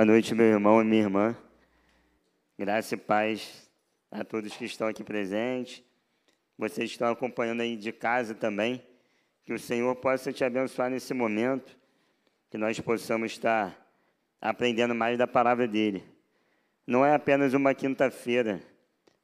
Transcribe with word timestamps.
Boa 0.00 0.06
noite, 0.06 0.34
meu 0.34 0.46
irmão 0.46 0.80
e 0.80 0.84
minha 0.86 1.02
irmã. 1.02 1.36
Graça 2.58 2.94
e 2.94 2.96
paz 2.96 3.70
a 4.10 4.24
todos 4.24 4.56
que 4.56 4.64
estão 4.64 4.88
aqui 4.88 5.04
presentes. 5.04 5.84
Vocês 6.56 6.88
que 6.88 6.94
estão 6.94 7.08
acompanhando 7.08 7.60
aí 7.60 7.76
de 7.76 7.92
casa 7.92 8.34
também. 8.34 8.82
Que 9.44 9.52
o 9.52 9.58
Senhor 9.58 9.94
possa 9.96 10.32
te 10.32 10.42
abençoar 10.42 10.88
nesse 10.88 11.12
momento. 11.12 11.76
Que 12.48 12.56
nós 12.56 12.80
possamos 12.80 13.32
estar 13.32 13.76
aprendendo 14.40 14.94
mais 14.94 15.18
da 15.18 15.26
palavra 15.26 15.68
dele. 15.68 16.02
Não 16.86 17.04
é 17.04 17.14
apenas 17.14 17.52
uma 17.52 17.74
quinta-feira, 17.74 18.58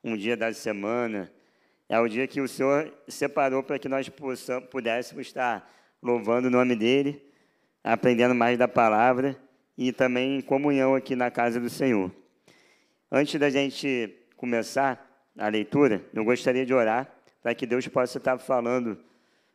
um 0.05 0.15
dia 0.15 0.37
da 0.37 0.53
semana. 0.53 1.33
É 1.89 1.99
o 1.99 2.07
dia 2.07 2.27
que 2.27 2.43
o 2.43 2.47
Senhor 2.47 2.93
separou 3.09 3.63
para 3.63 3.79
que 3.79 3.89
nós 3.89 4.11
possamos, 4.11 4.69
pudéssemos 4.69 5.27
estar 5.27 5.73
louvando 6.03 6.49
o 6.49 6.51
nome 6.51 6.77
dele, 6.77 7.27
aprendendo 7.83 8.35
mais 8.35 8.59
da 8.59 8.69
palavra 8.69 9.46
e 9.77 9.93
também 9.93 10.39
em 10.39 10.41
comunhão 10.41 10.95
aqui 10.95 11.15
na 11.15 11.31
casa 11.31 11.61
do 11.61 11.69
Senhor. 11.69 12.11
Antes 13.11 13.39
da 13.39 13.51
gente 13.51 14.15
começar 14.37 15.05
a 15.37 15.49
leitura, 15.49 16.05
eu 16.15 16.25
gostaria 16.25 16.65
de 16.65 16.73
orar 16.73 17.13
para 17.43 17.55
que 17.55 17.67
Deus 17.67 17.87
possa 17.87 18.19
estar 18.19 18.39
falando 18.39 18.99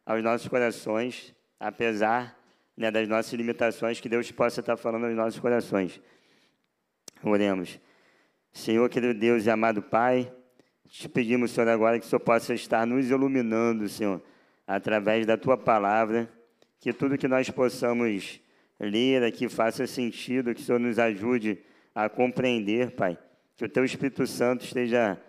aos 0.05 0.23
nossos 0.23 0.47
corações, 0.47 1.33
apesar 1.59 2.37
né, 2.77 2.89
das 2.89 3.07
nossas 3.07 3.33
limitações, 3.33 3.99
que 3.99 4.07
Deus 4.07 4.31
possa 4.31 4.59
estar 4.59 4.77
falando 4.77 5.05
aos 5.05 5.15
nossos 5.15 5.39
corações. 5.39 5.99
Oremos. 7.23 7.79
Senhor, 8.53 8.89
querido 8.89 9.13
Deus 9.17 9.45
e 9.45 9.49
amado 9.49 9.81
Pai, 9.81 10.31
te 10.89 11.07
pedimos, 11.07 11.51
Senhor, 11.51 11.69
agora 11.69 11.99
que 11.99 12.05
o 12.05 12.09
Senhor 12.09 12.19
possa 12.19 12.53
estar 12.53 12.85
nos 12.85 13.09
iluminando, 13.09 13.87
Senhor, 13.87 14.21
através 14.67 15.25
da 15.25 15.37
Tua 15.37 15.57
palavra, 15.57 16.29
que 16.79 16.91
tudo 16.91 17.17
que 17.17 17.27
nós 17.27 17.49
possamos 17.49 18.39
ler 18.81 19.23
aqui 19.23 19.47
faça 19.47 19.85
sentido, 19.85 20.53
que 20.53 20.61
o 20.61 20.63
Senhor 20.63 20.79
nos 20.79 20.97
ajude 20.97 21.59
a 21.93 22.09
compreender, 22.09 22.91
Pai. 22.91 23.17
Que 23.55 23.65
o 23.65 23.69
Teu 23.69 23.85
Espírito 23.85 24.25
Santo 24.25 24.65
esteja 24.65 25.19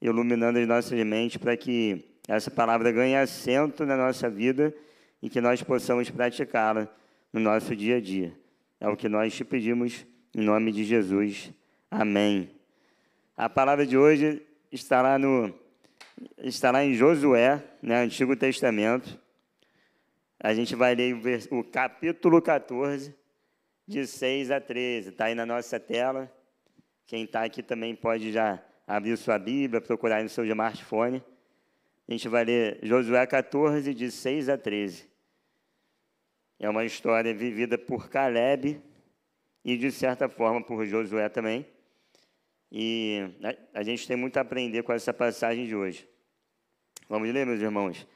iluminando 0.00 0.58
as 0.58 0.68
nossas 0.68 1.02
mentes 1.04 1.38
para 1.38 1.56
que 1.56 2.04
essa 2.28 2.50
palavra 2.50 2.92
ganhe 2.92 3.16
assento 3.16 3.86
na 3.86 3.96
nossa 3.96 4.28
vida 4.28 4.74
e 5.22 5.30
que 5.30 5.40
nós 5.40 5.62
possamos 5.62 6.10
praticá-la 6.10 6.88
no 7.32 7.40
nosso 7.40 7.74
dia 7.74 7.96
a 7.96 8.00
dia. 8.00 8.32
É 8.80 8.88
o 8.88 8.96
que 8.96 9.08
nós 9.08 9.34
te 9.34 9.44
pedimos 9.44 10.06
em 10.34 10.42
nome 10.42 10.70
de 10.70 10.84
Jesus. 10.84 11.50
Amém. 11.90 12.50
A 13.36 13.48
palavra 13.48 13.86
de 13.86 13.96
hoje 13.96 14.42
está 14.70 15.00
lá, 15.00 15.18
no, 15.18 15.52
está 16.38 16.70
lá 16.70 16.84
em 16.84 16.94
Josué, 16.94 17.62
né, 17.82 18.02
Antigo 18.02 18.36
Testamento. 18.36 19.18
A 20.40 20.54
gente 20.54 20.76
vai 20.76 20.94
ler 20.94 21.16
o, 21.50 21.64
capítulo 21.64 22.40
14, 22.40 23.12
de 23.86 24.06
6 24.06 24.52
a 24.52 24.60
13. 24.60 25.08
Está 25.08 25.24
aí 25.24 25.34
na 25.34 25.44
nossa 25.44 25.80
tela. 25.80 26.32
Quem 27.06 27.24
está 27.24 27.42
aqui 27.42 27.60
também 27.60 27.96
pode 27.96 28.30
já 28.30 28.62
abrir 28.86 29.16
sua 29.16 29.36
Bíblia, 29.36 29.80
procurar 29.80 30.22
no 30.22 30.28
seu 30.28 30.44
smartphone. 30.44 31.22
A 32.06 32.12
gente 32.12 32.28
vai 32.28 32.44
ler 32.44 32.78
Josué 32.84 33.26
14, 33.26 33.92
de 33.92 34.12
6 34.12 34.48
a 34.48 34.56
13. 34.56 35.08
É 36.60 36.70
uma 36.70 36.84
história 36.84 37.34
vivida 37.34 37.76
por 37.76 38.08
Caleb 38.08 38.80
e, 39.64 39.76
de 39.76 39.90
certa 39.90 40.28
forma, 40.28 40.62
por 40.62 40.86
Josué 40.86 41.28
também. 41.28 41.66
E 42.70 43.22
a 43.74 43.82
gente 43.82 44.06
tem 44.06 44.16
muito 44.16 44.36
a 44.36 44.42
aprender 44.42 44.84
com 44.84 44.92
essa 44.92 45.12
passagem 45.12 45.66
de 45.66 45.74
hoje. 45.74 46.08
Vamos 47.08 47.28
ler, 47.32 47.44
meus 47.44 47.60
irmãos? 47.60 48.06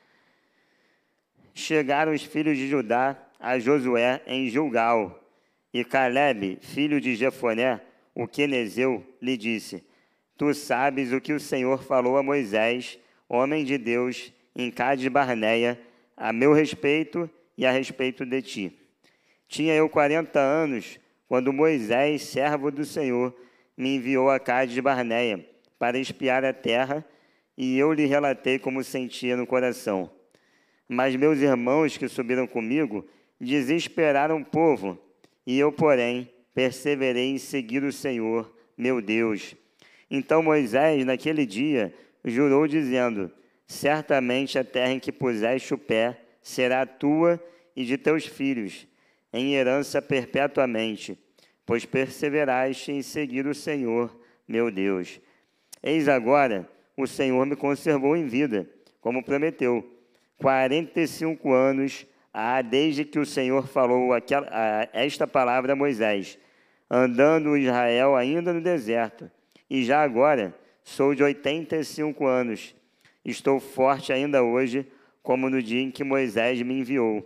Chegaram 1.55 2.13
os 2.13 2.23
filhos 2.23 2.57
de 2.57 2.69
Judá 2.69 3.17
a 3.43 3.59
Josué 3.59 4.23
em 4.27 4.49
Gilgal, 4.49 5.21
e 5.75 5.85
Caleb, 5.85 6.59
filho 6.61 7.01
de 7.01 7.17
Jefoné, 7.17 7.81
o 8.15 8.29
quenezeu, 8.29 9.05
lhe 9.21 9.37
disse: 9.37 9.83
Tu 10.37 10.55
sabes 10.55 11.13
o 11.13 11.21
que 11.21 11.33
o 11.33 11.41
Senhor 11.41 11.83
falou 11.83 12.17
a 12.17 12.23
Moisés, 12.23 12.99
homem 13.29 13.65
de 13.65 13.79
Deus, 13.79 14.33
em 14.55 14.71
Cades 14.71 15.09
Barneia, 15.09 15.81
a 16.17 16.33
meu 16.33 16.53
respeito 16.53 17.29
e 17.57 17.67
a 17.67 17.73
respeito 17.73 18.25
de 18.25 18.43
ti. 18.43 18.79
Tinha 19.49 19.75
eu 19.75 19.89
quarenta 19.89 20.39
anos 20.39 21.01
quando 21.27 21.53
Moisés, 21.53 22.23
servo 22.23 22.71
do 22.71 22.85
Senhor, 22.85 23.35
me 23.77 23.97
enviou 23.97 24.31
a 24.31 24.39
Cades 24.39 24.79
Barneia 24.79 25.45
para 25.79 25.99
espiar 25.99 26.45
a 26.45 26.53
terra, 26.53 27.05
e 27.57 27.77
eu 27.77 27.93
lhe 27.93 28.07
relatei 28.07 28.59
como 28.59 28.85
sentia 28.85 29.37
no 29.37 29.47
coração. 29.47 30.11
Mas 30.93 31.17
meus 31.17 31.39
irmãos 31.39 31.97
que 31.97 32.07
subiram 32.07 32.47
comigo 32.47 33.09
desesperaram 33.41 34.43
o 34.43 34.45
povo, 34.45 34.99
e 35.47 35.59
eu, 35.59 35.73
porém, 35.73 36.31
perseverei 36.55 37.31
em 37.31 37.39
seguir 37.39 37.83
o 37.83 37.91
Senhor, 37.91 38.55
meu 38.77 39.01
Deus. 39.01 39.57
Então 40.11 40.43
Moisés, 40.43 41.03
naquele 41.07 41.47
dia, 41.47 41.95
jurou, 42.23 42.69
dizendo: 42.69 43.33
Certamente 43.67 44.59
a 44.59 44.65
terra 44.65 44.93
em 44.93 45.01
que 45.01 45.11
puseste 45.11 45.73
o 45.73 45.79
pé 45.79 46.21
será 46.43 46.85
tua 46.85 47.43
e 47.75 47.87
de 47.87 47.97
teus 47.97 48.27
filhos, 48.27 48.87
em 49.33 49.55
herança 49.55 50.03
perpetuamente, 50.03 51.19
pois 51.65 51.87
perseveraste 51.87 52.93
em 52.93 53.01
seguir 53.01 53.47
o 53.47 53.55
Senhor, 53.55 54.15
meu 54.47 54.71
Deus. 54.71 55.19
Eis 55.83 56.07
agora, 56.07 56.69
o 56.99 57.07
Senhor 57.07 57.47
me 57.47 57.57
conservou 57.57 58.15
em 58.15 58.27
vida, 58.27 58.69
como 59.01 59.25
prometeu 59.25 60.02
45 60.43 61.53
anos 61.53 62.05
há 62.35 62.61
desde 62.61 63.05
que 63.05 63.19
o 63.19 63.25
Senhor 63.25 63.67
falou 63.69 64.13
aquela, 64.13 64.49
esta 64.93 65.25
palavra 65.25 65.75
a 65.75 65.77
Moisés, 65.77 66.37
andando 66.91 67.57
Israel 67.57 68.17
ainda 68.17 68.53
no 68.53 68.61
deserto. 68.61 69.31
E 69.71 69.85
já 69.85 70.03
agora 70.03 70.53
sou 70.83 71.15
de 71.15 71.23
85 71.23 72.27
anos. 72.27 72.75
Estou 73.25 73.61
forte 73.61 74.13
ainda 74.13 74.43
hoje, 74.43 74.87
como 75.23 75.49
no 75.49 75.63
dia 75.63 75.81
em 75.81 75.93
que 75.93 76.03
Moisés 76.03 76.61
me 76.63 76.81
enviou. 76.81 77.25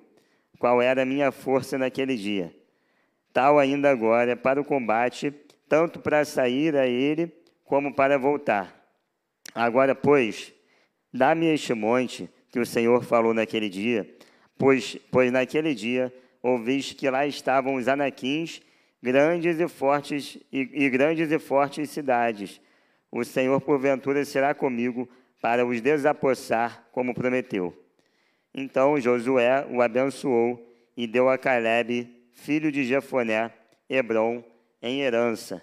Qual 0.59 0.83
era 0.83 1.03
a 1.03 1.07
minha 1.07 1.33
força 1.33 1.79
naquele 1.79 2.17
dia? 2.17 2.55
Tal 3.33 3.59
ainda 3.59 3.91
agora 3.91 4.37
para 4.37 4.61
o 4.61 4.65
combate, 4.65 5.31
tanto 5.69 6.01
para 6.01 6.25
sair 6.25 6.77
a 6.77 6.87
ele 6.87 7.33
como 7.65 7.95
para 7.95 8.19
voltar. 8.19 8.75
Agora, 9.55 9.95
pois, 9.95 10.53
dá-me 11.13 11.47
este 11.47 11.73
monte 11.73 12.31
que 12.51 12.59
o 12.59 12.67
Senhor 12.67 13.03
falou 13.05 13.35
naquele 13.35 13.69
dia, 13.69 14.09
pois, 14.59 14.97
pois 15.11 15.31
naquele 15.31 15.75
dia 15.75 16.13
ouviste 16.43 16.95
que 16.95 17.11
lá 17.11 17.27
estavam 17.27 17.75
os 17.75 17.89
anaquins, 17.89 18.61
grandes 19.03 19.59
e 19.59 19.69
fortes 19.69 20.39
e, 20.53 20.85
e 20.85 20.91
grandes 20.91 21.31
e 21.31 21.39
fortes 21.39 21.91
cidades. 21.91 22.61
O 23.11 23.25
Senhor 23.25 23.61
porventura 23.61 24.25
será 24.25 24.55
comigo 24.55 25.09
para 25.41 25.67
os 25.67 25.81
desapossar, 25.81 26.87
como 26.93 27.15
prometeu. 27.15 27.77
Então 28.55 28.99
Josué 29.01 29.67
o 29.71 29.83
abençoou 29.83 30.67
e 30.97 31.07
deu 31.07 31.29
a 31.29 31.37
Caleb, 31.37 32.09
filho 32.33 32.73
de 32.73 32.85
Jefoné, 32.85 33.53
Hebron, 33.89 34.43
em 34.83 35.01
herança. 35.01 35.63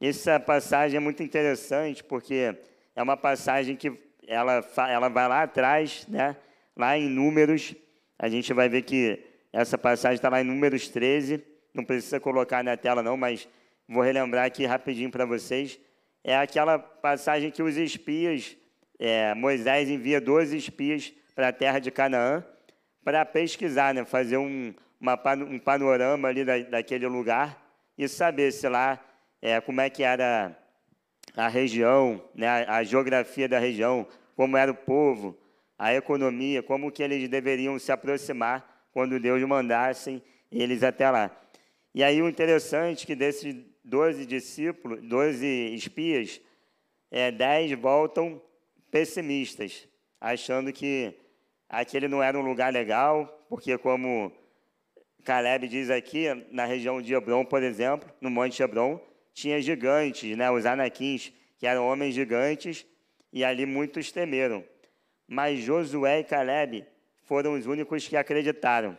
Essa 0.00 0.38
passagem 0.38 0.96
é 0.96 1.00
muito 1.00 1.22
interessante 1.22 2.02
porque 2.04 2.54
é 2.94 3.02
uma 3.02 3.16
passagem 3.16 3.76
que 3.76 3.92
ela, 4.28 4.62
ela 4.90 5.08
vai 5.08 5.26
lá 5.26 5.42
atrás, 5.42 6.06
né? 6.06 6.36
lá 6.76 6.96
em 6.98 7.08
Números, 7.08 7.74
a 8.18 8.28
gente 8.28 8.52
vai 8.52 8.68
ver 8.68 8.82
que 8.82 9.24
essa 9.50 9.78
passagem 9.78 10.16
está 10.16 10.28
lá 10.28 10.42
em 10.42 10.44
Números 10.44 10.88
13, 10.88 11.42
não 11.72 11.82
precisa 11.82 12.20
colocar 12.20 12.62
na 12.62 12.76
tela 12.76 13.02
não, 13.02 13.16
mas 13.16 13.48
vou 13.88 14.02
relembrar 14.02 14.44
aqui 14.44 14.66
rapidinho 14.66 15.10
para 15.10 15.24
vocês. 15.24 15.80
É 16.22 16.36
aquela 16.36 16.78
passagem 16.78 17.50
que 17.50 17.62
os 17.62 17.78
espias, 17.78 18.54
é, 18.98 19.32
Moisés 19.34 19.88
envia 19.88 20.20
12 20.20 20.56
espias 20.58 21.12
para 21.34 21.48
a 21.48 21.52
terra 21.52 21.78
de 21.78 21.90
Canaã 21.90 22.44
para 23.02 23.24
pesquisar, 23.24 23.94
né? 23.94 24.04
fazer 24.04 24.36
um, 24.36 24.74
uma, 25.00 25.18
um 25.48 25.58
panorama 25.58 26.28
ali 26.28 26.44
da, 26.44 26.58
daquele 26.58 27.06
lugar 27.06 27.58
e 27.96 28.06
saber 28.06 28.52
se 28.52 28.68
lá, 28.68 29.02
é, 29.40 29.58
como 29.58 29.80
é 29.80 29.88
que 29.88 30.02
era 30.02 30.54
a 31.36 31.48
região, 31.48 32.22
né, 32.34 32.48
a 32.48 32.82
geografia 32.82 33.48
da 33.48 33.58
região, 33.58 34.06
como 34.36 34.56
era 34.56 34.70
o 34.70 34.74
povo, 34.74 35.36
a 35.78 35.94
economia, 35.94 36.62
como 36.62 36.90
que 36.90 37.02
eles 37.02 37.28
deveriam 37.28 37.78
se 37.78 37.92
aproximar 37.92 38.88
quando 38.92 39.20
Deus 39.20 39.42
mandasse 39.42 40.22
eles 40.50 40.82
até 40.82 41.10
lá. 41.10 41.30
E 41.94 42.02
aí 42.02 42.20
o 42.20 42.28
interessante 42.28 43.04
é 43.04 43.06
que 43.06 43.14
desses 43.14 43.54
12 43.84 44.26
discípulos, 44.26 45.00
12 45.02 45.46
espias, 45.74 46.40
é, 47.10 47.30
10 47.30 47.72
voltam 47.72 48.40
pessimistas, 48.90 49.88
achando 50.20 50.72
que 50.72 51.14
aquele 51.68 52.08
não 52.08 52.22
era 52.22 52.38
um 52.38 52.42
lugar 52.42 52.72
legal, 52.72 53.46
porque 53.48 53.76
como 53.78 54.32
Caleb 55.24 55.68
diz 55.68 55.90
aqui, 55.90 56.26
na 56.50 56.64
região 56.64 57.00
de 57.00 57.14
Hebron, 57.14 57.44
por 57.44 57.62
exemplo, 57.62 58.10
no 58.20 58.30
Monte 58.30 58.62
Hebron, 58.62 59.00
tinha 59.38 59.62
gigantes, 59.62 60.36
né, 60.36 60.50
os 60.50 60.66
anaquins, 60.66 61.32
que 61.58 61.66
eram 61.66 61.86
homens 61.86 62.12
gigantes, 62.12 62.84
e 63.32 63.44
ali 63.44 63.64
muitos 63.64 64.10
temeram. 64.10 64.64
Mas 65.28 65.60
Josué 65.60 66.20
e 66.20 66.24
Caleb 66.24 66.84
foram 67.22 67.54
os 67.54 67.64
únicos 67.64 68.08
que 68.08 68.16
acreditaram, 68.16 68.98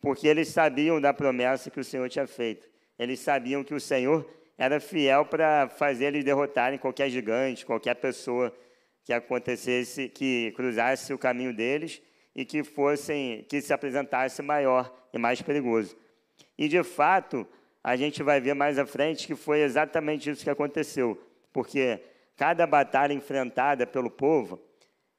porque 0.00 0.26
eles 0.26 0.48
sabiam 0.48 1.00
da 1.00 1.14
promessa 1.14 1.70
que 1.70 1.78
o 1.78 1.84
Senhor 1.84 2.08
tinha 2.08 2.26
feito. 2.26 2.68
eles 2.98 3.20
sabiam 3.20 3.64
que 3.64 3.72
o 3.72 3.80
Senhor 3.80 4.28
era 4.58 4.78
fiel 4.78 5.24
para 5.24 5.68
fazer 5.68 6.06
eles 6.06 6.24
derrotarem 6.24 6.78
qualquer 6.78 7.08
gigante, 7.08 7.64
qualquer 7.64 7.94
pessoa 7.94 8.54
que 9.04 9.12
acontecesse, 9.12 10.08
que 10.08 10.52
cruzasse 10.54 11.14
o 11.14 11.18
caminho 11.18 11.54
deles 11.54 12.02
e 12.34 12.44
que 12.44 12.62
fossem, 12.62 13.46
que 13.48 13.62
se 13.62 13.72
apresentasse 13.72 14.42
maior 14.42 14.92
e 15.14 15.18
mais 15.18 15.40
perigoso. 15.40 15.96
E 16.58 16.68
de 16.68 16.82
fato, 16.82 17.48
a 17.82 17.96
gente 17.96 18.22
vai 18.22 18.40
ver 18.40 18.54
mais 18.54 18.78
à 18.78 18.86
frente 18.86 19.26
que 19.26 19.34
foi 19.34 19.60
exatamente 19.60 20.30
isso 20.30 20.44
que 20.44 20.50
aconteceu, 20.50 21.20
porque 21.52 22.00
cada 22.36 22.66
batalha 22.66 23.12
enfrentada 23.12 23.86
pelo 23.86 24.10
povo 24.10 24.60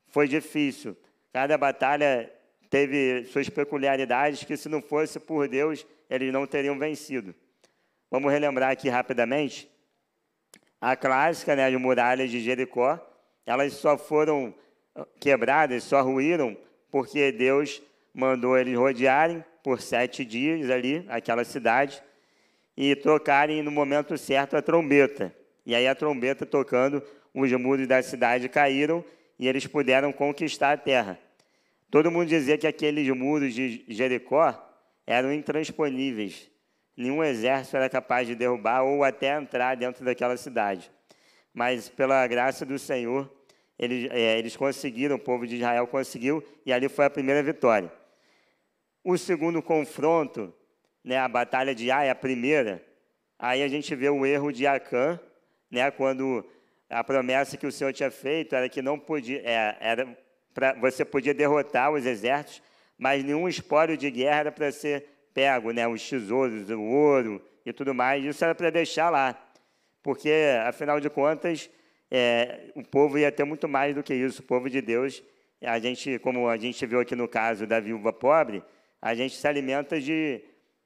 foi 0.08 0.28
difícil. 0.28 0.96
Cada 1.34 1.58
batalha 1.58 2.32
teve 2.70 3.26
suas 3.26 3.50
peculiaridades 3.50 4.44
que 4.44 4.56
se 4.56 4.70
não 4.70 4.82
fosse 4.82 5.20
por 5.20 5.48
Deus, 5.48 5.86
eles 6.10 6.32
não 6.32 6.46
teriam 6.46 6.78
vencido. 6.78 7.34
Vamos 8.10 8.32
relembrar 8.32 8.72
aqui 8.72 8.90
rapidamente. 8.90 9.70
A 10.80 10.96
clássica, 10.96 11.56
né, 11.56 11.68
as 11.68 11.74
muralhas 11.76 12.30
de 12.30 12.40
Jericó, 12.40 13.00
elas 13.46 13.74
só 13.74 13.98
foram 13.98 14.54
quebradas, 15.20 15.84
só 15.84 16.02
ruíram, 16.02 16.58
porque 16.90 17.32
Deus 17.32 17.82
mandou 18.14 18.58
eles 18.58 18.78
rodearem 18.78 19.44
por 19.64 19.80
sete 19.80 20.26
dias 20.26 20.70
ali, 20.70 21.06
aquela 21.08 21.44
cidade, 21.44 22.02
e 22.76 22.96
tocarem 22.96 23.62
no 23.62 23.72
momento 23.72 24.18
certo 24.18 24.56
a 24.56 24.62
trombeta. 24.62 25.36
E 25.66 25.76
aí 25.76 25.88
a 25.88 25.96
trombeta 25.96 26.46
tocando, 26.46 27.04
os 27.34 27.52
muros 27.54 27.88
da 27.88 28.02
cidade 28.02 28.50
caíram 28.50 29.04
e 29.38 29.48
eles 29.48 29.66
puderam 29.68 30.12
conquistar 30.12 30.74
a 30.74 30.78
terra. 30.78 31.20
Todo 31.90 32.12
mundo 32.12 32.28
dizia 32.28 32.58
que 32.58 32.68
aqueles 32.68 33.08
muros 33.10 33.54
de 33.54 33.84
Jericó 33.88 34.56
eram 35.06 35.34
intransponíveis, 35.34 36.50
nenhum 36.96 37.24
exército 37.24 37.76
era 37.76 37.90
capaz 37.90 38.28
de 38.28 38.36
derrubar 38.36 38.84
ou 38.84 39.04
até 39.04 39.38
entrar 39.38 39.76
dentro 39.76 40.06
daquela 40.06 40.38
cidade. 40.38 40.90
Mas, 41.54 41.90
pela 41.90 42.26
graça 42.28 42.66
do 42.66 42.80
Senhor, 42.80 43.30
eles, 43.78 44.10
é, 44.12 44.38
eles 44.38 44.56
conseguiram, 44.56 45.16
o 45.16 45.20
povo 45.20 45.46
de 45.46 45.56
Israel 45.56 45.86
conseguiu, 45.88 46.44
e 46.66 46.72
ali 46.72 46.88
foi 46.88 47.06
a 47.06 47.10
primeira 47.10 47.44
vitória. 47.44 47.92
O 49.04 49.18
segundo 49.18 49.62
confronto, 49.62 50.54
né, 51.04 51.18
a 51.18 51.28
batalha 51.28 51.74
de 51.74 51.90
Ai, 51.90 52.10
a 52.10 52.16
primeira, 52.16 52.84
aí 53.38 53.64
a 53.64 53.68
gente 53.68 53.94
vê 53.96 54.10
o 54.10 54.26
erro 54.26 54.52
de 54.52 54.68
Acã, 54.68 55.20
né, 55.70 55.90
quando 55.92 56.46
a 56.90 57.04
promessa 57.04 57.58
que 57.58 57.66
o 57.66 57.72
Senhor 57.72 57.94
tinha 57.94 58.12
feito 58.12 58.56
era 58.56 58.68
que 58.70 58.82
não 58.82 59.00
podia, 59.00 59.42
é, 59.44 59.78
era 59.80 60.18
pra, 60.54 60.74
você 60.74 61.06
podia 61.06 61.34
derrotar 61.34 61.92
os 61.92 62.06
exércitos, 62.06 62.62
mas 62.98 63.24
nenhum 63.24 63.48
espólio 63.48 63.98
de 63.98 64.12
guerra 64.12 64.40
era 64.40 64.52
para 64.52 64.72
ser 64.72 65.06
pego, 65.34 65.72
né, 65.72 65.88
os 65.88 66.08
tesouros, 66.08 66.70
o 66.70 66.82
ouro 66.82 67.42
e 67.66 67.72
tudo 67.72 67.94
mais, 67.94 68.24
isso 68.24 68.44
era 68.44 68.54
para 68.54 68.70
deixar 68.70 69.10
lá, 69.10 69.36
porque, 70.04 70.32
afinal 70.66 71.00
de 71.00 71.10
contas, 71.10 71.70
é, 72.10 72.72
o 72.76 72.84
povo 72.84 73.18
ia 73.18 73.32
ter 73.32 73.44
muito 73.44 73.68
mais 73.68 73.96
do 73.96 74.04
que 74.04 74.14
isso, 74.14 74.42
o 74.42 74.46
povo 74.46 74.70
de 74.70 74.82
Deus, 74.82 75.24
a 75.62 75.80
gente, 75.80 76.20
como 76.20 76.50
a 76.50 76.58
gente 76.58 76.86
viu 76.86 77.00
aqui 77.00 77.16
no 77.16 77.28
caso 77.28 77.68
da 77.68 77.80
viúva 77.80 78.12
pobre, 78.12 78.64
a 79.02 79.14
gente 79.16 79.36
se 79.36 79.48
alimenta 79.48 80.00
de 80.00 80.42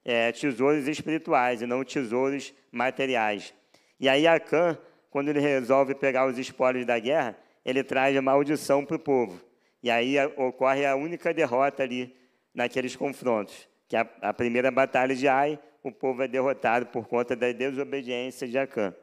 é, 0.08 0.30
tesouros 0.30 0.86
espirituais 0.86 1.60
e 1.60 1.66
não 1.66 1.84
tesouros 1.84 2.54
materiais. 2.70 3.52
E 3.98 4.08
aí 4.08 4.24
Acã, 4.24 4.78
quando 5.10 5.30
ele 5.30 5.40
resolve 5.40 5.96
pegar 5.96 6.26
os 6.26 6.38
espólios 6.38 6.86
da 6.86 6.96
guerra, 6.96 7.36
ele 7.64 7.82
traz 7.82 8.16
a 8.16 8.22
maldição 8.22 8.84
para 8.84 8.96
o 8.96 9.00
povo. 9.00 9.44
E 9.82 9.90
aí 9.90 10.16
ocorre 10.36 10.86
a 10.86 10.94
única 10.94 11.34
derrota 11.34 11.82
ali 11.82 12.14
naqueles 12.54 12.94
confrontos 12.94 13.68
que 13.88 13.96
a, 13.96 14.06
a 14.20 14.32
primeira 14.32 14.70
batalha 14.70 15.14
de 15.14 15.28
Ai, 15.28 15.58
o 15.82 15.92
povo 15.92 16.22
é 16.22 16.28
derrotado 16.28 16.86
por 16.86 17.06
conta 17.06 17.36
da 17.36 17.50
desobediência 17.52 18.46
de 18.46 18.58
Acã. 18.58 18.94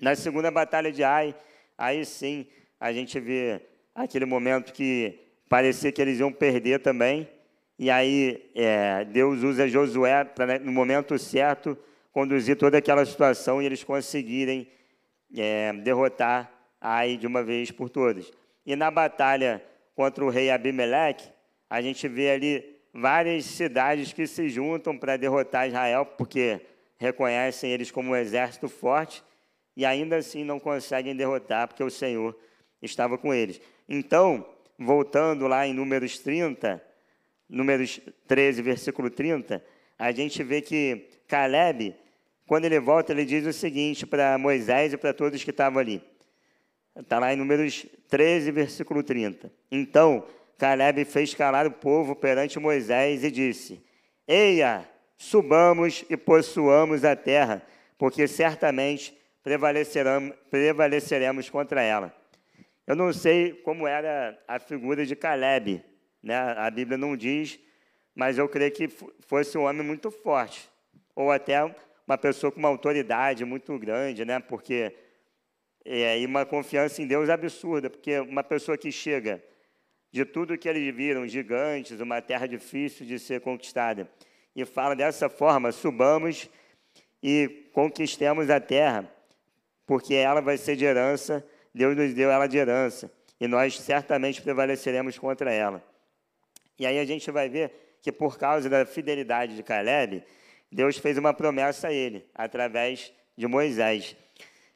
Na 0.00 0.14
segunda 0.14 0.50
batalha 0.50 0.90
de 0.90 1.02
Ai, 1.02 1.34
aí 1.76 2.04
sim 2.04 2.46
a 2.78 2.92
gente 2.92 3.18
vê 3.20 3.60
aquele 3.94 4.24
momento 4.24 4.72
que 4.72 5.18
parecia 5.48 5.92
que 5.92 6.00
eles 6.00 6.18
iam 6.20 6.32
perder 6.32 6.80
também, 6.80 7.28
e 7.80 7.90
aí 7.90 8.50
é, 8.54 9.06
Deus 9.06 9.42
usa 9.42 9.66
Josué 9.66 10.22
para, 10.22 10.44
né, 10.44 10.58
no 10.58 10.70
momento 10.70 11.18
certo, 11.18 11.78
conduzir 12.12 12.54
toda 12.54 12.76
aquela 12.76 13.06
situação 13.06 13.62
e 13.62 13.64
eles 13.64 13.82
conseguirem 13.82 14.68
é, 15.34 15.72
derrotar 15.72 16.52
Ai 16.78 17.16
de 17.16 17.26
uma 17.26 17.42
vez 17.42 17.70
por 17.70 17.88
todas. 17.88 18.30
E 18.66 18.76
na 18.76 18.90
batalha 18.90 19.64
contra 19.94 20.22
o 20.22 20.28
rei 20.28 20.50
Abimeleque, 20.50 21.26
a 21.70 21.80
gente 21.80 22.06
vê 22.06 22.32
ali 22.32 22.76
várias 22.92 23.46
cidades 23.46 24.12
que 24.12 24.26
se 24.26 24.50
juntam 24.50 24.98
para 24.98 25.16
derrotar 25.16 25.66
Israel, 25.66 26.04
porque 26.04 26.60
reconhecem 26.98 27.70
eles 27.70 27.90
como 27.90 28.10
um 28.10 28.16
exército 28.16 28.68
forte, 28.68 29.24
e 29.74 29.86
ainda 29.86 30.16
assim 30.16 30.44
não 30.44 30.60
conseguem 30.60 31.16
derrotar, 31.16 31.66
porque 31.66 31.82
o 31.82 31.90
Senhor 31.90 32.38
estava 32.82 33.16
com 33.16 33.32
eles. 33.32 33.58
Então, 33.88 34.46
voltando 34.78 35.46
lá 35.46 35.66
em 35.66 35.72
Números 35.72 36.18
30, 36.18 36.89
Números 37.50 38.00
13, 38.28 38.62
versículo 38.62 39.10
30, 39.10 39.62
a 39.98 40.12
gente 40.12 40.42
vê 40.44 40.62
que 40.62 41.08
Caleb, 41.26 41.96
quando 42.46 42.64
ele 42.64 42.78
volta, 42.78 43.12
ele 43.12 43.24
diz 43.24 43.44
o 43.44 43.52
seguinte 43.52 44.06
para 44.06 44.38
Moisés 44.38 44.92
e 44.92 44.96
para 44.96 45.12
todos 45.12 45.42
que 45.42 45.50
estavam 45.50 45.80
ali. 45.80 46.00
Está 46.96 47.18
lá 47.18 47.32
em 47.32 47.36
Números 47.36 47.84
13, 48.08 48.52
versículo 48.52 49.02
30. 49.02 49.50
Então, 49.70 50.24
Caleb 50.56 51.04
fez 51.04 51.34
calar 51.34 51.66
o 51.66 51.72
povo 51.72 52.14
perante 52.14 52.60
Moisés 52.60 53.24
e 53.24 53.30
disse: 53.30 53.82
Eia, 54.28 54.88
subamos 55.16 56.04
e 56.08 56.16
possuamos 56.16 57.04
a 57.04 57.16
terra, 57.16 57.62
porque 57.98 58.28
certamente 58.28 59.16
prevaleceremos 59.42 61.50
contra 61.50 61.82
ela. 61.82 62.14
Eu 62.86 62.94
não 62.94 63.12
sei 63.12 63.52
como 63.52 63.86
era 63.86 64.38
a 64.46 64.58
figura 64.58 65.04
de 65.04 65.16
Caleb, 65.16 65.82
né? 66.22 66.36
a 66.36 66.70
Bíblia 66.70 66.98
não 66.98 67.16
diz, 67.16 67.58
mas 68.14 68.38
eu 68.38 68.48
creio 68.48 68.72
que 68.72 68.88
fosse 69.20 69.56
um 69.56 69.64
homem 69.64 69.86
muito 69.86 70.10
forte, 70.10 70.68
ou 71.14 71.30
até 71.30 71.62
uma 72.06 72.18
pessoa 72.18 72.50
com 72.50 72.58
uma 72.58 72.68
autoridade 72.68 73.44
muito 73.44 73.78
grande, 73.78 74.24
né? 74.24 74.38
porque 74.40 74.94
é, 75.84 76.18
e 76.20 76.26
uma 76.26 76.44
confiança 76.44 77.00
em 77.00 77.06
Deus 77.06 77.28
absurda, 77.28 77.88
porque 77.88 78.18
uma 78.20 78.44
pessoa 78.44 78.76
que 78.76 78.92
chega 78.92 79.42
de 80.12 80.24
tudo 80.24 80.58
que 80.58 80.68
eles 80.68 80.94
viram, 80.94 81.26
gigantes, 81.26 82.00
uma 82.00 82.20
terra 82.20 82.46
difícil 82.46 83.06
de 83.06 83.18
ser 83.18 83.40
conquistada. 83.40 84.10
E 84.54 84.64
fala 84.64 84.94
dessa 84.94 85.28
forma: 85.28 85.72
subamos 85.72 86.50
e 87.22 87.68
conquistemos 87.72 88.50
a 88.50 88.60
terra, 88.60 89.10
porque 89.86 90.14
ela 90.14 90.40
vai 90.40 90.56
ser 90.56 90.76
de 90.76 90.84
herança, 90.84 91.46
Deus 91.74 91.96
nos 91.96 92.12
deu 92.12 92.30
ela 92.30 92.46
de 92.46 92.58
herança, 92.58 93.10
e 93.38 93.46
nós 93.46 93.78
certamente 93.78 94.42
prevaleceremos 94.42 95.18
contra 95.18 95.52
ela. 95.52 95.82
E 96.80 96.86
aí 96.86 96.98
a 96.98 97.04
gente 97.04 97.30
vai 97.30 97.46
ver 97.46 97.98
que 98.00 98.10
por 98.10 98.38
causa 98.38 98.66
da 98.66 98.86
fidelidade 98.86 99.54
de 99.54 99.62
Caleb, 99.62 100.24
Deus 100.72 100.96
fez 100.96 101.18
uma 101.18 101.34
promessa 101.34 101.88
a 101.88 101.92
ele, 101.92 102.24
através 102.34 103.12
de 103.36 103.46
Moisés. 103.46 104.16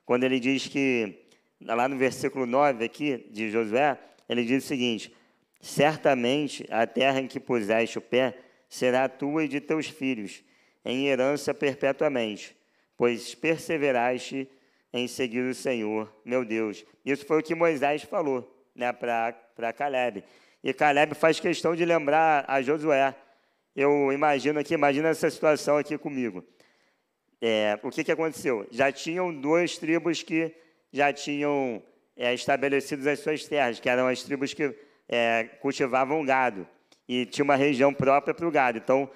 Quando 0.04 0.24
ele 0.24 0.38
diz 0.38 0.66
que, 0.66 1.24
lá 1.62 1.88
no 1.88 1.96
versículo 1.96 2.44
9 2.44 2.84
aqui 2.84 3.26
de 3.30 3.50
Josué, 3.50 3.98
ele 4.28 4.44
diz 4.44 4.64
o 4.64 4.66
seguinte: 4.66 5.16
Certamente 5.62 6.66
a 6.68 6.86
terra 6.86 7.20
em 7.20 7.26
que 7.26 7.40
puseste 7.40 7.96
o 7.96 8.02
pé 8.02 8.36
será 8.68 9.08
tua 9.08 9.44
e 9.44 9.48
de 9.48 9.58
teus 9.58 9.86
filhos, 9.86 10.44
em 10.84 11.06
herança 11.06 11.54
perpetuamente, 11.54 12.54
pois 12.98 13.34
perseveraste 13.34 14.46
em 14.92 15.08
seguir 15.08 15.40
o 15.40 15.54
Senhor, 15.54 16.14
meu 16.22 16.44
Deus. 16.44 16.84
Isso 17.02 17.24
foi 17.24 17.40
o 17.40 17.42
que 17.42 17.54
Moisés 17.54 18.02
falou 18.02 18.54
né, 18.74 18.92
para 18.92 19.72
Caleb. 19.72 20.22
E 20.64 20.72
Caleb 20.72 21.14
faz 21.14 21.38
questão 21.38 21.76
de 21.76 21.84
lembrar 21.84 22.46
a 22.48 22.62
Josué. 22.62 23.14
Eu 23.76 24.10
imagino 24.10 24.58
aqui, 24.58 24.72
imagina 24.72 25.10
essa 25.10 25.28
situação 25.28 25.76
aqui 25.76 25.98
comigo. 25.98 26.42
É, 27.38 27.78
o 27.82 27.90
que, 27.90 28.02
que 28.02 28.10
aconteceu? 28.10 28.66
Já 28.70 28.90
tinham 28.90 29.30
duas 29.30 29.76
tribos 29.76 30.22
que 30.22 30.54
já 30.90 31.12
tinham 31.12 31.82
é, 32.16 32.32
estabelecido 32.32 33.06
as 33.10 33.20
suas 33.20 33.44
terras, 33.44 33.78
que 33.78 33.90
eram 33.90 34.08
as 34.08 34.22
tribos 34.22 34.54
que 34.54 34.74
é, 35.06 35.44
cultivavam 35.60 36.24
gado 36.24 36.66
e 37.06 37.26
tinha 37.26 37.44
uma 37.44 37.56
região 37.56 37.92
própria 37.92 38.32
para 38.32 38.48
o 38.48 38.50
gado. 38.50 38.78
Então, 38.78 39.10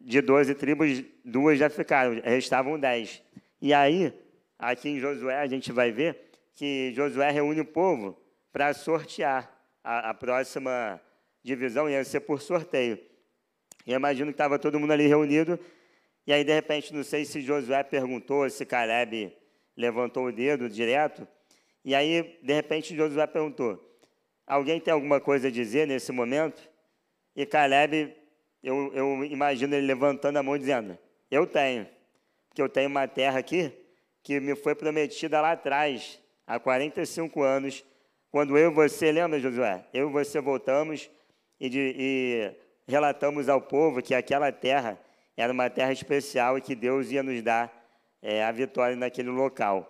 de 0.00 0.20
12 0.20 0.54
tribos, 0.54 1.02
duas 1.24 1.58
já 1.58 1.68
ficaram, 1.68 2.20
restavam 2.22 2.78
10. 2.78 3.20
E 3.60 3.74
aí, 3.74 4.14
aqui 4.56 4.90
em 4.90 5.00
Josué, 5.00 5.40
a 5.40 5.48
gente 5.48 5.72
vai 5.72 5.90
ver 5.90 6.30
que 6.54 6.92
Josué 6.94 7.32
reúne 7.32 7.60
o 7.60 7.64
povo 7.64 8.16
para 8.52 8.72
sortear 8.72 9.61
a, 9.82 10.10
a, 10.10 10.14
próxima 10.14 11.00
divisão, 11.42 11.88
ia 11.88 12.04
ser 12.04 12.20
por 12.20 12.40
sorteio. 12.40 12.98
E 13.86 13.92
imagino 13.92 14.30
que 14.30 14.34
estava 14.34 14.58
todo 14.58 14.78
mundo 14.78 14.92
ali 14.92 15.06
reunido, 15.06 15.58
e 16.26 16.32
aí, 16.32 16.44
de 16.44 16.52
repente, 16.52 16.94
não 16.94 17.02
sei 17.02 17.24
se 17.24 17.40
Josué 17.40 17.82
perguntou, 17.82 18.48
se 18.48 18.64
Caleb 18.64 19.36
levantou 19.76 20.26
o 20.26 20.32
dedo 20.32 20.68
direto, 20.68 21.26
e 21.84 21.94
aí, 21.94 22.38
de 22.42 22.52
repente, 22.52 22.96
Josué 22.96 23.26
perguntou: 23.26 23.98
Alguém 24.46 24.80
tem 24.80 24.94
alguma 24.94 25.20
coisa 25.20 25.48
a 25.48 25.50
dizer 25.50 25.86
nesse 25.86 26.12
momento? 26.12 26.62
E 27.34 27.44
Caleb, 27.44 28.14
eu, 28.62 28.92
eu 28.94 29.24
imagino 29.24 29.74
ele 29.74 29.86
levantando 29.86 30.36
a 30.36 30.42
mão 30.42 30.56
dizendo: 30.56 30.96
Eu 31.30 31.46
tenho. 31.46 31.88
que 32.54 32.62
eu 32.62 32.68
tenho 32.68 32.88
uma 32.88 33.08
terra 33.08 33.38
aqui 33.40 33.72
que 34.22 34.38
me 34.38 34.54
foi 34.54 34.74
prometida 34.74 35.40
lá 35.40 35.52
atrás, 35.52 36.20
há 36.46 36.60
45 36.60 37.42
anos, 37.42 37.84
quando 38.32 38.56
eu 38.56 38.70
e 38.70 38.74
você, 38.74 39.12
lembra, 39.12 39.38
Josué? 39.38 39.84
Eu 39.92 40.08
e 40.08 40.12
você 40.12 40.40
voltamos 40.40 41.10
e, 41.60 41.68
de, 41.68 41.94
e 41.98 42.50
relatamos 42.88 43.46
ao 43.46 43.60
povo 43.60 44.00
que 44.00 44.14
aquela 44.14 44.50
terra 44.50 44.98
era 45.36 45.52
uma 45.52 45.68
terra 45.68 45.92
especial 45.92 46.56
e 46.56 46.62
que 46.62 46.74
Deus 46.74 47.10
ia 47.10 47.22
nos 47.22 47.42
dar 47.42 47.70
é, 48.22 48.42
a 48.42 48.50
vitória 48.50 48.96
naquele 48.96 49.28
local. 49.28 49.86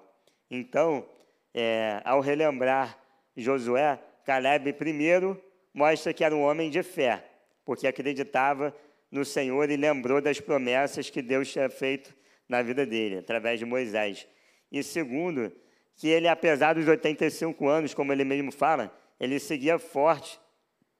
Então, 0.50 1.08
é, 1.54 2.02
ao 2.04 2.20
relembrar 2.20 2.98
Josué, 3.36 4.00
Caleb 4.24 4.72
primeiro 4.72 5.40
mostra 5.72 6.12
que 6.12 6.24
era 6.24 6.34
um 6.34 6.42
homem 6.42 6.68
de 6.68 6.82
fé, 6.82 7.24
porque 7.64 7.86
acreditava 7.86 8.74
no 9.08 9.24
Senhor 9.24 9.70
e 9.70 9.76
lembrou 9.76 10.20
das 10.20 10.40
promessas 10.40 11.08
que 11.08 11.22
Deus 11.22 11.48
tinha 11.48 11.70
feito 11.70 12.12
na 12.48 12.60
vida 12.60 12.84
dele, 12.84 13.18
através 13.18 13.60
de 13.60 13.64
Moisés. 13.64 14.26
E 14.70 14.82
segundo, 14.82 15.52
que 15.96 16.08
ele, 16.08 16.28
apesar 16.28 16.74
dos 16.74 16.86
85 16.88 17.66
anos, 17.68 17.94
como 17.94 18.12
ele 18.12 18.24
mesmo 18.24 18.50
fala, 18.50 18.92
ele 19.20 19.38
seguia 19.38 19.78
forte 19.78 20.38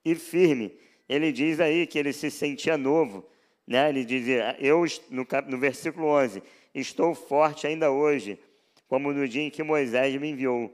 e 0.04 0.14
firme. 0.14 0.76
Ele 1.08 1.32
diz 1.32 1.60
aí 1.60 1.86
que 1.86 1.98
ele 1.98 2.12
se 2.12 2.30
sentia 2.30 2.76
novo. 2.76 3.26
Né? 3.66 3.88
Ele 3.88 4.04
dizia, 4.04 4.56
eu, 4.58 4.84
no, 5.10 5.26
no 5.48 5.58
versículo 5.58 6.06
11, 6.06 6.42
estou 6.74 7.14
forte 7.14 7.66
ainda 7.66 7.90
hoje, 7.90 8.38
como 8.86 9.12
no 9.12 9.26
dia 9.26 9.42
em 9.42 9.50
que 9.50 9.62
Moisés 9.62 10.14
me 10.20 10.30
enviou. 10.30 10.72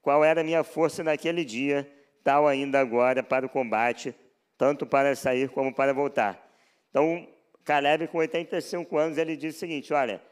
Qual 0.00 0.24
era 0.24 0.40
a 0.40 0.44
minha 0.44 0.62
força 0.62 1.02
naquele 1.02 1.44
dia, 1.44 1.90
tal 2.22 2.46
ainda 2.46 2.80
agora 2.80 3.22
para 3.22 3.44
o 3.46 3.48
combate, 3.48 4.14
tanto 4.56 4.86
para 4.86 5.14
sair 5.14 5.48
como 5.48 5.74
para 5.74 5.92
voltar. 5.92 6.44
Então, 6.90 7.26
Caleb, 7.64 8.06
com 8.08 8.18
85 8.18 8.96
anos, 8.96 9.18
ele 9.18 9.36
diz 9.36 9.56
o 9.56 9.58
seguinte: 9.58 9.92
olha, 9.92 10.22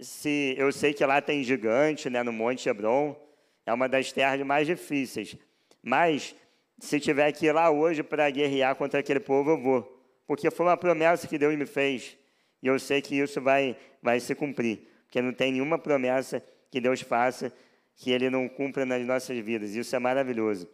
se 0.00 0.54
eu 0.58 0.70
sei 0.72 0.92
que 0.92 1.04
lá 1.04 1.20
tem 1.20 1.42
gigante, 1.42 2.10
né, 2.10 2.22
no 2.22 2.32
Monte 2.32 2.68
Hebron, 2.68 3.16
é 3.64 3.72
uma 3.72 3.88
das 3.88 4.12
terras 4.12 4.44
mais 4.46 4.66
difíceis, 4.66 5.36
mas 5.82 6.34
se 6.78 7.00
tiver 7.00 7.32
que 7.32 7.46
ir 7.46 7.52
lá 7.52 7.70
hoje 7.70 8.02
para 8.02 8.28
guerrear 8.30 8.76
contra 8.76 9.00
aquele 9.00 9.20
povo, 9.20 9.50
eu 9.50 9.60
vou, 9.60 10.02
porque 10.26 10.50
foi 10.50 10.66
uma 10.66 10.76
promessa 10.76 11.26
que 11.26 11.38
Deus 11.38 11.56
me 11.56 11.66
fez, 11.66 12.16
e 12.62 12.66
eu 12.66 12.78
sei 12.78 13.00
que 13.00 13.16
isso 13.16 13.40
vai, 13.40 13.76
vai 14.02 14.20
se 14.20 14.34
cumprir, 14.34 14.86
porque 15.04 15.22
não 15.22 15.32
tem 15.32 15.52
nenhuma 15.52 15.78
promessa 15.78 16.42
que 16.70 16.80
Deus 16.80 17.00
faça 17.00 17.52
que 17.96 18.10
Ele 18.10 18.28
não 18.28 18.48
cumpra 18.48 18.84
nas 18.84 19.04
nossas 19.06 19.38
vidas, 19.38 19.74
isso 19.74 19.96
é 19.96 19.98
maravilhoso. 19.98 20.68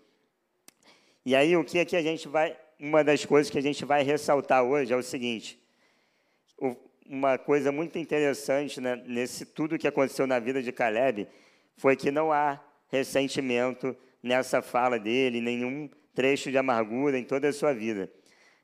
E 1.25 1.37
aí, 1.37 1.57
o 1.57 1.65
que 1.65 1.79
é 1.79 1.85
que 1.85 1.95
a 1.95 2.03
gente 2.03 2.27
vai, 2.27 2.57
uma 2.81 3.05
das 3.05 3.25
coisas 3.25 3.49
que 3.49 3.57
a 3.57 3.63
gente 3.63 3.85
vai 3.85 4.03
ressaltar 4.03 4.65
hoje 4.65 4.93
é 4.93 4.97
o 4.97 5.03
seguinte, 5.03 5.57
o, 6.59 6.77
uma 7.07 7.39
coisa 7.39 7.73
muito 7.73 7.99
interessante 7.99 8.81
né, 8.81 9.03
nesse 9.07 9.45
tudo 9.45 9.79
que 9.79 9.89
aconteceu 9.89 10.27
na 10.27 10.39
vida 10.39 10.63
de 10.63 10.73
Caleb 10.73 11.29
foi 11.77 11.97
que 11.97 12.11
não 12.11 12.33
há 12.33 12.61
ressentimento 12.89 13.97
nessa 14.23 14.63
fala 14.63 14.99
dele, 14.99 15.41
nenhum 15.41 15.89
trecho 16.15 16.51
de 16.51 16.59
amargura 16.59 17.19
em 17.19 17.25
toda 17.25 17.49
a 17.49 17.53
sua 17.53 17.73
vida. 17.73 18.11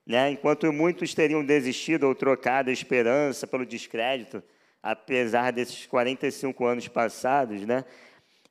Né? 0.07 0.31
Enquanto 0.31 0.73
muitos 0.73 1.15
teriam 1.15 1.45
desistido 1.45 2.05
ou 2.05 2.15
trocado 2.15 2.71
a 2.71 2.73
esperança 2.73 3.47
pelo 3.47 3.67
descrédito, 3.67 4.43
apesar 4.83 5.53
desses 5.53 5.87
45 5.87 6.65
anos 6.65 6.89
passados, 6.89 7.67
né? 7.67 7.85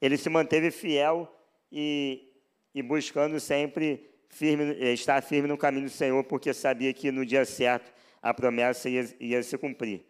ele 0.02 0.18
se 0.18 0.30
manteve 0.30 0.70
fiel 0.72 1.32
e, 1.72 2.32
e 2.76 2.82
buscando 2.82 3.40
sempre 3.40 4.10
firme, 4.30 4.76
estar 4.94 5.22
firme 5.22 5.48
no 5.48 5.58
caminho 5.58 5.86
do 5.86 5.92
Senhor, 5.92 6.24
porque 6.26 6.54
sabia 6.54 6.94
que 6.94 7.12
no 7.12 7.26
dia 7.26 7.46
certo 7.46 7.97
a 8.22 8.34
promessa 8.34 8.90
ia, 8.90 9.06
ia 9.20 9.44
se 9.44 9.58
cumprir. 9.58 10.06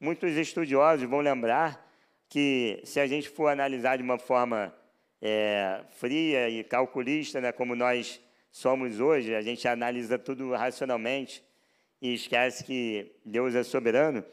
Muitos 0.00 0.36
estudiosos 0.36 1.08
vão 1.08 1.20
lembrar 1.20 1.86
que, 2.28 2.80
se 2.84 3.00
a 3.00 3.06
gente 3.06 3.28
for 3.28 3.48
analisar 3.48 3.96
de 3.96 4.02
uma 4.02 4.18
forma 4.18 4.74
é, 5.20 5.80
fria 5.90 6.48
e 6.48 6.62
calculista, 6.62 7.40
né, 7.40 7.52
como 7.52 7.74
nós 7.74 8.20
somos 8.50 9.00
hoje, 9.00 9.34
a 9.34 9.42
gente 9.42 9.66
analisa 9.66 10.18
tudo 10.18 10.52
racionalmente 10.52 11.42
e 12.00 12.14
esquece 12.14 12.64
que 12.64 13.12
Deus 13.24 13.54
é 13.54 13.62
soberano. 13.62 14.24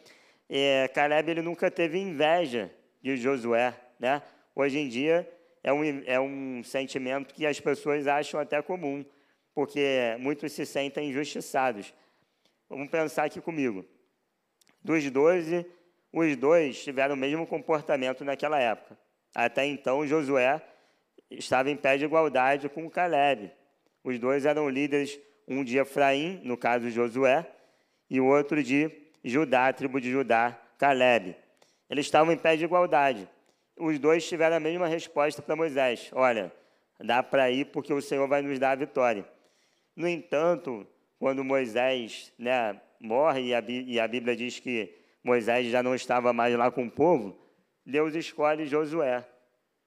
É, 0.50 0.88
Caleb 0.90 1.32
ele 1.32 1.42
nunca 1.42 1.72
teve 1.72 1.98
inveja 1.98 2.72
de 3.02 3.18
Josué. 3.18 3.74
Né? 4.00 4.22
Hoje 4.56 4.80
em 4.80 4.88
dia 4.88 5.28
é 5.64 5.74
um, 5.74 5.84
é 6.06 6.20
um 6.20 6.64
sentimento 6.64 7.34
que 7.34 7.46
as 7.46 7.60
pessoas 7.60 8.08
acham 8.08 8.40
até 8.40 8.62
comum, 8.62 9.04
porque 9.54 10.16
muitos 10.20 10.52
se 10.52 10.66
sentem 10.66 11.10
injustiçados. 11.10 11.94
Vamos 12.70 12.90
pensar 12.90 13.26
aqui 13.26 13.40
comigo. 13.40 13.86
Dos 14.84 15.10
doze, 15.12 15.66
os 16.12 16.36
dois 16.36 16.84
tiveram 16.84 17.16
o 17.16 17.18
mesmo 17.18 17.46
comportamento 17.46 18.24
naquela 18.24 18.60
época. 18.60 18.98
Até 19.34 19.66
então, 19.66 20.06
Josué 20.08 20.62
estava 21.30 21.70
em 21.70 21.76
pé 21.76 21.98
de 21.98 22.06
igualdade 22.06 22.70
com 22.70 22.90
Caleb. 22.90 23.52
Os 24.04 24.18
dois 24.20 24.46
eram 24.46 24.70
líderes, 24.70 25.20
um 25.48 25.64
de 25.64 25.78
Efraim, 25.78 26.42
no 26.44 26.58
caso 26.58 26.90
Josué, 26.90 27.46
e 28.10 28.20
o 28.20 28.26
outro 28.26 28.64
de 28.64 28.90
Judá, 29.24 29.68
a 29.68 29.74
tribo 29.74 30.00
de 30.00 30.12
Judá, 30.12 30.60
Caleb. 30.78 31.36
Eles 31.90 32.06
estavam 32.06 32.34
em 32.34 32.38
pé 32.38 32.56
de 32.56 32.64
igualdade. 32.66 33.28
Os 33.78 34.00
dois 34.00 34.28
tiveram 34.28 34.56
a 34.56 34.60
mesma 34.60 34.88
resposta 34.88 35.42
para 35.42 35.56
Moisés: 35.56 36.10
Olha, 36.14 36.52
dá 37.00 37.22
para 37.22 37.52
ir 37.52 37.66
porque 37.66 37.94
o 37.94 38.02
Senhor 38.02 38.28
vai 38.28 38.42
nos 38.42 38.58
dar 38.58 38.72
a 38.72 38.76
vitória. 38.76 39.28
No 39.96 40.08
entanto, 40.08 40.88
quando 41.26 41.44
Moisés 41.44 42.32
né, 42.38 42.80
morre 43.00 43.48
e 43.48 44.00
a, 44.00 44.08
Bíblia 44.08 44.36
diz 44.36 44.60
que 44.60 44.94
Moisés 45.24 45.72
já 45.72 45.82
não 45.82 45.96
estava 45.96 46.32
mais 46.32 46.56
lá 46.56 46.70
com 46.70 46.86
o 46.86 46.92
povo, 46.92 47.36
Deus 47.84 48.14
escolhe 48.14 48.68
Josué. 48.68 49.26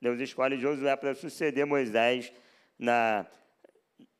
Deus 0.02 0.18
escolhe 0.18 0.58
Josué 0.58 0.96
para 0.96 1.14
suceder 1.14 1.64
Moisés 1.64 2.32
na, 2.76 3.24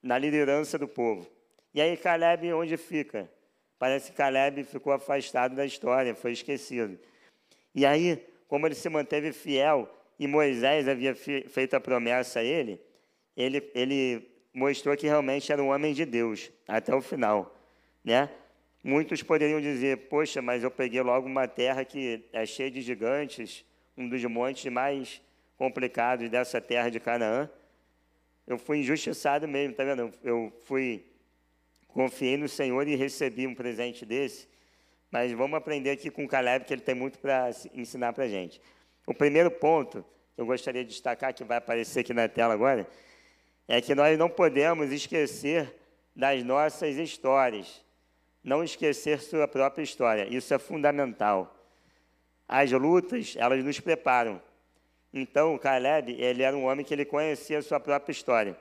na 0.01 0.17
liderança 0.17 0.79
do 0.79 0.87
povo. 0.87 1.29
E 1.75 1.81
aí 1.81 1.97
Caleb 1.97 2.53
onde 2.53 2.77
fica? 2.77 3.29
Parece 3.81 4.13
que 4.13 4.17
Caleb 4.17 4.63
ficou 4.63 4.93
afastado 4.93 5.57
da 5.57 5.67
história, 5.67 6.15
foi 6.15 6.31
esquecido. 6.31 7.01
E 7.75 7.85
aí, 7.85 8.25
como 8.47 8.65
ele 8.65 8.77
se 8.77 8.89
manteve 8.89 9.33
fiel 9.33 9.93
e 10.21 10.29
Moisés 10.29 10.87
havia 10.87 11.17
feito 11.17 11.75
a 11.75 11.81
promessa 11.81 12.39
a 12.39 12.45
ele, 12.45 12.81
ele, 13.37 13.69
ele 13.75 14.38
mostrou 14.53 14.97
que 14.97 15.07
realmente 15.07 15.53
era 15.53 15.63
um 15.63 15.69
homem 15.69 15.93
de 15.93 16.05
Deus 16.05 16.51
até 16.67 16.95
o 16.95 17.01
final, 17.01 17.55
né? 18.05 18.31
Muitos 18.83 19.23
poderiam 19.23 19.61
dizer: 19.61 20.09
"Poxa, 20.09 20.41
mas 20.41 20.63
eu 20.63 20.71
peguei 20.71 21.01
logo 21.03 21.27
uma 21.27 21.47
terra 21.47 21.85
que 21.85 22.25
é 22.33 22.47
cheia 22.47 22.71
de 22.71 22.81
gigantes, 22.81 23.65
um 23.97 24.09
dos 24.09 24.25
montes 24.25 24.71
mais 24.73 25.21
complicados 25.57 26.29
dessa 26.31 26.61
terra 26.61 26.89
de 26.89 27.01
Canaã. 27.01 27.51
Eu 28.47 28.57
fui 28.57 28.79
injustiçado 28.79 29.47
mesmo, 29.47 29.75
tá 29.75 29.85
vendo? 29.85 30.13
Eu 30.23 30.53
fui 30.65 31.05
confiei 31.89 32.37
no 32.37 32.49
Senhor 32.49 32.87
e 32.87 32.95
recebi 32.95 33.47
um 33.47 33.55
presente 33.55 34.07
desse. 34.07 34.49
Mas 35.11 35.33
vamos 35.33 35.57
aprender 35.57 35.91
aqui 35.91 36.11
com 36.11 36.25
o 36.25 36.29
Caleb, 36.29 36.65
que 36.65 36.73
ele 36.73 36.83
tem 36.83 36.95
muito 36.95 37.19
para 37.19 37.51
ensinar 37.75 38.13
para 38.13 38.29
gente. 38.29 38.61
O 39.07 39.15
primeiro 39.15 39.51
ponto 39.51 40.05
que 40.35 40.41
eu 40.41 40.47
gostaria 40.47 40.85
de 40.85 40.91
destacar, 40.91 41.35
que 41.35 41.43
vai 41.43 41.57
aparecer 41.57 42.01
aqui 42.01 42.15
na 42.15 42.29
tela 42.29 42.55
agora, 42.55 42.87
é 43.69 43.83
que 43.83 43.95
nós 43.95 44.19
não 44.19 44.31
podemos 44.31 44.91
esquecer 44.91 45.75
das 46.17 46.43
nossas 46.43 46.97
histórias, 46.97 47.85
não 48.43 48.65
esquecer 48.65 49.21
sua 49.21 49.47
própria 49.47 49.83
história. 49.83 50.27
Isso 50.29 50.53
é 50.55 50.59
fundamental. 50.59 51.55
As 52.49 52.73
lutas, 52.73 53.37
elas 53.37 53.63
nos 53.63 53.79
preparam. 53.79 54.41
Então, 55.13 55.57
Caleb, 55.59 56.17
ele 56.19 56.43
era 56.43 56.57
um 56.57 56.65
homem 56.65 56.85
que 56.85 56.95
ele 56.95 57.05
conhecia 57.05 57.59
a 57.59 57.63
sua 57.63 57.79
própria 57.79 58.11
história. 58.11 58.57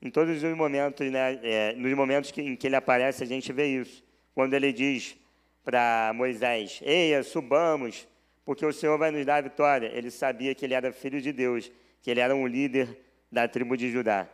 Em 0.00 0.10
todos 0.10 0.42
os 0.42 0.54
momentos, 0.54 1.10
né, 1.10 1.40
é, 1.42 1.72
nos 1.72 1.92
momentos 1.94 2.30
que, 2.30 2.42
em 2.42 2.54
que 2.54 2.66
ele 2.66 2.76
aparece, 2.76 3.24
a 3.24 3.26
gente 3.26 3.50
vê 3.52 3.66
isso. 3.66 4.04
Quando 4.34 4.52
ele 4.52 4.72
diz 4.72 5.16
para 5.64 6.12
Moisés: 6.14 6.80
Eia, 6.84 7.22
subamos, 7.22 8.06
porque 8.44 8.64
o 8.64 8.72
Senhor 8.72 8.96
vai 8.98 9.10
nos 9.10 9.24
dar 9.24 9.36
a 9.36 9.40
vitória. 9.40 9.90
Ele 9.92 10.10
sabia 10.10 10.54
que 10.54 10.64
ele 10.64 10.74
era 10.74 10.92
filho 10.92 11.20
de 11.20 11.32
Deus, 11.32 11.72
que 12.02 12.10
ele 12.10 12.20
era 12.20 12.36
um 12.36 12.46
líder 12.46 13.07
da 13.30 13.46
tribo 13.46 13.76
de 13.76 13.90
Judá. 13.90 14.28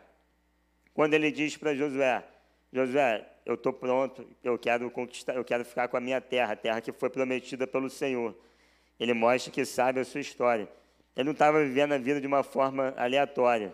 Quando 0.93 1.13
ele 1.13 1.31
diz 1.31 1.57
para 1.57 1.75
Josué: 1.75 2.23
Josué, 2.71 3.25
eu 3.45 3.55
estou 3.55 3.73
pronto, 3.73 4.27
eu 4.43 4.57
quero 4.57 4.89
conquistar, 4.89 5.35
eu 5.35 5.43
quero 5.43 5.63
ficar 5.63 5.87
com 5.87 5.97
a 5.97 6.01
minha 6.01 6.19
terra, 6.19 6.53
a 6.53 6.55
terra 6.55 6.81
que 6.81 6.91
foi 6.91 7.09
prometida 7.09 7.67
pelo 7.67 7.89
Senhor. 7.89 8.35
Ele 8.99 9.13
mostra 9.13 9.51
que 9.51 9.65
sabe 9.65 9.99
a 9.99 10.05
sua 10.05 10.21
história. 10.21 10.67
Ele 11.15 11.25
não 11.25 11.33
estava 11.33 11.63
vivendo 11.63 11.93
a 11.93 11.97
vida 11.97 12.19
de 12.19 12.27
uma 12.27 12.43
forma 12.43 12.93
aleatória. 12.97 13.73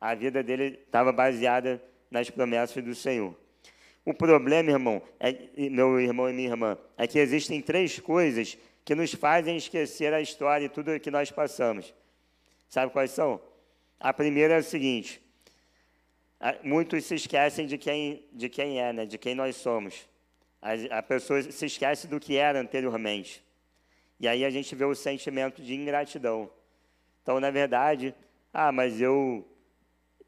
A 0.00 0.14
vida 0.14 0.42
dele 0.42 0.78
estava 0.84 1.12
baseada 1.12 1.82
nas 2.10 2.30
promessas 2.30 2.82
do 2.82 2.94
Senhor. 2.94 3.34
O 4.04 4.14
problema, 4.14 4.70
irmão, 4.70 5.02
é, 5.20 5.34
meu 5.68 6.00
irmão 6.00 6.30
e 6.30 6.32
minha 6.32 6.48
irmã, 6.48 6.78
é 6.96 7.06
que 7.06 7.18
existem 7.18 7.60
três 7.60 7.98
coisas 8.00 8.56
que 8.84 8.94
nos 8.94 9.12
fazem 9.12 9.56
esquecer 9.56 10.14
a 10.14 10.20
história 10.20 10.64
e 10.64 10.68
tudo 10.68 10.94
o 10.94 11.00
que 11.00 11.10
nós 11.10 11.30
passamos. 11.30 11.92
Sabe 12.68 12.92
quais 12.92 13.10
são? 13.10 13.40
A 14.00 14.12
primeira 14.12 14.54
é 14.54 14.56
a 14.58 14.62
seguinte: 14.62 15.20
muitos 16.62 17.04
se 17.04 17.14
esquecem 17.14 17.66
de 17.66 17.76
quem, 17.76 18.24
de 18.32 18.48
quem 18.48 18.80
é, 18.80 18.92
né? 18.92 19.06
de 19.06 19.18
quem 19.18 19.34
nós 19.34 19.56
somos. 19.56 20.08
A, 20.62 20.98
a 20.98 21.02
pessoa 21.02 21.42
se 21.42 21.66
esquece 21.66 22.06
do 22.06 22.20
que 22.20 22.36
era 22.36 22.60
anteriormente. 22.60 23.44
E 24.20 24.26
aí 24.26 24.44
a 24.44 24.50
gente 24.50 24.74
vê 24.74 24.84
o 24.84 24.94
sentimento 24.94 25.62
de 25.62 25.74
ingratidão. 25.74 26.50
Então, 27.22 27.38
na 27.38 27.50
verdade, 27.50 28.14
ah, 28.52 28.72
mas 28.72 29.00
eu 29.00 29.46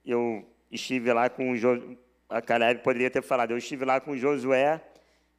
eu 0.04 0.46
estive 0.70 1.12
lá 1.12 1.28
com 1.28 1.50
o 1.50 1.56
jo... 1.56 1.96
a 2.28 2.40
Caleb 2.40 2.82
poderia 2.82 3.10
ter 3.10 3.22
falado, 3.22 3.50
eu 3.50 3.58
estive 3.58 3.84
lá 3.84 4.00
com 4.00 4.16
Josué 4.16 4.80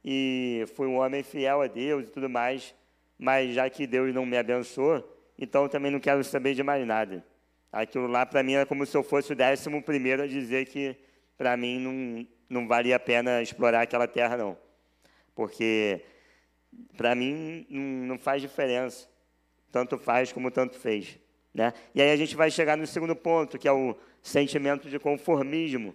e 0.04 0.64
fui 0.74 0.86
um 0.86 0.98
homem 0.98 1.22
fiel 1.22 1.62
a 1.62 1.66
Deus 1.66 2.04
e 2.04 2.10
tudo 2.10 2.28
mais, 2.28 2.74
mas 3.18 3.54
já 3.54 3.68
que 3.70 3.86
Deus 3.86 4.14
não 4.14 4.26
me 4.26 4.36
abençoou, 4.36 5.02
então 5.38 5.68
também 5.68 5.90
não 5.90 6.00
quero 6.00 6.22
saber 6.24 6.54
de 6.54 6.62
mais 6.62 6.86
nada. 6.86 7.24
Aquilo 7.72 8.06
lá 8.06 8.26
para 8.26 8.42
mim 8.42 8.52
era 8.52 8.66
como 8.66 8.84
se 8.84 8.94
eu 8.94 9.02
fosse 9.02 9.32
o 9.32 9.36
décimo 9.36 9.82
primeiro 9.82 10.22
a 10.22 10.26
dizer 10.26 10.66
que 10.66 10.94
para 11.38 11.56
mim 11.56 11.80
não, 11.80 12.26
não 12.60 12.68
valia 12.68 12.96
a 12.96 13.00
pena 13.00 13.40
explorar 13.40 13.80
aquela 13.80 14.06
terra 14.06 14.36
não, 14.36 14.58
porque 15.34 16.04
para 16.96 17.14
mim 17.14 17.66
não, 17.70 17.80
não 17.80 18.18
faz 18.18 18.42
diferença, 18.42 19.08
tanto 19.70 19.96
faz 19.96 20.30
como 20.32 20.50
tanto 20.50 20.78
fez. 20.78 21.18
Né? 21.54 21.72
E 21.94 22.02
aí 22.02 22.10
a 22.10 22.16
gente 22.16 22.36
vai 22.36 22.50
chegar 22.50 22.76
no 22.76 22.86
segundo 22.86 23.16
ponto, 23.16 23.58
que 23.58 23.66
é 23.66 23.72
o 23.72 23.96
sentimento 24.22 24.88
de 24.88 24.98
conformismo, 24.98 25.94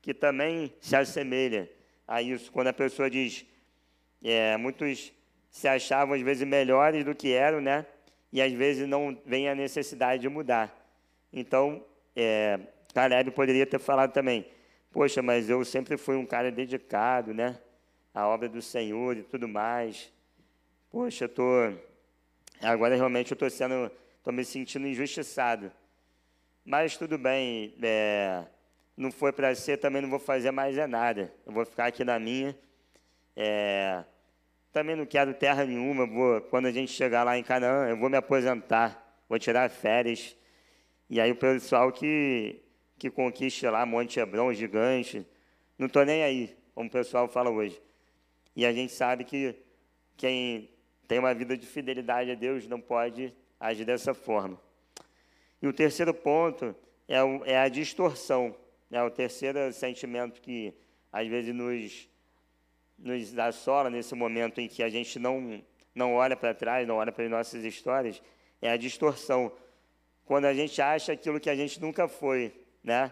que 0.00 0.14
também 0.14 0.72
se 0.80 0.96
assemelha 0.96 1.70
a 2.06 2.22
isso. 2.22 2.50
Quando 2.50 2.68
a 2.68 2.72
pessoa 2.72 3.10
diz, 3.10 3.44
é, 4.22 4.56
muitos 4.56 5.12
se 5.50 5.66
achavam 5.66 6.14
às 6.14 6.22
vezes 6.22 6.46
melhores 6.46 7.04
do 7.04 7.14
que 7.14 7.32
eram, 7.32 7.60
né? 7.60 7.86
E 8.32 8.40
às 8.42 8.52
vezes 8.52 8.86
não 8.88 9.20
vem 9.24 9.48
a 9.48 9.54
necessidade 9.54 10.22
de 10.22 10.28
mudar. 10.28 10.77
Então, 11.32 11.84
é, 12.16 12.58
Caleb 12.94 13.30
poderia 13.32 13.66
ter 13.66 13.78
falado 13.78 14.12
também, 14.12 14.46
poxa, 14.90 15.22
mas 15.22 15.48
eu 15.48 15.64
sempre 15.64 15.96
fui 15.96 16.16
um 16.16 16.26
cara 16.26 16.50
dedicado, 16.50 17.32
né? 17.34 17.58
À 18.14 18.26
obra 18.26 18.48
do 18.48 18.62
Senhor 18.62 19.16
e 19.16 19.22
tudo 19.22 19.46
mais. 19.46 20.12
Poxa, 20.90 21.24
eu 21.24 21.28
tô 21.28 21.44
agora 22.60 22.96
realmente 22.96 23.30
eu 23.30 23.34
estou 23.34 23.48
sendo 23.50 23.90
estou 24.28 24.32
me 24.32 24.44
sentindo 24.44 24.86
injustiçado. 24.86 25.72
Mas 26.64 26.96
tudo 26.98 27.16
bem, 27.16 27.74
é, 27.82 28.44
não 28.94 29.10
foi 29.10 29.32
para 29.32 29.54
ser, 29.54 29.78
também 29.78 30.02
não 30.02 30.10
vou 30.10 30.18
fazer 30.18 30.50
mais 30.50 30.76
é 30.76 30.86
nada. 30.86 31.32
Eu 31.46 31.52
vou 31.52 31.64
ficar 31.64 31.86
aqui 31.86 32.04
na 32.04 32.18
minha. 32.18 32.54
É, 33.34 34.04
também 34.70 34.94
não 34.94 35.06
quero 35.06 35.32
terra 35.32 35.64
nenhuma. 35.64 36.06
Vou, 36.06 36.42
quando 36.42 36.66
a 36.66 36.70
gente 36.70 36.92
chegar 36.92 37.24
lá 37.24 37.38
em 37.38 37.42
Canaã, 37.42 37.88
eu 37.88 37.96
vou 37.96 38.10
me 38.10 38.18
aposentar, 38.18 39.18
vou 39.28 39.38
tirar 39.38 39.70
férias. 39.70 40.36
E 41.10 41.20
aí 41.20 41.30
o 41.30 41.36
pessoal 41.36 41.90
que, 41.90 42.60
que 42.98 43.10
conquiste 43.10 43.66
lá 43.66 43.86
Monte 43.86 44.20
Hebron, 44.20 44.52
gigante, 44.52 45.26
não 45.78 45.86
estou 45.86 46.04
nem 46.04 46.22
aí, 46.22 46.56
como 46.74 46.88
o 46.88 46.92
pessoal 46.92 47.26
fala 47.28 47.50
hoje. 47.50 47.80
E 48.54 48.66
a 48.66 48.72
gente 48.72 48.92
sabe 48.92 49.24
que 49.24 49.54
quem 50.16 50.68
tem 51.06 51.18
uma 51.18 51.32
vida 51.32 51.56
de 51.56 51.66
fidelidade 51.66 52.30
a 52.30 52.34
Deus 52.34 52.66
não 52.66 52.80
pode 52.80 53.34
agir 53.58 53.84
dessa 53.84 54.12
forma. 54.12 54.60
E 55.62 55.66
o 55.66 55.72
terceiro 55.72 56.12
ponto 56.12 56.74
é, 57.08 57.22
o, 57.22 57.42
é 57.44 57.56
a 57.58 57.68
distorção. 57.68 58.54
Né? 58.90 59.02
O 59.02 59.10
terceiro 59.10 59.72
sentimento 59.72 60.40
que 60.40 60.74
às 61.12 61.26
vezes 61.26 61.54
nos, 61.54 62.08
nos 62.98 63.38
assola 63.38 63.88
nesse 63.88 64.14
momento 64.14 64.60
em 64.60 64.68
que 64.68 64.82
a 64.82 64.90
gente 64.90 65.18
não, 65.18 65.62
não 65.94 66.14
olha 66.14 66.36
para 66.36 66.52
trás, 66.52 66.86
não 66.86 66.96
olha 66.96 67.10
para 67.10 67.24
as 67.24 67.30
nossas 67.30 67.64
histórias, 67.64 68.22
é 68.60 68.70
a 68.70 68.76
distorção. 68.76 69.50
Quando 70.28 70.44
a 70.44 70.52
gente 70.52 70.82
acha 70.82 71.12
aquilo 71.12 71.40
que 71.40 71.48
a 71.48 71.56
gente 71.56 71.80
nunca 71.80 72.06
foi. 72.06 72.52
Né? 72.84 73.10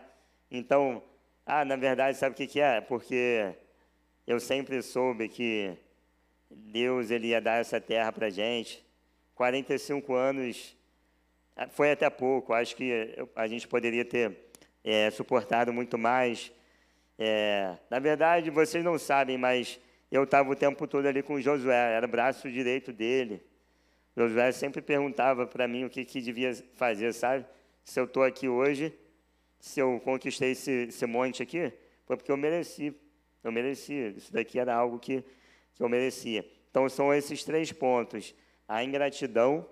Então, 0.51 1.03
ah, 1.47 1.65
na 1.65 1.75
verdade, 1.75 2.19
sabe 2.19 2.35
o 2.35 2.37
que, 2.37 2.47
que 2.47 2.61
é? 2.61 2.79
Porque 2.79 3.55
eu 4.27 4.39
sempre 4.39 4.83
soube 4.83 5.27
que 5.27 5.75
Deus 6.51 7.11
ele 7.11 7.29
ia 7.29 7.41
dar 7.41 7.59
essa 7.59 7.81
terra 7.81 8.13
para 8.13 8.29
gente. 8.29 8.85
45 9.35 10.13
anos 10.13 10.77
ah, 11.57 11.67
foi 11.69 11.91
até 11.91 12.11
pouco. 12.11 12.53
Acho 12.53 12.77
que 12.77 13.17
a 13.35 13.47
gente 13.47 13.67
poderia 13.67 14.05
ter 14.05 14.37
é, 14.85 15.11
suportado 15.11 15.73
muito 15.73 15.97
mais. 15.97 16.53
É, 17.19 17.79
na 17.89 17.99
verdade, 17.99 18.51
vocês 18.51 18.85
não 18.85 18.99
sabem, 18.99 19.39
mas 19.39 19.81
eu 20.13 20.25
estava 20.25 20.51
o 20.51 20.55
tempo 20.55 20.87
todo 20.87 21.07
ali 21.07 21.23
com 21.23 21.41
Josué, 21.41 21.95
era 21.95 22.07
braço 22.07 22.51
direito 22.51 22.93
dele. 22.93 23.43
Josué 24.17 24.51
sempre 24.53 24.81
perguntava 24.81 25.47
para 25.47 25.69
mim 25.69 25.85
o 25.85 25.91
que, 25.91 26.05
que 26.05 26.21
devia 26.21 26.55
fazer, 26.75 27.13
sabe? 27.13 27.45
Se 27.85 28.01
eu 28.01 28.05
estou 28.05 28.23
aqui 28.23 28.49
hoje, 28.49 28.93
se 29.61 29.81
eu 29.81 30.01
conquistei 30.01 30.53
esse, 30.53 30.89
esse 30.89 31.07
monte 31.07 31.43
aqui, 31.43 31.73
foi 32.07 32.17
porque 32.17 32.33
eu 32.33 32.37
mereci. 32.37 32.95
Eu 33.45 33.53
merecia. 33.53 34.09
Isso 34.09 34.33
daqui 34.33 34.59
era 34.59 34.75
algo 34.75 34.99
que, 34.99 35.23
que 35.75 35.83
eu 35.83 35.89
merecia. 35.89 36.45
Então, 36.71 36.89
são 36.89 37.13
esses 37.13 37.45
três 37.45 37.71
pontos 37.71 38.35
a 38.69 38.83
ingratidão, 38.83 39.67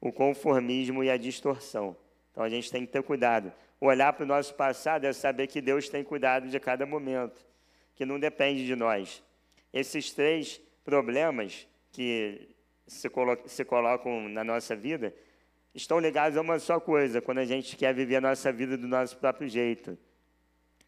o 0.00 0.12
conformismo 0.12 1.02
e 1.04 1.10
a 1.10 1.16
distorção. 1.16 1.96
Então 2.30 2.42
a 2.42 2.48
gente 2.48 2.70
tem 2.70 2.84
que 2.84 2.92
ter 2.92 3.02
cuidado. 3.02 3.52
Olhar 3.80 4.12
para 4.12 4.24
o 4.24 4.26
nosso 4.26 4.54
passado 4.54 5.04
é 5.04 5.12
saber 5.12 5.46
que 5.46 5.60
Deus 5.60 5.88
tem 5.88 6.02
cuidado 6.02 6.48
de 6.48 6.58
cada 6.58 6.86
momento, 6.86 7.44
que 7.94 8.04
não 8.04 8.18
depende 8.18 8.66
de 8.66 8.74
nós. 8.74 9.22
Esses 9.72 10.10
três 10.12 10.60
problemas 10.84 11.66
que 11.92 12.48
se, 12.86 13.08
colo 13.08 13.36
se 13.46 13.64
colocam 13.64 14.28
na 14.28 14.44
nossa 14.44 14.76
vida 14.76 15.14
estão 15.74 15.98
ligados 15.98 16.38
a 16.38 16.40
uma 16.40 16.58
só 16.58 16.78
coisa, 16.78 17.20
quando 17.20 17.38
a 17.38 17.44
gente 17.44 17.76
quer 17.76 17.92
viver 17.92 18.16
a 18.16 18.20
nossa 18.20 18.52
vida 18.52 18.76
do 18.76 18.86
nosso 18.86 19.16
próprio 19.16 19.48
jeito. 19.48 19.98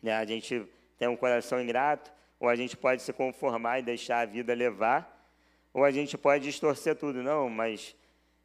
Né? 0.01 0.15
A 0.15 0.25
gente 0.25 0.65
tem 0.97 1.09
um 1.09 1.17
coração 1.17 1.61
ingrato, 1.61 2.13
ou 2.39 2.49
a 2.49 2.55
gente 2.55 2.77
pode 2.77 3.03
se 3.03 3.13
conformar 3.13 3.81
e 3.81 3.83
deixar 3.83 4.21
a 4.21 4.25
vida 4.25 4.55
levar, 4.55 5.13
ou 5.75 5.85
a 5.85 5.91
gente 5.91 6.17
pode 6.17 6.45
distorcer 6.45 6.95
tudo, 6.95 7.23
não, 7.23 7.51
mas 7.51 7.97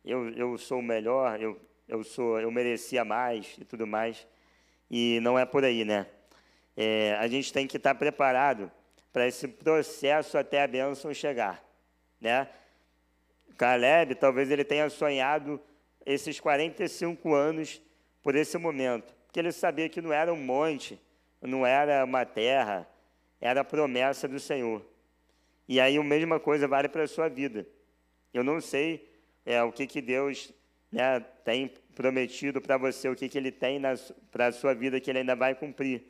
eu, 0.04 0.30
eu 0.30 0.58
sou 0.58 0.80
o 0.80 0.84
melhor, 0.84 1.40
eu, 1.40 1.60
eu, 1.88 2.04
sou, 2.04 2.40
eu 2.40 2.50
merecia 2.50 3.06
mais 3.06 3.56
e 3.60 3.64
tudo 3.64 3.86
mais. 3.86 4.28
E 4.90 5.20
não 5.22 5.38
é 5.38 5.46
por 5.46 5.64
aí, 5.64 5.86
né? 5.86 6.08
É, 6.76 7.16
a 7.20 7.28
gente 7.28 7.54
tem 7.54 7.68
que 7.68 7.78
estar 7.78 7.94
preparado 7.96 8.72
para 9.14 9.28
esse 9.28 9.48
processo 9.48 10.38
até 10.38 10.64
a 10.64 10.68
bênção 10.68 11.14
chegar, 11.14 11.64
né? 12.20 12.50
Caleb, 13.62 14.15
talvez 14.15 14.50
ele 14.50 14.63
tenha 14.63 14.89
sonhado 14.89 15.62
esses 16.04 16.39
45 16.39 17.32
anos 17.32 17.80
por 18.24 18.34
esse 18.34 18.58
momento, 18.58 19.13
porque 19.28 19.39
ele 19.39 19.52
sabia 19.52 19.88
que 19.88 20.02
não 20.02 20.12
era 20.12 20.34
um 20.34 20.43
monte, 20.43 21.00
não 21.39 21.63
era 21.63 22.04
uma 22.04 22.26
terra, 22.26 22.89
era 23.39 23.62
a 23.62 23.63
promessa 23.63 24.28
do 24.28 24.39
Senhor. 24.39 24.84
E 25.67 25.80
aí 25.80 25.95
a 25.95 26.04
mesma 26.04 26.39
coisa 26.39 26.67
vale 26.67 26.89
para 26.89 27.04
a 27.04 27.08
sua 27.08 27.30
vida. 27.30 27.67
Eu 28.34 28.43
não 28.43 28.60
sei 28.60 29.08
é, 29.45 29.62
o 29.62 29.71
que, 29.71 29.86
que 29.86 30.02
Deus 30.02 30.52
né, 30.91 31.19
tem 31.45 31.71
prometido 31.93 32.60
para 32.60 32.78
você, 32.78 33.10
o 33.10 33.15
que, 33.15 33.30
que 33.30 33.38
Ele 33.38 33.52
tem 33.52 33.80
para 34.32 34.47
a 34.47 34.52
sua 34.52 34.74
vida 34.74 35.00
que 35.00 35.12
Ele 35.12 35.19
ainda 35.19 35.36
vai 35.36 35.54
cumprir. 35.54 36.02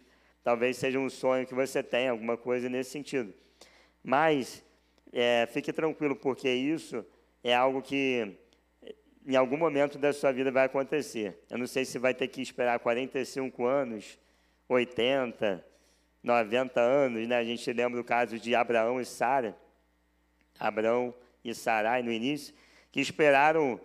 Talvez 0.42 0.78
seja 0.78 0.98
um 0.98 1.10
sonho 1.10 1.46
que 1.46 1.54
você 1.54 1.84
tenha, 1.84 2.12
alguma 2.12 2.38
coisa 2.38 2.70
nesse 2.70 2.92
sentido. 2.92 3.34
Mas 4.02 4.64
é, 5.12 5.46
fique 5.52 5.74
tranquilo, 5.74 6.16
porque 6.16 6.50
isso 6.50 7.06
é 7.44 7.54
algo 7.54 7.82
que 7.82 8.38
em 9.26 9.36
algum 9.36 9.58
momento 9.58 9.98
da 9.98 10.12
sua 10.14 10.32
vida 10.32 10.52
vai 10.52 10.66
acontecer. 10.66 11.40
Eu 11.50 11.58
não 11.58 11.68
sei 11.68 11.86
se 11.86 12.00
vai 12.00 12.14
ter 12.14 12.28
que 12.28 12.42
esperar 12.42 12.80
45 12.80 13.66
anos, 13.66 14.20
80, 14.68 15.64
90 16.24 16.80
anos, 16.80 17.28
né? 17.28 17.38
A 17.38 17.44
gente 17.44 17.72
lembra 17.72 18.00
do 18.00 18.04
caso 18.04 18.40
de 18.40 18.56
Abraão 18.56 19.00
e 19.00 19.06
Sara, 19.06 19.56
Abraão 20.60 21.14
e 21.44 21.54
Sarai 21.54 22.02
no 22.04 22.12
início, 22.12 22.54
que 22.92 23.00
esperaram 23.00 23.80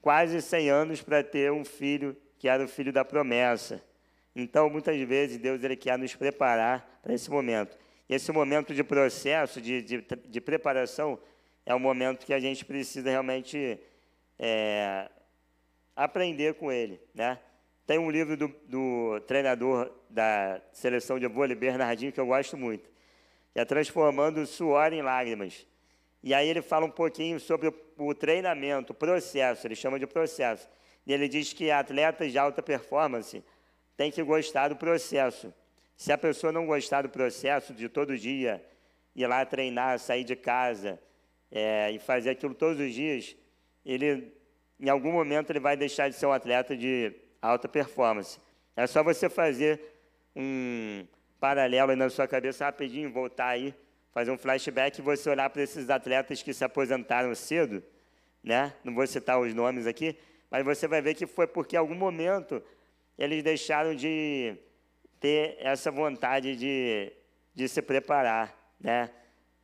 quase 0.00 0.40
100 0.40 0.70
anos 0.70 1.02
para 1.02 1.22
ter 1.22 1.52
um 1.52 1.64
filho 1.64 2.16
que 2.38 2.48
era 2.48 2.64
o 2.64 2.68
filho 2.68 2.92
da 2.92 3.04
promessa. 3.04 3.82
Então, 4.34 4.70
muitas 4.70 4.98
vezes, 5.02 5.38
Deus 5.38 5.62
ele 5.62 5.76
quer 5.76 5.98
nos 5.98 6.14
preparar 6.14 7.00
para 7.02 7.12
esse 7.12 7.30
momento. 7.30 7.76
Esse 8.08 8.32
momento 8.32 8.74
de 8.74 8.82
processo, 8.82 9.60
de, 9.60 9.82
de, 9.82 10.04
de, 10.26 10.40
preparação, 10.40 11.18
é 11.64 11.74
um 11.74 11.78
momento 11.78 12.26
que 12.26 12.34
a 12.34 12.40
gente 12.40 12.64
precisa 12.64 13.10
realmente 13.10 13.78
é, 14.38 15.08
aprender 15.94 16.54
com 16.54 16.72
ele, 16.72 17.00
né? 17.14 17.38
Tem 17.86 17.98
um 17.98 18.10
livro 18.10 18.36
do, 18.36 18.48
do, 18.68 19.20
treinador 19.26 19.90
da 20.08 20.60
seleção 20.72 21.18
de 21.18 21.26
vôlei, 21.26 21.56
Bernardinho, 21.56 22.12
que 22.12 22.20
eu 22.20 22.26
gosto 22.26 22.56
muito, 22.56 22.88
que 23.52 23.58
é 23.58 23.64
Transformando 23.64 24.40
o 24.40 24.46
Suor 24.46 24.92
em 24.92 25.02
Lágrimas. 25.02 25.66
E 26.22 26.32
aí 26.32 26.48
ele 26.48 26.62
fala 26.62 26.86
um 26.86 26.90
pouquinho 26.90 27.40
sobre 27.40 27.68
o, 27.68 27.74
o 27.98 28.14
treinamento, 28.14 28.92
o 28.92 28.94
processo, 28.94 29.66
ele 29.66 29.74
chama 29.74 29.98
de 29.98 30.06
processo. 30.06 30.68
E 31.06 31.12
ele 31.12 31.28
diz 31.28 31.52
que 31.52 31.70
atletas 31.70 32.30
de 32.30 32.38
alta 32.38 32.62
performance 32.62 33.42
têm 33.96 34.10
que 34.10 34.22
gostar 34.22 34.68
do 34.68 34.76
processo. 34.76 35.52
Se 35.96 36.12
a 36.12 36.18
pessoa 36.18 36.52
não 36.52 36.66
gostar 36.66 37.02
do 37.02 37.08
processo 37.08 37.74
de 37.74 37.88
todo 37.88 38.16
dia, 38.16 38.64
ir 39.16 39.26
lá 39.26 39.44
treinar, 39.44 39.98
sair 39.98 40.24
de 40.24 40.36
casa 40.36 40.98
é, 41.50 41.90
e 41.90 41.98
fazer 41.98 42.30
aquilo 42.30 42.54
todos 42.54 42.80
os 42.80 42.94
dias, 42.94 43.36
ele, 43.84 44.32
em 44.78 44.88
algum 44.88 45.12
momento, 45.12 45.50
ele 45.50 45.60
vai 45.60 45.76
deixar 45.76 46.08
de 46.08 46.14
ser 46.14 46.26
um 46.26 46.32
atleta 46.32 46.76
de 46.76 47.12
alta 47.40 47.68
performance. 47.68 48.38
É 48.76 48.86
só 48.86 49.02
você 49.02 49.28
fazer 49.28 49.80
um 50.34 51.06
paralelo 51.40 51.90
aí 51.90 51.96
na 51.96 52.08
sua 52.08 52.28
cabeça 52.28 52.64
rapidinho, 52.64 53.10
voltar 53.12 53.48
aí, 53.48 53.74
fazer 54.12 54.30
um 54.30 54.38
flashback 54.38 54.98
e 54.98 55.02
você 55.02 55.30
olhar 55.30 55.50
para 55.50 55.62
esses 55.62 55.88
atletas 55.88 56.42
que 56.42 56.52
se 56.52 56.64
aposentaram 56.64 57.34
cedo, 57.34 57.82
né? 58.42 58.74
Não 58.84 58.94
vou 58.94 59.06
citar 59.06 59.40
os 59.40 59.54
nomes 59.54 59.86
aqui, 59.86 60.16
mas 60.50 60.64
você 60.64 60.86
vai 60.86 61.00
ver 61.00 61.14
que 61.14 61.26
foi 61.26 61.46
porque 61.46 61.76
em 61.76 61.78
algum 61.78 61.94
momento 61.94 62.62
eles 63.18 63.42
deixaram 63.42 63.94
de 63.94 64.56
ter 65.18 65.56
essa 65.60 65.90
vontade 65.90 66.56
de, 66.56 67.12
de 67.54 67.68
se 67.68 67.82
preparar, 67.82 68.54
né? 68.80 69.10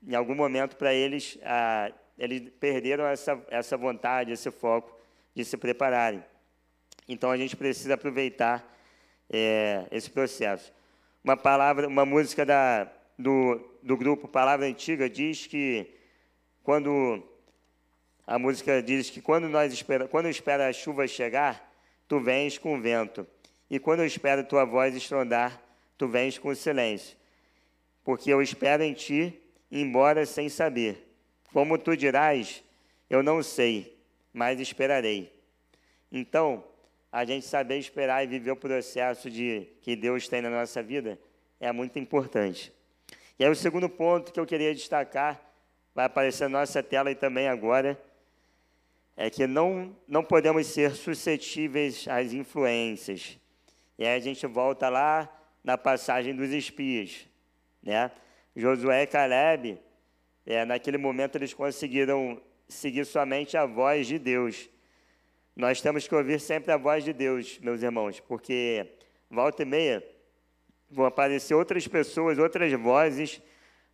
Em 0.05 0.15
algum 0.15 0.35
momento 0.35 0.77
para 0.77 0.93
eles, 0.93 1.39
ah, 1.45 1.93
eles 2.19 2.51
perderam 2.59 3.07
essa, 3.07 3.41
essa 3.49 3.77
vontade, 3.77 4.33
esse 4.33 4.51
foco 4.51 4.99
de 5.35 5.45
se 5.45 5.57
prepararem. 5.57 6.25
Então 7.09 7.31
a 7.31 7.37
gente 7.37 7.57
precisa 7.57 7.95
aproveitar 7.95 8.67
é, 9.31 9.87
esse 9.91 10.11
processo. 10.11 10.73
Uma 11.23 11.37
palavra, 11.37 11.87
uma 11.87 12.07
música 12.07 12.45
da, 12.45 12.91
do, 13.19 13.61
do 13.83 13.97
grupo 13.97 14.27
Palavra 14.27 14.67
Antiga 14.67 15.09
diz 15.09 15.47
que 15.47 15.87
quando 16.63 17.23
a 18.27 18.39
música 18.39 18.83
diz 18.83 19.09
que 19.09 19.21
quando 19.23 19.49
nós 19.49 19.73
espera, 19.73 20.09
quando 20.09 20.29
espera 20.29 20.69
a 20.69 20.73
chuva 20.73 21.07
chegar, 21.07 21.73
tu 22.09 22.19
vens 22.21 22.59
com 22.59 22.77
o 22.77 22.81
vento, 22.81 23.27
e 23.71 23.79
quando 23.79 24.01
eu 24.01 24.07
espero 24.07 24.45
tua 24.45 24.65
voz 24.65 24.95
estrondar, 24.95 25.61
tu 25.99 26.09
vens 26.09 26.39
com 26.39 26.49
o 26.49 26.57
silêncio. 26.57 27.17
Porque 28.05 28.33
eu 28.33 28.41
espero 28.41 28.83
em 28.83 28.93
ti, 28.93 29.41
embora 29.71 30.27
sem 30.27 30.49
saber. 30.49 31.03
Como 31.53 31.79
tu 31.79 31.97
dirás, 31.97 32.63
eu 33.09 33.23
não 33.23 33.43
sei, 33.43 33.99
mas 34.33 34.61
esperarei. 34.61 35.33
Então, 36.11 36.65
a 37.11 37.25
gente 37.25 37.47
saber 37.47 37.79
esperar 37.79 38.25
e 38.25 38.27
viver 38.27 38.51
o 38.51 38.57
processo 38.57 39.31
de 39.31 39.67
que 39.81 39.97
Deus 39.97 40.29
tem 40.29 40.43
na 40.43 40.51
nossa 40.51 40.83
vida 40.83 41.19
é 41.59 41.73
muito 41.73 41.99
importante. 41.99 42.73
E 43.39 43.45
aí 43.45 43.51
o 43.51 43.57
segundo 43.57 43.89
ponto 43.89 44.33
que 44.33 44.41
eu 44.41 44.47
queria 44.47 44.75
destacar, 44.75 45.41
vai 45.95 46.07
aparecer 46.07 46.49
na 46.49 46.61
nossa 46.61 46.83
tela 46.83 47.11
e 47.11 47.15
também 47.15 47.49
agora, 47.49 48.01
é 49.17 49.31
que 49.31 49.47
não, 49.47 49.97
não 50.07 50.23
podemos 50.23 50.67
ser 50.67 50.93
suscetíveis 50.93 52.07
às 52.07 52.35
influências. 52.35 53.39
E 53.99 54.05
aí 54.05 54.15
a 54.15 54.21
gente 54.21 54.47
volta 54.47 54.91
lá 54.91 55.27
na 55.65 55.79
passagem 55.79 56.35
dos 56.35 56.51
espias. 56.51 57.27
Né? 57.83 58.11
Josué 58.57 59.03
e 59.03 59.07
Caleb, 59.07 59.79
é, 60.47 60.65
naquele 60.65 60.97
momento 60.97 61.37
eles 61.37 61.53
conseguiram 61.53 62.41
seguir 62.67 63.05
somente 63.05 63.55
a 63.55 63.67
voz 63.67 64.07
de 64.07 64.19
Deus. 64.19 64.71
Nós 65.55 65.83
temos 65.83 66.09
que 66.09 66.15
ouvir 66.15 66.41
sempre 66.41 66.73
a 66.73 66.79
voz 66.79 67.05
de 67.05 67.13
Deus, 67.13 67.59
meus 67.59 67.83
irmãos, 67.83 68.19
porque 68.19 68.95
volta 69.31 69.63
e 69.63 69.67
meia 69.67 70.03
vão 70.91 71.05
aparecer 71.05 71.55
outras 71.55 71.87
pessoas, 71.87 72.39
outras 72.39 72.73
vozes 72.73 73.43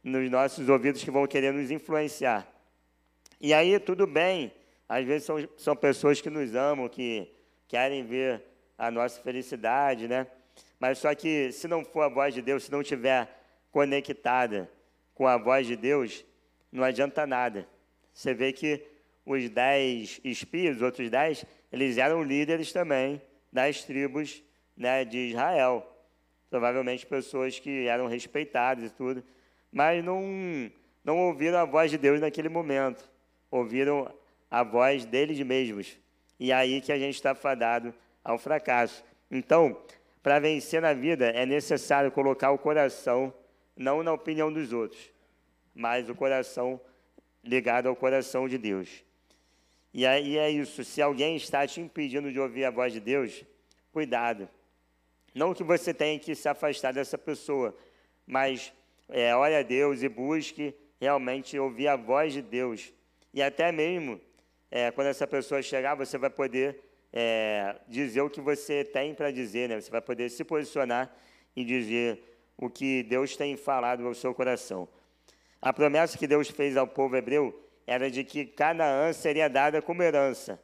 nos 0.03 0.31
nossos 0.31 0.69
ouvidos 0.69 1.03
que 1.03 1.11
vão 1.11 1.27
querer 1.27 1.53
nos 1.53 1.71
influenciar. 1.73 2.47
E 3.41 3.53
aí, 3.53 3.77
tudo 3.81 4.07
bem, 4.07 4.53
às 4.89 5.05
vezes 5.05 5.25
são, 5.25 5.37
são 5.57 5.75
pessoas 5.75 6.21
que 6.21 6.31
nos 6.31 6.55
amam, 6.55 6.89
que 6.89 7.29
querem 7.67 8.05
ver 8.05 8.45
a 8.79 8.93
nossa 8.93 9.21
felicidade, 9.21 10.07
né? 10.07 10.29
Mas 10.79 10.99
só 10.99 11.13
que 11.15 11.51
se 11.51 11.67
não 11.67 11.85
for 11.85 12.03
a 12.03 12.09
voz 12.09 12.33
de 12.33 12.43
Deus, 12.43 12.65
se 12.65 12.71
não 12.71 12.83
estiver 12.83 13.42
conectada 13.73 14.71
com 15.15 15.27
a 15.27 15.37
voz 15.37 15.67
de 15.67 15.75
Deus, 15.75 16.25
não 16.71 16.85
adianta 16.85 17.27
nada. 17.27 17.67
Você 18.13 18.33
vê 18.33 18.53
que 18.53 18.85
os 19.27 19.49
dez 19.49 20.21
espias, 20.23 20.77
os 20.77 20.83
outros 20.83 21.11
dez, 21.11 21.45
eles 21.73 21.99
eram 21.99 22.23
líderes 22.23 22.73
também 22.73 23.21
das 23.53 23.83
tribos 23.83 24.43
né, 24.77 25.05
de 25.05 25.31
Israel. 25.31 25.89
Provavelmente 26.51 27.07
pessoas 27.07 27.59
que 27.59 27.87
eram 27.87 28.07
respeitadas 28.07 28.85
e 28.85 28.95
tudo, 28.95 29.25
mas 29.73 30.05
não, 30.05 30.23
não 31.03 31.19
ouviram 31.19 31.59
a 31.59 31.65
voz 31.65 31.91
de 31.91 31.97
Deus 31.97 32.21
naquele 32.21 32.49
momento. 32.49 33.11
Ouviram 33.51 34.13
a 34.51 34.63
voz 34.63 35.07
deles 35.07 35.39
mesmos. 35.41 35.99
E 36.39 36.53
é 36.53 36.55
aí 36.55 36.81
que 36.81 36.93
a 36.93 36.99
gente 36.99 37.15
está 37.15 37.35
fadado 37.35 37.95
ao 38.23 38.39
fracasso. 38.39 39.03
Então, 39.31 39.81
para 40.23 40.39
vencer 40.39 40.83
na 40.83 40.93
vida, 40.93 41.27
é 41.27 41.47
necessário 41.47 42.13
colocar 42.13 42.51
o 42.51 42.59
coração, 42.59 43.33
não 43.77 44.03
na 44.03 44.13
opinião 44.13 44.53
dos 44.53 44.73
outros, 44.73 45.11
mas 45.75 46.09
o 46.09 46.15
coração 46.15 46.81
ligado 47.43 47.89
ao 47.89 47.97
coração 47.97 48.49
de 48.49 48.59
Deus. 48.59 49.05
E 49.93 50.07
aí 50.07 50.39
é 50.39 50.51
isso, 50.51 50.85
se 50.85 51.03
alguém 51.03 51.37
está 51.37 51.67
te 51.67 51.81
impedindo 51.81 52.33
de 52.33 52.41
ouvir 52.41 52.65
a 52.65 52.71
voz 52.71 52.93
de 52.93 53.01
Deus, 53.01 53.45
cuidado. 53.93 54.49
Não 55.35 55.55
que 55.55 55.63
você 55.63 55.93
tenha 55.93 56.19
que 56.19 56.35
se 56.35 56.49
afastar 56.49 56.93
dessa 56.93 57.19
pessoa, 57.19 57.77
mas 58.27 58.73
é, 59.09 59.35
ore 59.35 59.55
a 59.55 59.63
Deus 59.63 60.03
e 60.03 60.09
busque 60.09 60.75
realmente 61.01 61.59
ouvir 61.59 61.89
a 61.89 61.97
voz 61.97 62.33
de 62.33 62.41
Deus. 62.41 62.93
E 63.35 63.43
até 63.43 63.73
mesmo, 63.73 64.21
é, 64.71 64.91
quando 64.91 65.09
essa 65.09 65.27
pessoa 65.27 65.61
chegar, 65.63 65.95
você 65.95 66.17
vai 66.17 66.31
poder 66.31 66.81
é, 67.13 67.77
dizer 67.89 68.23
o 68.23 68.31
que 68.31 68.41
você 68.41 68.85
tem 68.85 69.15
para 69.15 69.31
dizer, 69.31 69.69
né? 69.69 69.81
Você 69.81 69.91
vai 69.91 70.01
poder 70.01 70.31
se 70.31 70.45
posicionar 70.45 71.15
e 71.55 71.65
dizer 71.65 72.32
o 72.57 72.71
que 72.71 73.03
Deus 73.03 73.37
tem 73.37 73.57
falado 73.57 74.07
ao 74.07 74.15
seu 74.15 74.35
coração. 74.35 74.89
A 75.61 75.73
promessa 75.73 76.19
que 76.19 76.27
Deus 76.27 76.49
fez 76.49 76.77
ao 76.77 76.87
povo 76.87 77.17
hebreu 77.17 77.59
era 77.87 78.11
de 78.11 78.25
que 78.25 78.45
Canaã 78.45 79.13
seria 79.13 79.49
dada 79.49 79.83
como 79.83 80.03
herança. 80.03 80.61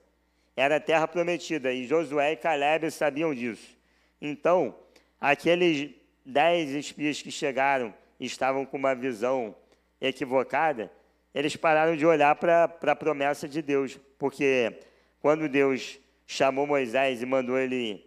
Era 0.57 0.77
a 0.77 0.81
terra 0.81 1.07
prometida, 1.07 1.73
e 1.73 1.87
Josué 1.87 2.33
e 2.33 2.37
Caleb 2.37 2.91
sabiam 2.91 3.35
disso. 3.35 3.77
Então, 4.21 4.75
aqueles 5.21 5.95
dez 6.25 6.71
espias 6.71 7.23
que 7.23 7.31
chegaram 7.31 7.95
e 8.19 8.27
estavam 8.27 8.67
com 8.67 8.77
uma 8.77 8.95
visão 8.95 9.55
equivocada, 10.01 10.91
eles 11.35 11.55
pararam 11.55 11.97
de 11.97 12.05
olhar 12.05 12.35
para 12.35 12.65
a 12.65 12.97
promessa 12.97 13.49
de 13.49 13.63
Deus, 13.63 13.99
porque 14.19 14.81
quando 15.21 15.49
Deus 15.49 15.99
chamou 16.27 16.67
Moisés 16.67 17.23
e 17.23 17.27
mandou 17.27 17.59
ele 17.59 18.05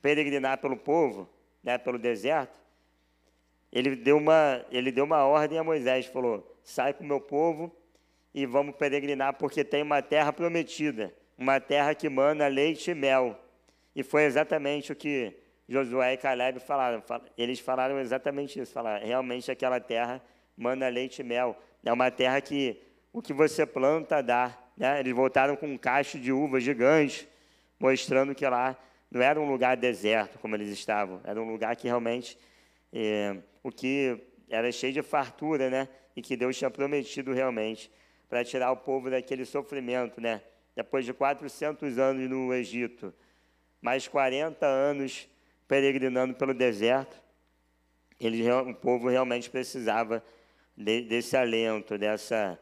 peregrinar 0.00 0.58
pelo 0.58 0.76
povo, 0.76 1.28
né, 1.62 1.76
pelo 1.76 1.98
deserto, 1.98 2.58
ele 3.72 3.94
deu 3.96 4.16
uma, 4.16 4.64
ele 4.70 4.90
deu 4.90 5.04
uma 5.04 5.24
ordem 5.24 5.58
a 5.58 5.64
Moisés, 5.64 6.06
falou: 6.06 6.56
sai 6.62 6.92
com 6.92 7.04
o 7.04 7.06
meu 7.06 7.20
povo 7.20 7.74
e 8.34 8.46
vamos 8.46 8.76
peregrinar 8.76 9.34
porque 9.34 9.64
tem 9.64 9.82
uma 9.82 10.02
terra 10.02 10.32
prometida, 10.32 11.14
uma 11.36 11.60
terra 11.60 11.94
que 11.94 12.08
mana 12.08 12.46
leite 12.48 12.90
e 12.90 12.94
mel. 12.94 13.38
E 13.94 14.02
foi 14.02 14.24
exatamente 14.24 14.92
o 14.92 14.96
que 14.96 15.34
Josué 15.68 16.14
e 16.14 16.16
Caleb 16.16 16.60
falaram. 16.60 17.02
Eles 17.36 17.60
falaram 17.60 17.98
exatamente 18.00 18.60
isso, 18.60 18.72
falaram, 18.72 19.06
realmente 19.06 19.50
aquela 19.50 19.80
terra 19.80 20.22
mana 20.56 20.88
leite 20.88 21.20
e 21.20 21.24
mel. 21.24 21.56
É 21.84 21.92
uma 21.92 22.10
terra 22.10 22.40
que 22.40 22.80
o 23.12 23.20
que 23.20 23.32
você 23.32 23.66
planta 23.66 24.22
dá. 24.22 24.56
Né? 24.76 25.00
Eles 25.00 25.14
voltaram 25.14 25.56
com 25.56 25.66
um 25.66 25.76
cacho 25.76 26.18
de 26.18 26.32
uvas 26.32 26.62
gigante, 26.62 27.28
mostrando 27.78 28.34
que 28.34 28.46
lá 28.46 28.76
não 29.10 29.22
era 29.22 29.40
um 29.40 29.50
lugar 29.50 29.76
deserto 29.76 30.38
como 30.38 30.54
eles 30.54 30.68
estavam, 30.68 31.20
era 31.24 31.40
um 31.40 31.50
lugar 31.50 31.74
que 31.76 31.86
realmente 31.86 32.38
é, 32.92 33.36
o 33.62 33.70
que 33.70 34.18
era 34.48 34.70
cheio 34.72 34.92
de 34.92 35.02
fartura, 35.02 35.68
né? 35.70 35.88
E 36.16 36.22
que 36.22 36.36
Deus 36.36 36.56
tinha 36.56 36.70
prometido 36.70 37.32
realmente 37.32 37.90
para 38.28 38.44
tirar 38.44 38.70
o 38.72 38.76
povo 38.76 39.10
daquele 39.10 39.44
sofrimento, 39.44 40.20
né? 40.20 40.42
Depois 40.74 41.04
de 41.04 41.12
400 41.12 41.98
anos 41.98 42.28
no 42.28 42.52
Egito, 42.54 43.12
mais 43.80 44.06
40 44.06 44.64
anos 44.66 45.28
peregrinando 45.66 46.34
pelo 46.34 46.54
deserto, 46.54 47.20
ele, 48.20 48.50
o 48.50 48.74
povo 48.74 49.08
realmente 49.08 49.48
precisava 49.48 50.22
de, 50.76 51.02
desse 51.02 51.36
alento, 51.36 51.98
dessa, 51.98 52.58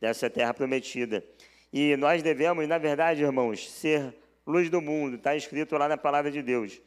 dessa 0.00 0.30
terra 0.30 0.54
prometida. 0.54 1.24
E 1.72 1.96
nós 1.96 2.22
devemos, 2.22 2.66
na 2.68 2.78
verdade, 2.78 3.22
irmãos, 3.22 3.68
ser 3.68 4.14
luz 4.46 4.70
do 4.70 4.80
mundo, 4.80 5.16
está 5.16 5.34
escrito 5.34 5.76
lá 5.76 5.88
na 5.88 5.96
palavra 5.96 6.30
de 6.30 6.42
Deus. 6.42 6.80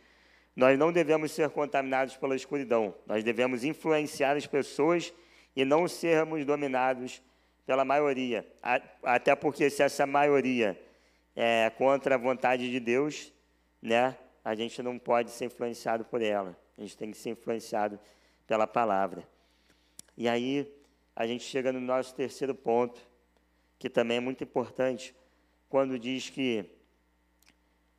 Nós 0.58 0.76
não 0.76 0.91
devemos 0.91 1.32
ser 1.34 1.52
contaminados 1.52 2.17
pela 2.17 2.36
escuridão, 2.36 2.96
nós 3.06 3.24
devemos 3.24 3.63
influenciar 3.63 4.36
as 4.36 4.48
pessoas 4.48 5.13
e 5.56 5.63
não 5.63 5.88
sermos 5.88 6.43
dominados 6.43 7.22
pela 7.63 7.86
maioria. 7.86 8.43
Até 9.04 9.36
porque 9.36 9.70
se 9.70 9.84
essa 9.84 10.08
maioria 10.08 10.76
é 11.36 11.70
contra 11.70 12.15
a 12.15 12.17
vontade 12.17 12.72
de 12.72 12.80
Deus, 12.80 13.32
né, 13.80 14.17
a 14.43 14.56
gente 14.56 14.82
não 14.82 14.98
pode 14.98 15.30
ser 15.30 15.46
influenciado 15.46 16.04
por 16.04 16.24
ela. 16.24 16.58
A 16.76 16.82
gente 16.82 16.98
tem 16.98 17.12
que 17.12 17.17
ser 17.17 17.30
influenciado 17.30 18.00
pela 18.48 18.65
palavra. 18.65 19.24
E 20.17 20.28
aí 20.28 20.74
a 21.15 21.28
gente 21.28 21.43
chega 21.43 21.72
no 21.72 21.80
nosso 21.80 22.15
terceiro 22.15 22.56
ponto, 22.56 23.00
que 23.78 23.91
também 23.91 24.17
é 24.17 24.22
muito 24.22 24.43
importante, 24.43 25.15
quando 25.70 26.00
diz 26.00 26.32
que 26.32 26.65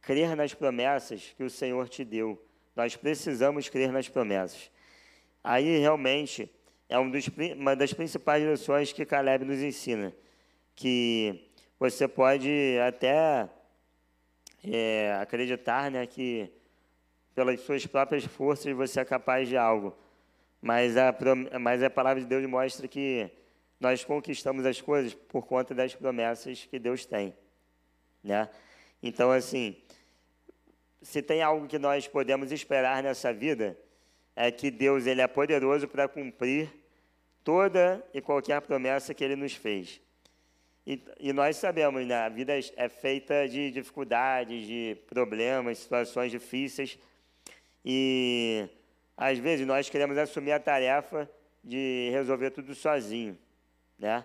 crer 0.00 0.34
nas 0.34 0.54
promessas 0.54 1.32
que 1.36 1.44
o 1.44 1.50
Senhor 1.50 1.88
te 1.88 2.04
deu. 2.04 2.47
Nós 2.78 2.94
precisamos 2.94 3.68
crer 3.68 3.90
nas 3.90 4.08
promessas. 4.08 4.70
Aí 5.42 5.78
realmente 5.78 6.48
é 6.88 6.96
um 6.96 7.10
dos, 7.10 7.28
uma 7.56 7.74
das 7.74 7.92
principais 7.92 8.44
lições 8.44 8.92
que 8.92 9.04
Caleb 9.04 9.44
nos 9.44 9.60
ensina, 9.60 10.14
que 10.76 11.50
você 11.76 12.06
pode 12.06 12.78
até 12.86 13.48
é, 14.62 15.18
acreditar 15.20 15.90
né, 15.90 16.06
que 16.06 16.52
pelas 17.34 17.58
suas 17.62 17.84
próprias 17.84 18.24
forças 18.24 18.72
você 18.76 19.00
é 19.00 19.04
capaz 19.04 19.48
de 19.48 19.56
algo, 19.56 19.98
mas 20.62 20.96
a, 20.96 21.12
mas 21.58 21.82
a 21.82 21.90
palavra 21.90 22.22
de 22.22 22.28
Deus 22.28 22.46
mostra 22.46 22.86
que 22.86 23.28
nós 23.80 24.04
conquistamos 24.04 24.64
as 24.64 24.80
coisas 24.80 25.12
por 25.14 25.44
conta 25.44 25.74
das 25.74 25.96
promessas 25.96 26.64
que 26.64 26.78
Deus 26.78 27.04
tem, 27.04 27.34
né? 28.22 28.48
Então, 29.02 29.32
assim, 29.32 29.76
se 31.02 31.22
tem 31.22 31.42
algo 31.42 31.66
que 31.66 31.78
nós 31.78 32.08
podemos 32.08 32.52
esperar 32.52 33.02
nessa 33.02 33.32
vida, 33.32 33.78
é 34.34 34.50
que 34.50 34.70
Deus 34.70 35.06
ele 35.06 35.20
é 35.20 35.26
poderoso 35.26 35.88
para 35.88 36.06
cumprir 36.06 36.70
toda 37.42 38.04
e 38.12 38.20
qualquer 38.20 38.60
promessa 38.60 39.14
que 39.14 39.24
Ele 39.24 39.36
nos 39.36 39.54
fez. 39.54 40.00
E, 40.86 41.02
e, 41.18 41.32
nós 41.32 41.56
sabemos, 41.56 42.06
né, 42.06 42.14
a 42.14 42.28
vida 42.28 42.52
é 42.76 42.88
feita 42.88 43.48
de 43.48 43.70
dificuldades, 43.70 44.66
de 44.66 44.96
problemas, 45.06 45.78
situações 45.78 46.30
difíceis, 46.30 46.98
e 47.84 48.68
às 49.16 49.38
vezes 49.38 49.66
nós 49.66 49.88
queremos 49.90 50.16
assumir 50.16 50.52
a 50.52 50.60
tarefa 50.60 51.28
de 51.62 52.10
resolver 52.10 52.50
tudo 52.50 52.74
sozinho, 52.74 53.36
né? 53.98 54.24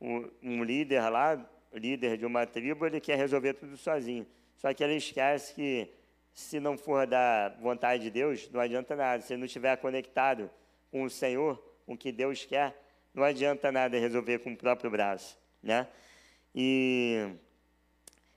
Um, 0.00 0.64
líder 0.64 1.08
lá, 1.08 1.44
líder 1.72 2.16
de 2.16 2.26
uma 2.26 2.46
tribo, 2.46 2.86
ele 2.86 3.00
quer 3.00 3.16
resolver 3.16 3.54
tudo 3.54 3.76
sozinho. 3.76 4.26
Só 4.60 4.74
que 4.74 4.84
ele 4.84 4.96
esquece 4.96 5.54
que 5.54 5.90
se 6.34 6.60
não 6.60 6.76
for 6.76 7.06
da 7.06 7.48
vontade 7.60 8.02
de 8.02 8.10
Deus, 8.10 8.48
não 8.52 8.60
adianta 8.60 8.94
nada. 8.94 9.22
Se 9.22 9.34
não 9.36 9.46
estiver 9.46 9.74
conectado 9.78 10.50
com 10.90 11.02
o 11.02 11.10
Senhor, 11.10 11.56
com 11.86 11.94
o 11.94 11.96
que 11.96 12.12
Deus 12.12 12.44
quer, 12.44 12.78
não 13.14 13.24
adianta 13.24 13.72
nada 13.72 13.98
resolver 13.98 14.38
com 14.40 14.52
o 14.52 14.56
próprio 14.56 14.90
braço, 14.90 15.38
né? 15.62 15.88
E 16.54 17.30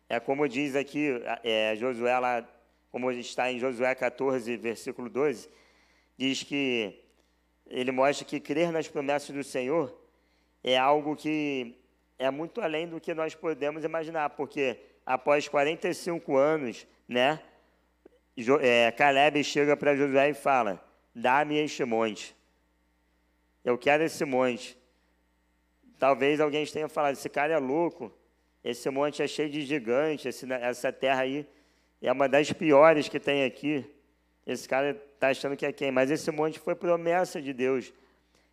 é 0.07 0.17
como 0.19 0.47
diz 0.47 0.75
aqui 0.77 1.09
é, 1.43 1.75
Josué 1.75 2.17
lá, 2.17 2.47
como 2.89 3.11
está 3.11 3.51
em 3.51 3.59
Josué 3.59 3.93
14, 3.93 4.55
versículo 4.55 5.09
12, 5.09 5.49
diz 6.17 6.41
que 6.41 7.03
ele 7.67 7.91
mostra 7.91 8.25
que 8.25 8.39
crer 8.39 8.71
nas 8.71 8.87
promessas 8.87 9.35
do 9.35 9.43
Senhor 9.43 9.93
é 10.63 10.77
algo 10.77 11.15
que 11.15 11.75
é 12.17 12.31
muito 12.31 12.61
além 12.61 12.87
do 12.87 13.01
que 13.01 13.13
nós 13.13 13.35
podemos 13.35 13.83
imaginar, 13.83 14.29
porque 14.29 14.79
após 15.05 15.47
45 15.47 16.35
anos, 16.35 16.87
né, 17.07 17.39
é, 18.61 18.91
Caleb 18.91 19.43
chega 19.43 19.77
para 19.77 19.95
Josué 19.95 20.29
e 20.29 20.33
fala: 20.33 20.83
Dá-me 21.13 21.57
este 21.57 21.85
monte. 21.85 22.35
Eu 23.63 23.77
quero 23.77 24.03
esse 24.03 24.25
monte. 24.25 24.77
Talvez 25.99 26.39
alguém 26.39 26.65
tenha 26.65 26.89
falado: 26.89 27.13
Esse 27.13 27.29
cara 27.29 27.53
é 27.53 27.59
louco. 27.59 28.11
Esse 28.63 28.89
monte 28.89 29.21
é 29.21 29.27
cheio 29.27 29.49
de 29.49 29.61
gigantes. 29.61 30.43
essa 30.43 30.91
terra 30.91 31.21
aí 31.21 31.45
é 32.01 32.11
uma 32.11 32.27
das 32.27 32.51
piores 32.51 33.07
que 33.07 33.19
tem 33.19 33.43
aqui. 33.43 33.85
Esse 34.47 34.67
cara 34.67 34.91
está 34.91 35.29
achando 35.29 35.55
que 35.55 35.65
é 35.65 35.71
quem? 35.71 35.91
Mas 35.91 36.09
esse 36.09 36.31
monte 36.31 36.59
foi 36.59 36.73
promessa 36.73 37.41
de 37.41 37.53
Deus. 37.53 37.93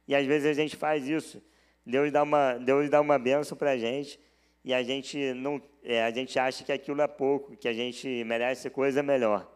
E 0.06 0.14
às 0.14 0.26
vezes 0.26 0.48
a 0.48 0.52
gente 0.52 0.76
faz 0.76 1.08
isso. 1.08 1.42
Deus 1.86 2.12
dá 2.12 2.22
uma, 2.22 2.54
Deus 2.54 2.90
dá 2.90 3.00
uma 3.00 3.18
benção 3.18 3.56
para 3.56 3.70
a 3.70 3.78
gente 3.78 4.20
e 4.64 4.74
a 4.74 4.82
gente 4.82 5.32
não, 5.34 5.60
é, 5.82 6.02
a 6.02 6.10
gente 6.10 6.38
acha 6.38 6.62
que 6.64 6.72
aquilo 6.72 7.00
é 7.00 7.06
pouco, 7.06 7.56
que 7.56 7.68
a 7.68 7.72
gente 7.72 8.24
merece 8.24 8.68
coisa 8.70 9.02
melhor. 9.02 9.50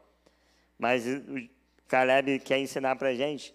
Mas 0.79 1.07
o 1.07 1.49
Caleb 1.87 2.39
quer 2.41 2.59
ensinar 2.59 2.97
para 2.97 3.09
a 3.09 3.15
gente 3.15 3.55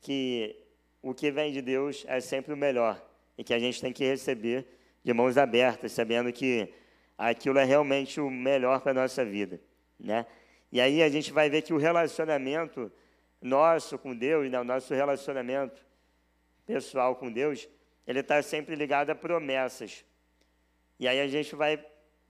que 0.00 0.56
o 1.02 1.12
que 1.12 1.30
vem 1.30 1.52
de 1.52 1.60
Deus 1.60 2.04
é 2.08 2.20
sempre 2.20 2.52
o 2.52 2.56
melhor 2.56 3.04
e 3.36 3.44
que 3.44 3.52
a 3.52 3.58
gente 3.58 3.80
tem 3.80 3.92
que 3.92 4.04
receber 4.04 4.66
de 5.04 5.12
mãos 5.12 5.36
abertas, 5.36 5.92
sabendo 5.92 6.32
que 6.32 6.72
aquilo 7.16 7.58
é 7.58 7.64
realmente 7.64 8.20
o 8.20 8.30
melhor 8.30 8.80
para 8.80 8.92
a 8.92 8.94
nossa 8.94 9.24
vida, 9.24 9.60
né? 9.98 10.26
E 10.70 10.80
aí 10.80 11.02
a 11.02 11.08
gente 11.08 11.32
vai 11.32 11.48
ver 11.48 11.62
que 11.62 11.72
o 11.72 11.78
relacionamento 11.78 12.90
nosso 13.40 13.98
com 13.98 14.14
Deus, 14.14 14.50
né, 14.50 14.60
o 14.60 14.64
nosso 14.64 14.92
relacionamento 14.94 15.84
pessoal 16.64 17.14
com 17.14 17.30
Deus, 17.30 17.68
ele 18.06 18.20
está 18.20 18.42
sempre 18.42 18.74
ligado 18.74 19.10
a 19.10 19.14
promessas. 19.14 20.04
E 20.98 21.06
aí 21.06 21.20
a 21.20 21.28
gente 21.28 21.54
vai 21.54 21.84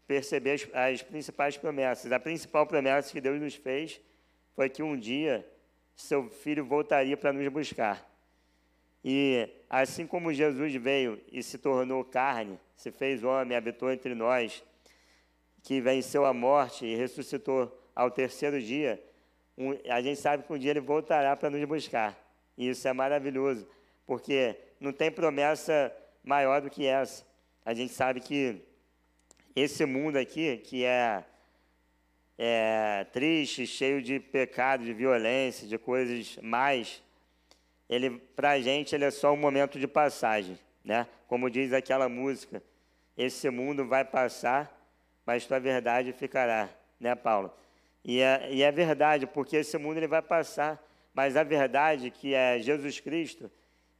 perceber 0.06 0.52
as, 0.52 0.68
as, 0.72 1.02
principais 1.02 1.56
promessas. 1.56 2.10
A 2.12 2.18
principal 2.18 2.66
promessa 2.66 3.12
que 3.12 3.20
Deus 3.20 3.40
nos 3.40 3.54
fez 3.54 4.00
foi 4.54 4.68
que 4.68 4.82
um 4.82 4.96
dia 4.96 5.46
seu 5.94 6.28
filho 6.28 6.64
voltaria 6.64 7.16
para 7.16 7.32
nos 7.32 7.46
buscar. 7.48 8.06
E 9.04 9.48
assim 9.70 10.06
como 10.06 10.32
Jesus 10.32 10.74
veio 10.74 11.20
e 11.30 11.42
se 11.42 11.58
tornou 11.58 12.04
carne, 12.04 12.58
se 12.76 12.90
fez 12.90 13.22
homem, 13.24 13.56
habitou 13.56 13.90
entre 13.90 14.14
nós, 14.14 14.62
que 15.62 15.80
venceu 15.80 16.24
a 16.24 16.32
morte 16.32 16.86
e 16.86 16.94
ressuscitou 16.94 17.76
ao 17.94 18.10
terceiro 18.10 18.60
dia, 18.60 19.02
um, 19.58 19.72
a 19.88 20.00
gente 20.02 20.20
sabe 20.20 20.42
que 20.42 20.52
um 20.52 20.58
dia 20.58 20.70
ele 20.70 20.80
voltará 20.80 21.34
para 21.34 21.48
nos 21.48 21.64
buscar. 21.64 22.16
E 22.56 22.68
isso 22.68 22.86
é 22.86 22.92
maravilhoso, 22.92 23.66
porque 24.06 24.56
não 24.78 24.92
tem 24.92 25.10
promessa 25.10 25.92
maior 26.22 26.60
do 26.60 26.70
que 26.70 26.86
essa. 26.86 27.25
A 27.66 27.74
gente 27.74 27.92
sabe 27.92 28.20
que 28.20 28.62
esse 29.56 29.84
mundo 29.84 30.16
aqui, 30.18 30.56
que 30.58 30.84
é, 30.84 31.24
é 32.38 33.04
triste, 33.12 33.66
cheio 33.66 34.00
de 34.00 34.20
pecado, 34.20 34.84
de 34.84 34.94
violência, 34.94 35.66
de 35.66 35.76
coisas 35.76 36.38
mais, 36.40 37.02
ele, 37.88 38.20
para 38.36 38.50
a 38.50 38.60
gente, 38.60 38.94
ele 38.94 39.04
é 39.04 39.10
só 39.10 39.32
um 39.32 39.36
momento 39.36 39.80
de 39.80 39.88
passagem, 39.88 40.56
né? 40.84 41.08
Como 41.26 41.50
diz 41.50 41.72
aquela 41.72 42.08
música, 42.08 42.62
esse 43.18 43.50
mundo 43.50 43.84
vai 43.84 44.04
passar, 44.04 44.72
mas 45.26 45.44
tua 45.44 45.58
verdade 45.58 46.12
ficará, 46.12 46.68
né, 47.00 47.16
Paulo? 47.16 47.52
E 48.04 48.20
é, 48.20 48.48
e 48.48 48.62
é 48.62 48.70
verdade, 48.70 49.26
porque 49.26 49.56
esse 49.56 49.76
mundo 49.76 49.96
ele 49.96 50.06
vai 50.06 50.22
passar, 50.22 50.80
mas 51.12 51.36
a 51.36 51.42
verdade, 51.42 52.12
que 52.12 52.32
é 52.32 52.60
Jesus 52.60 53.00
Cristo, 53.00 53.50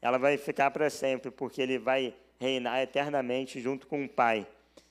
ela 0.00 0.18
vai 0.18 0.38
ficar 0.38 0.70
para 0.70 0.88
sempre, 0.88 1.32
porque 1.32 1.60
ele 1.60 1.80
vai 1.80 2.14
reinar 2.38 2.80
eternamente 2.80 3.60
junto 3.60 3.86
com 3.86 4.04
o 4.04 4.08
Pai. 4.08 4.46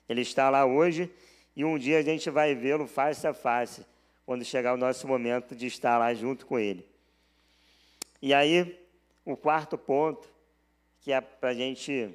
Ele 0.08 0.22
está 0.22 0.50
lá 0.50 0.66
hoje 0.66 1.12
e 1.56 1.64
um 1.64 1.78
dia 1.78 2.00
a 2.00 2.02
gente 2.02 2.30
vai 2.30 2.54
vê-lo 2.54 2.88
face 2.88 3.26
a 3.26 3.34
face, 3.34 3.86
quando 4.26 4.44
chegar 4.44 4.74
o 4.74 4.78
nosso 4.78 5.08
momento 5.08 5.56
de 5.56 5.68
estar 5.68 5.98
lá 5.98 6.14
junto 6.14 6.46
com 6.46 6.60
ele. 6.60 6.86
E 8.22 8.34
aí, 8.34 8.78
o 9.24 9.38
quarto 9.38 9.78
ponto, 9.78 10.28
que 11.02 11.12
é 11.12 11.22
para 11.22 11.50
a 11.50 11.54
gente 11.54 12.10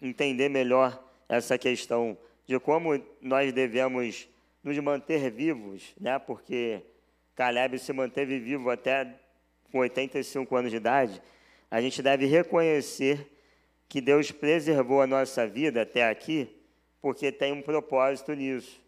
entender 0.00 0.48
melhor 0.48 1.02
essa 1.28 1.58
questão 1.58 2.16
de 2.46 2.58
como 2.60 3.02
nós 3.20 3.52
devemos 3.52 4.28
nos 4.62 4.78
manter 4.78 5.30
vivos, 5.30 5.92
né? 6.00 6.18
porque 6.18 6.82
Caleb 7.34 7.78
se 7.78 7.92
manteve 7.92 8.38
vivo 8.38 8.70
até 8.70 9.14
com 9.70 9.78
85 9.78 10.56
anos 10.56 10.70
de 10.70 10.76
idade, 10.76 11.20
a 11.70 11.80
gente 11.80 12.00
deve 12.02 12.26
reconhecer 12.26 13.35
que 13.88 14.00
Deus 14.00 14.30
preservou 14.30 15.00
a 15.00 15.06
nossa 15.06 15.46
vida 15.46 15.82
até 15.82 16.08
aqui, 16.08 16.48
porque 17.00 17.30
tem 17.30 17.52
um 17.52 17.62
propósito 17.62 18.32
nisso. 18.34 18.82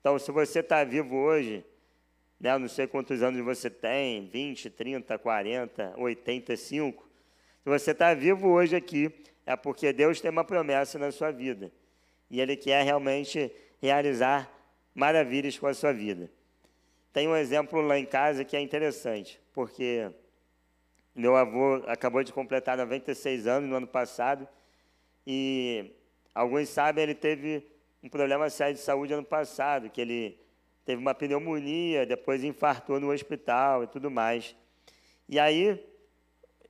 Então, 0.00 0.18
se 0.18 0.30
você 0.30 0.60
está 0.60 0.84
vivo 0.84 1.16
hoje, 1.16 1.64
né, 2.40 2.56
não 2.56 2.68
sei 2.68 2.86
quantos 2.86 3.22
anos 3.22 3.44
você 3.44 3.68
tem, 3.68 4.28
20, 4.28 4.70
30, 4.70 5.18
40, 5.18 5.94
85, 5.96 7.08
se 7.62 7.68
você 7.68 7.90
está 7.90 8.14
vivo 8.14 8.48
hoje 8.48 8.76
aqui, 8.76 9.12
é 9.44 9.56
porque 9.56 9.92
Deus 9.92 10.20
tem 10.20 10.30
uma 10.30 10.44
promessa 10.44 10.98
na 10.98 11.10
sua 11.10 11.30
vida. 11.30 11.72
E 12.30 12.40
Ele 12.40 12.56
quer 12.56 12.84
realmente 12.84 13.50
realizar 13.80 14.50
maravilhas 14.94 15.58
com 15.58 15.66
a 15.66 15.74
sua 15.74 15.92
vida. 15.92 16.30
Tem 17.12 17.28
um 17.28 17.36
exemplo 17.36 17.80
lá 17.80 17.98
em 17.98 18.04
casa 18.04 18.44
que 18.44 18.56
é 18.56 18.60
interessante, 18.60 19.40
porque 19.52 20.10
meu 21.16 21.34
avô 21.34 21.76
acabou 21.86 22.22
de 22.22 22.30
completar 22.30 22.76
96 22.76 23.46
anos 23.46 23.70
no 23.70 23.76
ano 23.76 23.86
passado 23.86 24.46
e 25.26 25.92
alguns 26.34 26.68
sabem 26.68 27.04
ele 27.04 27.14
teve 27.14 27.66
um 28.02 28.08
problema 28.10 28.50
sério 28.50 28.74
de 28.74 28.80
saúde 28.80 29.14
ano 29.14 29.24
passado, 29.24 29.88
que 29.88 29.98
ele 29.98 30.38
teve 30.84 31.00
uma 31.00 31.14
pneumonia, 31.14 32.04
depois 32.04 32.44
infartou 32.44 33.00
no 33.00 33.10
hospital 33.10 33.82
e 33.82 33.86
tudo 33.86 34.10
mais. 34.10 34.54
E 35.26 35.38
aí, 35.38 35.82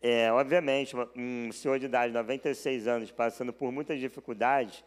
é, 0.00 0.30
obviamente, 0.30 0.94
um 1.16 1.50
senhor 1.50 1.80
de 1.80 1.86
idade, 1.86 2.12
96 2.12 2.86
anos, 2.86 3.10
passando 3.10 3.52
por 3.52 3.72
muitas 3.72 3.98
dificuldades 3.98 4.84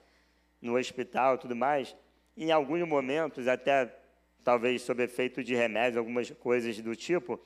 no 0.62 0.78
hospital 0.78 1.36
e 1.36 1.38
tudo 1.38 1.56
mais, 1.56 1.96
em 2.38 2.50
alguns 2.50 2.88
momentos, 2.88 3.46
até 3.46 3.94
talvez 4.42 4.82
sob 4.84 5.04
efeito 5.04 5.44
de 5.44 5.54
remédios, 5.54 5.98
algumas 5.98 6.32
coisas 6.32 6.80
do 6.80 6.96
tipo, 6.96 7.40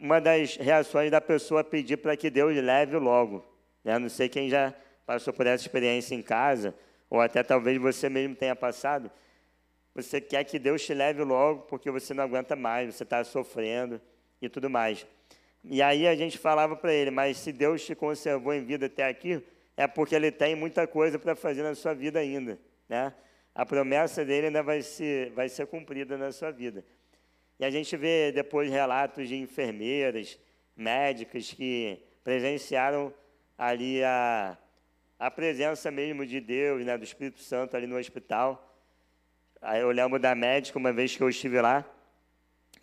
uma 0.00 0.20
das 0.20 0.56
reações 0.56 1.10
da 1.10 1.20
pessoa 1.20 1.60
é 1.60 1.64
pedir 1.64 1.96
para 1.98 2.16
que 2.16 2.30
Deus 2.30 2.54
leve 2.56 2.96
logo. 2.96 3.44
Né? 3.82 3.98
Não 3.98 4.08
sei 4.08 4.28
quem 4.28 4.48
já 4.48 4.74
passou 5.06 5.32
por 5.32 5.46
essa 5.46 5.64
experiência 5.64 6.14
em 6.14 6.22
casa, 6.22 6.74
ou 7.08 7.20
até 7.20 7.42
talvez 7.42 7.80
você 7.80 8.08
mesmo 8.08 8.34
tenha 8.34 8.56
passado. 8.56 9.10
Você 9.94 10.20
quer 10.20 10.44
que 10.44 10.58
Deus 10.58 10.84
te 10.84 10.92
leve 10.92 11.22
logo 11.22 11.62
porque 11.62 11.90
você 11.90 12.12
não 12.12 12.24
aguenta 12.24 12.56
mais, 12.56 12.94
você 12.94 13.04
está 13.04 13.22
sofrendo 13.22 14.00
e 14.40 14.48
tudo 14.48 14.68
mais. 14.68 15.06
E 15.62 15.80
aí 15.80 16.06
a 16.06 16.14
gente 16.14 16.36
falava 16.36 16.76
para 16.76 16.92
ele, 16.92 17.10
mas 17.10 17.38
se 17.38 17.52
Deus 17.52 17.84
te 17.84 17.94
conservou 17.94 18.52
em 18.52 18.64
vida 18.64 18.86
até 18.86 19.06
aqui, 19.06 19.42
é 19.76 19.86
porque 19.86 20.14
Ele 20.14 20.30
tem 20.30 20.54
muita 20.54 20.86
coisa 20.86 21.18
para 21.18 21.34
fazer 21.34 21.62
na 21.62 21.74
sua 21.74 21.94
vida 21.94 22.18
ainda, 22.18 22.58
né? 22.88 23.14
a 23.54 23.64
promessa 23.64 24.24
dele 24.24 24.48
ainda 24.48 24.62
vai 24.62 24.80
vai 25.34 25.48
ser 25.48 25.66
cumprida 25.66 26.18
na 26.18 26.32
sua 26.32 26.50
vida. 26.50 26.84
E 27.58 27.64
a 27.64 27.70
gente 27.70 27.96
vê 27.96 28.32
depois 28.32 28.70
relatos 28.70 29.28
de 29.28 29.36
enfermeiras, 29.36 30.38
médicas 30.76 31.52
que 31.52 31.98
presenciaram 32.22 33.14
ali 33.56 34.02
a, 34.02 34.58
a 35.18 35.30
presença 35.30 35.90
mesmo 35.90 36.26
de 36.26 36.40
Deus, 36.40 36.84
né, 36.84 36.98
do 36.98 37.04
Espírito 37.04 37.40
Santo 37.40 37.76
ali 37.76 37.86
no 37.86 37.96
hospital. 37.96 38.76
Aí 39.62 39.80
eu 39.80 39.90
lembro 39.90 40.18
da 40.18 40.34
médica, 40.34 40.78
uma 40.78 40.92
vez 40.92 41.16
que 41.16 41.22
eu 41.22 41.28
estive 41.28 41.60
lá, 41.60 41.84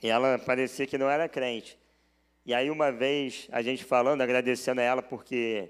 e 0.01 0.07
ela 0.07 0.39
parecia 0.39 0.88
que 0.88 0.97
não 0.97 1.10
era 1.10 1.27
crente. 1.27 1.77
E 2.43 2.53
aí, 2.55 2.71
uma 2.71 2.91
vez, 2.91 3.47
a 3.51 3.62
gente 3.62 3.84
falando, 3.84 4.21
agradecendo 4.21 4.81
a 4.81 4.84
ela, 4.84 5.01
porque 5.03 5.69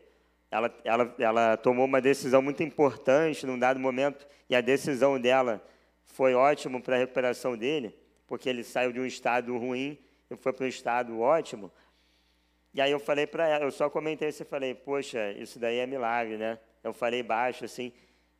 ela, 0.49 0.73
ela, 0.85 1.15
ela 1.19 1.57
tomou 1.57 1.85
uma 1.85 1.99
decisão 1.99 2.41
muito 2.41 2.63
importante 2.63 3.45
num 3.45 3.59
dado 3.59 3.79
momento, 3.79 4.25
e 4.49 4.55
a 4.55 4.61
decisão 4.61 5.19
dela 5.19 5.61
foi 6.05 6.33
ótima 6.33 6.79
para 6.79 6.95
a 6.95 6.99
recuperação 6.99 7.57
dele, 7.57 7.93
porque 8.32 8.48
ele 8.48 8.63
saiu 8.63 8.94
de 8.94 9.00
um 9.02 9.06
estado 9.06 9.58
ruim 9.58 9.98
e 10.30 10.38
foi 10.38 10.54
para 10.54 10.63
um 10.63 10.70
estado 10.70 11.20
ótimo. 11.20 11.70
E 12.74 12.80
aí 12.80 12.89
eu 12.89 12.98
falei 12.98 13.28
para 13.28 13.46
ela, 13.46 13.65
eu 13.65 13.72
só 13.72 13.89
comentei 13.89 14.30
isso 14.30 14.44
e 14.44 14.46
falei, 14.46 14.74
poxa, 14.74 15.34
isso 15.34 15.60
daí 15.60 15.80
é 15.80 15.86
milagre, 15.86 16.38
né? 16.38 16.58
Eu 16.82 16.94
falei 16.94 17.22
baixo, 17.22 17.65
assim, 17.65 17.91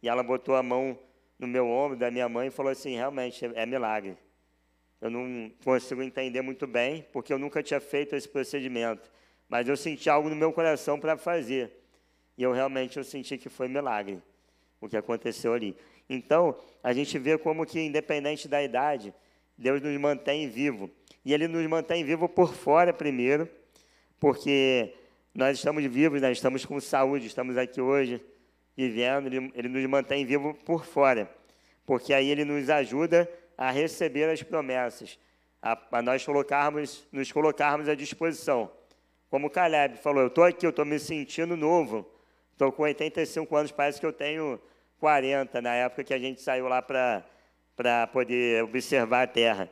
e 0.02 0.08
ela 0.08 0.24
botou 0.24 0.56
a 0.56 0.64
mão 0.64 0.98
no 1.38 1.46
meu 1.46 1.68
ombro 1.68 1.98
da 1.98 2.10
minha 2.10 2.30
mãe 2.30 2.48
e 2.48 2.52
falou 2.52 2.72
assim, 2.72 2.96
realmente, 2.96 3.46
é 3.54 3.66
milagre. 3.66 4.18
Eu 5.02 5.10
não 5.10 5.52
consigo 5.62 6.02
entender 6.02 6.42
muito 6.42 6.66
bem, 6.66 7.06
porque 7.12 7.34
eu 7.34 7.38
nunca 7.38 7.62
tinha 7.62 7.82
feito 7.82 8.16
esse 8.16 8.30
procedimento. 8.30 9.12
Mas 9.50 9.68
eu 9.68 9.76
senti 9.76 10.10
algo 10.10 10.30
no 10.30 10.38
meu 10.38 10.54
coração 10.54 11.02
para 11.02 11.18
fazer. 11.18 11.70
E 12.38 12.44
eu 12.44 12.54
realmente 12.54 12.96
eu 12.96 13.04
senti 13.04 13.38
que 13.38 13.50
foi 13.50 13.68
milagre 13.68 14.24
o 14.80 14.88
que 14.88 14.96
aconteceu 14.96 15.54
ali. 15.54 15.76
Então, 16.10 16.58
a 16.82 16.94
gente 16.94 17.20
vê 17.20 17.38
como 17.38 17.66
que, 17.66 17.82
independente 17.82 18.48
da 18.48 18.64
idade, 18.64 19.14
Deus 19.62 19.80
nos 19.80 19.96
mantém 20.00 20.50
vivo. 20.50 20.90
E 21.24 21.34
Ele 21.34 21.48
nos 21.48 21.66
mantém 21.68 22.04
vivo 22.04 22.28
por 22.28 22.54
fora 22.54 22.92
primeiro, 22.92 23.48
porque 24.20 24.94
nós 25.36 25.58
estamos 25.58 25.84
vivos, 25.86 26.20
nós 26.20 26.36
estamos 26.36 26.66
com 26.66 26.80
saúde, 26.80 27.28
estamos 27.28 27.56
aqui 27.58 27.80
hoje 27.80 28.20
vivendo, 28.76 29.28
Ele, 29.28 29.52
ele 29.54 29.70
nos 29.70 29.86
mantém 29.86 30.26
vivo 30.26 30.56
por 30.66 30.84
fora, 30.84 31.30
porque 31.86 32.12
aí 32.12 32.30
Ele 32.30 32.44
nos 32.44 32.72
ajuda 32.72 33.30
a 33.56 33.70
receber 33.70 34.28
as 34.30 34.42
promessas, 34.42 35.20
a, 35.62 35.78
a 35.92 36.02
nós 36.02 36.26
colocarmos, 36.26 37.08
nos 37.12 37.32
colocarmos 37.32 37.88
à 37.88 37.94
disposição. 37.94 38.72
Como 39.30 39.48
Caleb 39.48 39.98
falou, 39.98 40.24
eu 40.24 40.28
estou 40.28 40.44
aqui, 40.44 40.66
eu 40.66 40.72
estou 40.72 40.86
me 40.86 40.98
sentindo 40.98 41.56
novo, 41.56 42.12
estou 42.52 42.72
com 42.72 42.82
85 42.82 43.56
anos, 43.56 43.72
parece 43.72 44.00
que 44.00 44.06
eu 44.08 44.12
tenho 44.12 44.60
40, 45.00 45.62
na 45.62 45.76
época 45.76 46.04
que 46.04 46.14
a 46.16 46.20
gente 46.20 46.42
saiu 46.42 46.68
lá 46.68 46.82
para 46.82 47.24
poder 48.12 48.64
observar 48.64 49.24
a 49.24 49.28
terra. 49.28 49.72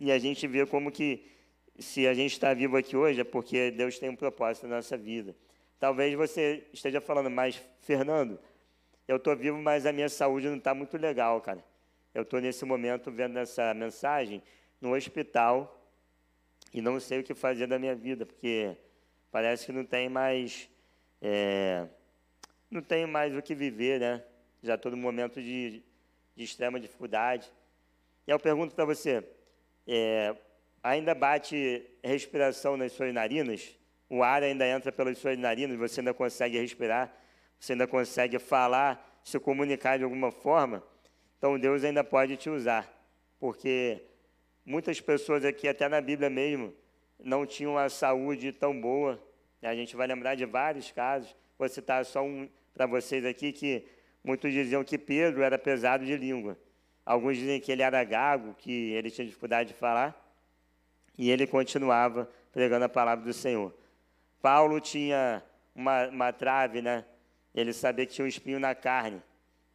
E 0.00 0.12
a 0.12 0.18
gente 0.18 0.46
vê 0.46 0.64
como 0.66 0.90
que, 0.90 1.26
se 1.78 2.06
a 2.06 2.14
gente 2.14 2.32
está 2.32 2.54
vivo 2.54 2.76
aqui 2.76 2.96
hoje, 2.96 3.20
é 3.20 3.24
porque 3.24 3.70
Deus 3.70 3.98
tem 3.98 4.08
um 4.08 4.16
propósito 4.16 4.66
na 4.66 4.76
nossa 4.76 4.96
vida. 4.96 5.34
Talvez 5.78 6.14
você 6.14 6.66
esteja 6.72 7.00
falando, 7.00 7.30
mas, 7.30 7.62
Fernando, 7.80 8.38
eu 9.06 9.16
estou 9.16 9.34
vivo, 9.36 9.58
mas 9.58 9.86
a 9.86 9.92
minha 9.92 10.08
saúde 10.08 10.48
não 10.48 10.56
está 10.56 10.74
muito 10.74 10.96
legal, 10.96 11.40
cara. 11.40 11.64
Eu 12.14 12.22
estou 12.22 12.40
nesse 12.40 12.64
momento 12.64 13.10
vendo 13.10 13.38
essa 13.38 13.72
mensagem 13.74 14.42
no 14.80 14.94
hospital 14.94 15.74
e 16.72 16.80
não 16.80 16.98
sei 17.00 17.20
o 17.20 17.24
que 17.24 17.34
fazer 17.34 17.66
da 17.66 17.78
minha 17.78 17.94
vida, 17.94 18.26
porque 18.26 18.76
parece 19.30 19.66
que 19.66 19.72
não 19.72 19.84
tem 19.84 20.08
mais. 20.08 20.68
É, 21.20 21.86
não 22.70 22.82
tem 22.82 23.06
mais 23.06 23.34
o 23.34 23.42
que 23.42 23.54
viver, 23.54 24.00
né? 24.00 24.22
Já 24.62 24.74
estou 24.74 24.92
num 24.92 24.98
momento 24.98 25.40
de, 25.40 25.82
de 26.38 26.44
extrema 26.44 26.78
dificuldade. 26.78 27.50
E 28.24 28.30
eu 28.30 28.38
pergunto 28.38 28.72
para 28.72 28.84
você: 28.84 29.24
é, 29.86 30.34
ainda 30.80 31.12
bate 31.12 31.84
respiração 32.02 32.76
nas 32.76 32.92
suas 32.92 33.12
narinas? 33.12 33.76
O 34.08 34.22
ar 34.22 34.44
ainda 34.44 34.64
entra 34.64 34.92
pelas 34.92 35.18
suas 35.18 35.36
narinas, 35.36 35.76
você 35.76 36.00
ainda 36.00 36.14
consegue 36.14 36.56
respirar, 36.58 37.12
você 37.58 37.72
ainda 37.72 37.88
consegue 37.88 38.38
falar, 38.38 39.20
se 39.22 39.38
comunicar 39.40 39.98
de 39.98 40.04
alguma 40.04 40.30
forma? 40.30 40.82
Então 41.36 41.58
Deus 41.58 41.82
ainda 41.82 42.04
pode 42.04 42.36
te 42.36 42.48
usar, 42.48 42.88
porque 43.40 44.00
muitas 44.64 45.00
pessoas 45.00 45.44
aqui, 45.44 45.66
até 45.66 45.88
na 45.88 46.00
Bíblia 46.00 46.30
mesmo, 46.30 46.72
não 47.18 47.44
tinham 47.44 47.76
a 47.76 47.88
saúde 47.88 48.52
tão 48.52 48.80
boa. 48.80 49.20
A 49.60 49.74
gente 49.74 49.96
vai 49.96 50.06
lembrar 50.06 50.36
de 50.36 50.46
vários 50.46 50.92
casos. 50.92 51.34
Vou 51.58 51.68
citar 51.68 52.04
só 52.04 52.22
um 52.22 52.48
para 52.72 52.86
vocês 52.86 53.26
aqui 53.26 53.52
que 53.52 53.84
muitos 54.28 54.52
diziam 54.52 54.84
que 54.84 54.98
Pedro 54.98 55.42
era 55.42 55.58
pesado 55.58 56.04
de 56.04 56.14
língua. 56.14 56.58
Alguns 57.04 57.38
dizem 57.38 57.58
que 57.58 57.72
ele 57.72 57.80
era 57.80 58.04
gago, 58.04 58.54
que 58.58 58.92
ele 58.92 59.10
tinha 59.10 59.26
dificuldade 59.26 59.70
de 59.70 59.74
falar, 59.74 60.14
e 61.16 61.30
ele 61.30 61.46
continuava 61.46 62.30
pregando 62.52 62.84
a 62.84 62.90
palavra 62.90 63.24
do 63.24 63.32
Senhor. 63.32 63.74
Paulo 64.42 64.82
tinha 64.82 65.42
uma, 65.74 66.08
uma 66.08 66.30
trave, 66.30 66.82
né? 66.82 67.06
Ele 67.54 67.72
sabia 67.72 68.04
que 68.04 68.12
tinha 68.12 68.26
um 68.26 68.28
espinho 68.28 68.60
na 68.60 68.74
carne. 68.74 69.22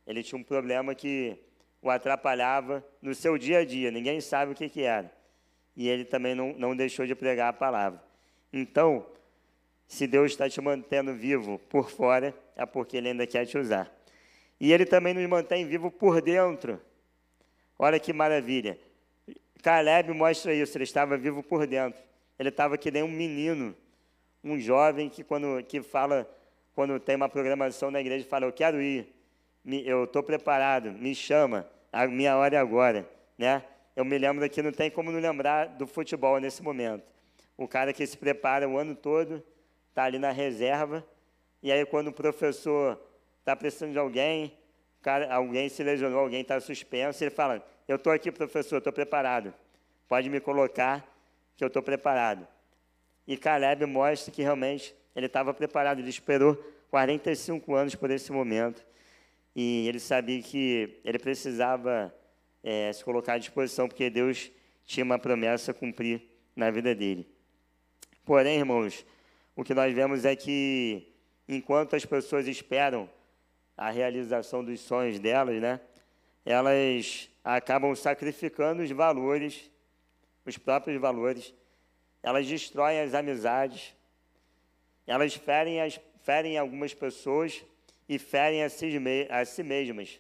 Ele 0.06 0.22
tinha 0.22 0.40
um 0.40 0.44
problema 0.44 0.94
que 0.94 1.36
o 1.82 1.90
atrapalhava 1.90 2.86
no 3.02 3.16
seu 3.16 3.40
dia 3.40 3.60
a 3.60 3.66
dia, 3.66 3.90
ninguém 3.90 4.22
sabe 4.22 4.52
o 4.52 4.56
que, 4.56 4.70
que 4.70 4.84
era. 4.84 5.12
E 5.76 5.90
ele 5.90 6.06
também 6.06 6.36
não, 6.36 6.54
não 6.54 6.76
deixou 6.76 7.08
de 7.08 7.16
pregar 7.16 7.50
a 7.50 7.54
palavra. 7.54 8.00
Então, 8.54 9.04
se 9.88 10.06
Deus 10.06 10.32
está 10.32 10.48
te 10.48 10.62
mantendo 10.62 11.16
vivo 11.16 11.58
por 11.70 11.90
fora, 11.90 12.36
é 12.56 12.68
porque 12.68 12.98
Ele 12.98 13.10
ainda 13.10 13.26
quer 13.26 13.48
te 13.48 13.58
usar. 13.58 13.92
E 14.64 14.72
Ele 14.72 14.86
também 14.86 15.14
nos 15.14 15.28
mantém 15.28 15.68
vivo 15.68 15.92
por 15.92 16.22
dentro. 16.22 16.80
Olha 17.78 18.00
que 18.00 18.14
maravilha. 18.14 18.80
Caleb 19.62 20.14
mostra 20.14 20.54
isso, 20.54 20.78
ele 20.78 20.86
estava 20.86 21.18
vivo 21.18 21.44
por 21.44 21.68
dentro. 21.68 22.02
Ele 22.40 22.48
estava 22.48 22.78
que 22.78 22.90
nem 22.90 23.04
um 23.04 23.10
menino, 23.10 23.76
um 24.42 24.58
jovem 24.58 25.10
que 25.10 25.22
quando 25.22 25.62
que 25.66 25.82
fala, 25.82 26.26
quando 26.74 26.98
tem 26.98 27.18
uma 27.18 27.28
programação 27.28 27.92
na 27.92 28.00
igreja, 28.00 28.26
fala, 28.26 28.46
eu 28.46 28.54
quero 28.54 28.82
ir, 28.82 29.14
eu 29.66 30.06
estou 30.06 30.24
preparado, 30.24 30.94
me 30.94 31.14
chama 31.14 31.68
a 31.92 32.08
minha 32.08 32.38
hora 32.38 32.56
é 32.56 32.58
agora, 32.58 33.06
né? 33.38 33.66
Eu 33.94 34.06
me 34.06 34.18
lembro 34.18 34.50
que 34.50 34.62
não 34.62 34.72
tem 34.72 34.90
como 34.90 35.12
não 35.12 35.20
lembrar 35.20 35.66
do 35.66 35.86
futebol 35.86 36.40
nesse 36.40 36.64
momento. 36.64 37.04
O 37.58 37.68
cara 37.68 37.92
que 37.92 38.08
se 38.08 38.18
prepara 38.18 38.70
o 38.70 38.78
ano 38.78 38.96
todo, 38.96 39.44
está 39.90 40.06
ali 40.06 40.18
na 40.18 40.32
reserva, 40.32 41.06
e 41.62 41.70
aí 41.70 41.86
quando 41.86 42.08
o 42.08 42.14
professor 42.14 42.98
está 43.44 43.58
precisando 43.58 43.92
de 43.92 44.00
alguém, 44.00 44.58
cara, 45.02 45.34
alguém 45.34 45.68
se 45.68 45.84
lesionou, 45.84 46.22
alguém 46.22 46.42
está 46.42 46.58
suspenso, 46.62 47.22
ele 47.22 47.30
fala, 47.30 47.62
eu 47.88 47.98
estou 47.98 48.14
aqui, 48.14 48.32
professor, 48.32 48.78
estou 48.78 48.94
preparado. 48.94 49.54
Pode 50.08 50.30
me 50.30 50.40
colocar, 50.40 51.06
que 51.58 51.64
eu 51.64 51.68
estou 51.68 51.84
preparado. 51.84 52.48
E 53.28 53.36
Caleb 53.36 53.86
mostra 53.86 54.34
que 54.34 54.42
realmente 54.42 54.96
ele 55.14 55.26
estava 55.26 55.54
preparado, 55.54 56.00
ele 56.00 56.10
esperou 56.10 56.56
45 56.90 57.76
anos 57.76 57.96
por 57.96 58.10
esse 58.10 58.32
momento. 58.32 58.84
E 59.54 59.88
ele 59.90 60.00
sabia 60.00 60.42
que 60.42 61.02
ele 61.04 61.20
precisava 61.20 62.16
é, 62.64 62.92
se 62.94 63.04
colocar 63.04 63.34
à 63.34 63.38
disposição, 63.38 63.90
porque 63.90 64.10
Deus 64.10 64.50
tinha 64.86 65.04
uma 65.04 65.20
promessa 65.20 65.72
a 65.72 65.74
cumprir 65.74 66.22
na 66.56 66.72
vida 66.72 66.96
dele. 66.96 67.28
Porém, 68.24 68.60
irmãos, 68.60 69.06
o 69.54 69.66
que 69.66 69.74
nós 69.74 69.94
vemos 69.94 70.24
é 70.24 70.34
que, 70.34 71.14
enquanto 71.48 71.96
as 71.96 72.06
pessoas 72.06 72.48
esperam 72.48 73.10
a 73.78 73.90
realização 73.90 74.64
dos 74.64 74.80
sonhos 74.80 75.20
delas, 75.20 75.62
né, 75.62 75.80
elas 76.46 77.30
acabam 77.44 77.96
sacrificando 77.96 78.84
os 78.84 78.92
valores, 78.92 79.70
os 80.46 80.58
próprios 80.58 81.00
valores, 81.00 81.54
elas 82.22 82.48
destroem 82.48 83.00
as 83.00 83.14
amizades, 83.14 83.94
elas 85.06 85.36
ferem, 85.36 85.82
as, 85.82 86.00
ferem 86.22 86.58
algumas 86.58 86.94
pessoas 86.94 87.64
e 88.08 88.18
ferem 88.18 88.64
a 88.64 88.70
si, 88.70 88.98
a 89.30 89.46
si 89.46 89.64
mesmas, 89.64 90.20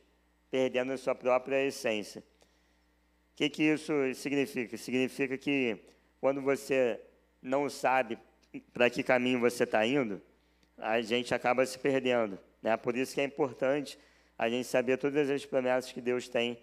perdendo 0.50 0.94
a 0.94 0.98
sua 0.98 1.16
própria 1.16 1.66
essência. 1.66 2.22
O 2.22 3.36
que, 3.36 3.50
que 3.50 3.64
isso 3.64 3.94
significa? 4.16 4.78
Significa 4.78 5.38
que 5.38 5.78
quando 6.20 6.42
você 6.42 7.00
não 7.42 7.70
sabe 7.70 8.18
para 8.72 8.90
que 8.90 9.02
caminho 9.02 9.40
você 9.40 9.64
está 9.64 9.86
indo, 9.86 10.22
a 10.78 11.02
gente 11.02 11.34
acaba 11.34 11.66
se 11.66 11.78
perdendo. 11.80 12.38
Né? 12.64 12.76
Por 12.78 12.96
isso 12.96 13.14
que 13.14 13.22
é 13.22 13.26
importante 13.26 14.00
a 14.38 14.50
gente 14.50 14.66
saber 14.66 14.98
todas 14.98 15.30
as 15.30 15.46
promessas 15.46 15.92
que 15.92 16.02
Deus 16.02 16.28
tem 16.28 16.58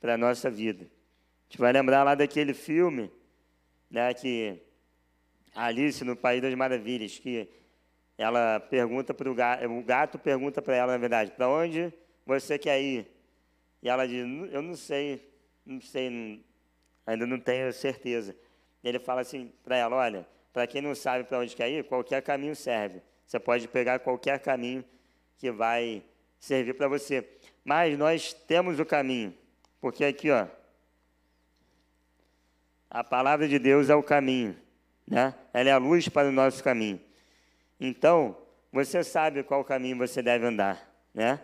para 0.00 0.14
a 0.14 0.16
nossa 0.16 0.48
vida. 0.48 0.84
A 0.84 1.50
gente 1.50 1.58
vai 1.58 1.72
lembrar 1.72 2.04
lá 2.04 2.14
daquele 2.14 2.54
filme, 2.54 3.10
né, 3.90 4.14
que 4.14 4.62
Alice 5.54 6.02
no 6.04 6.14
País 6.16 6.40
das 6.40 6.54
Maravilhas, 6.54 7.18
que 7.18 7.48
ela 8.16 8.60
pergunta 8.60 9.12
para 9.12 9.28
o 9.28 9.34
gato, 9.34 9.66
o 9.66 9.82
gato 9.82 10.18
pergunta 10.18 10.62
para 10.62 10.76
ela, 10.76 10.92
na 10.92 10.98
verdade, 10.98 11.32
para 11.32 11.48
onde 11.48 11.92
você 12.24 12.56
quer 12.56 12.80
ir? 12.80 13.10
E 13.82 13.88
ela 13.88 14.06
diz, 14.06 14.20
eu 14.52 14.62
não 14.62 14.76
sei, 14.76 15.28
não 15.66 15.80
sei, 15.80 16.44
ainda 17.04 17.26
não 17.26 17.40
tenho 17.40 17.72
certeza. 17.72 18.36
Ele 18.84 18.98
fala 18.98 19.22
assim 19.22 19.52
para 19.64 19.76
ela, 19.76 19.96
olha, 19.96 20.26
para 20.52 20.66
quem 20.66 20.80
não 20.80 20.94
sabe 20.94 21.24
para 21.24 21.38
onde 21.38 21.56
quer 21.56 21.68
ir, 21.68 21.84
qualquer 21.84 22.22
caminho 22.22 22.54
serve. 22.54 23.02
Você 23.26 23.40
pode 23.40 23.66
pegar 23.68 23.98
qualquer 23.98 24.38
caminho 24.38 24.84
que 25.40 25.50
vai 25.50 26.04
servir 26.38 26.74
para 26.74 26.86
você. 26.86 27.26
Mas 27.64 27.98
nós 27.98 28.34
temos 28.34 28.78
o 28.78 28.84
caminho, 28.84 29.34
porque 29.80 30.04
aqui, 30.04 30.30
ó, 30.30 30.46
a 32.90 33.02
palavra 33.02 33.48
de 33.48 33.58
Deus 33.58 33.88
é 33.88 33.94
o 33.94 34.02
caminho, 34.02 34.54
né? 35.08 35.34
Ela 35.52 35.70
é 35.70 35.72
a 35.72 35.78
luz 35.78 36.08
para 36.08 36.28
o 36.28 36.32
nosso 36.32 36.62
caminho. 36.62 37.00
Então, 37.80 38.36
você 38.70 39.02
sabe 39.02 39.42
qual 39.42 39.64
caminho 39.64 39.96
você 39.96 40.20
deve 40.20 40.44
andar, 40.44 40.92
né? 41.14 41.40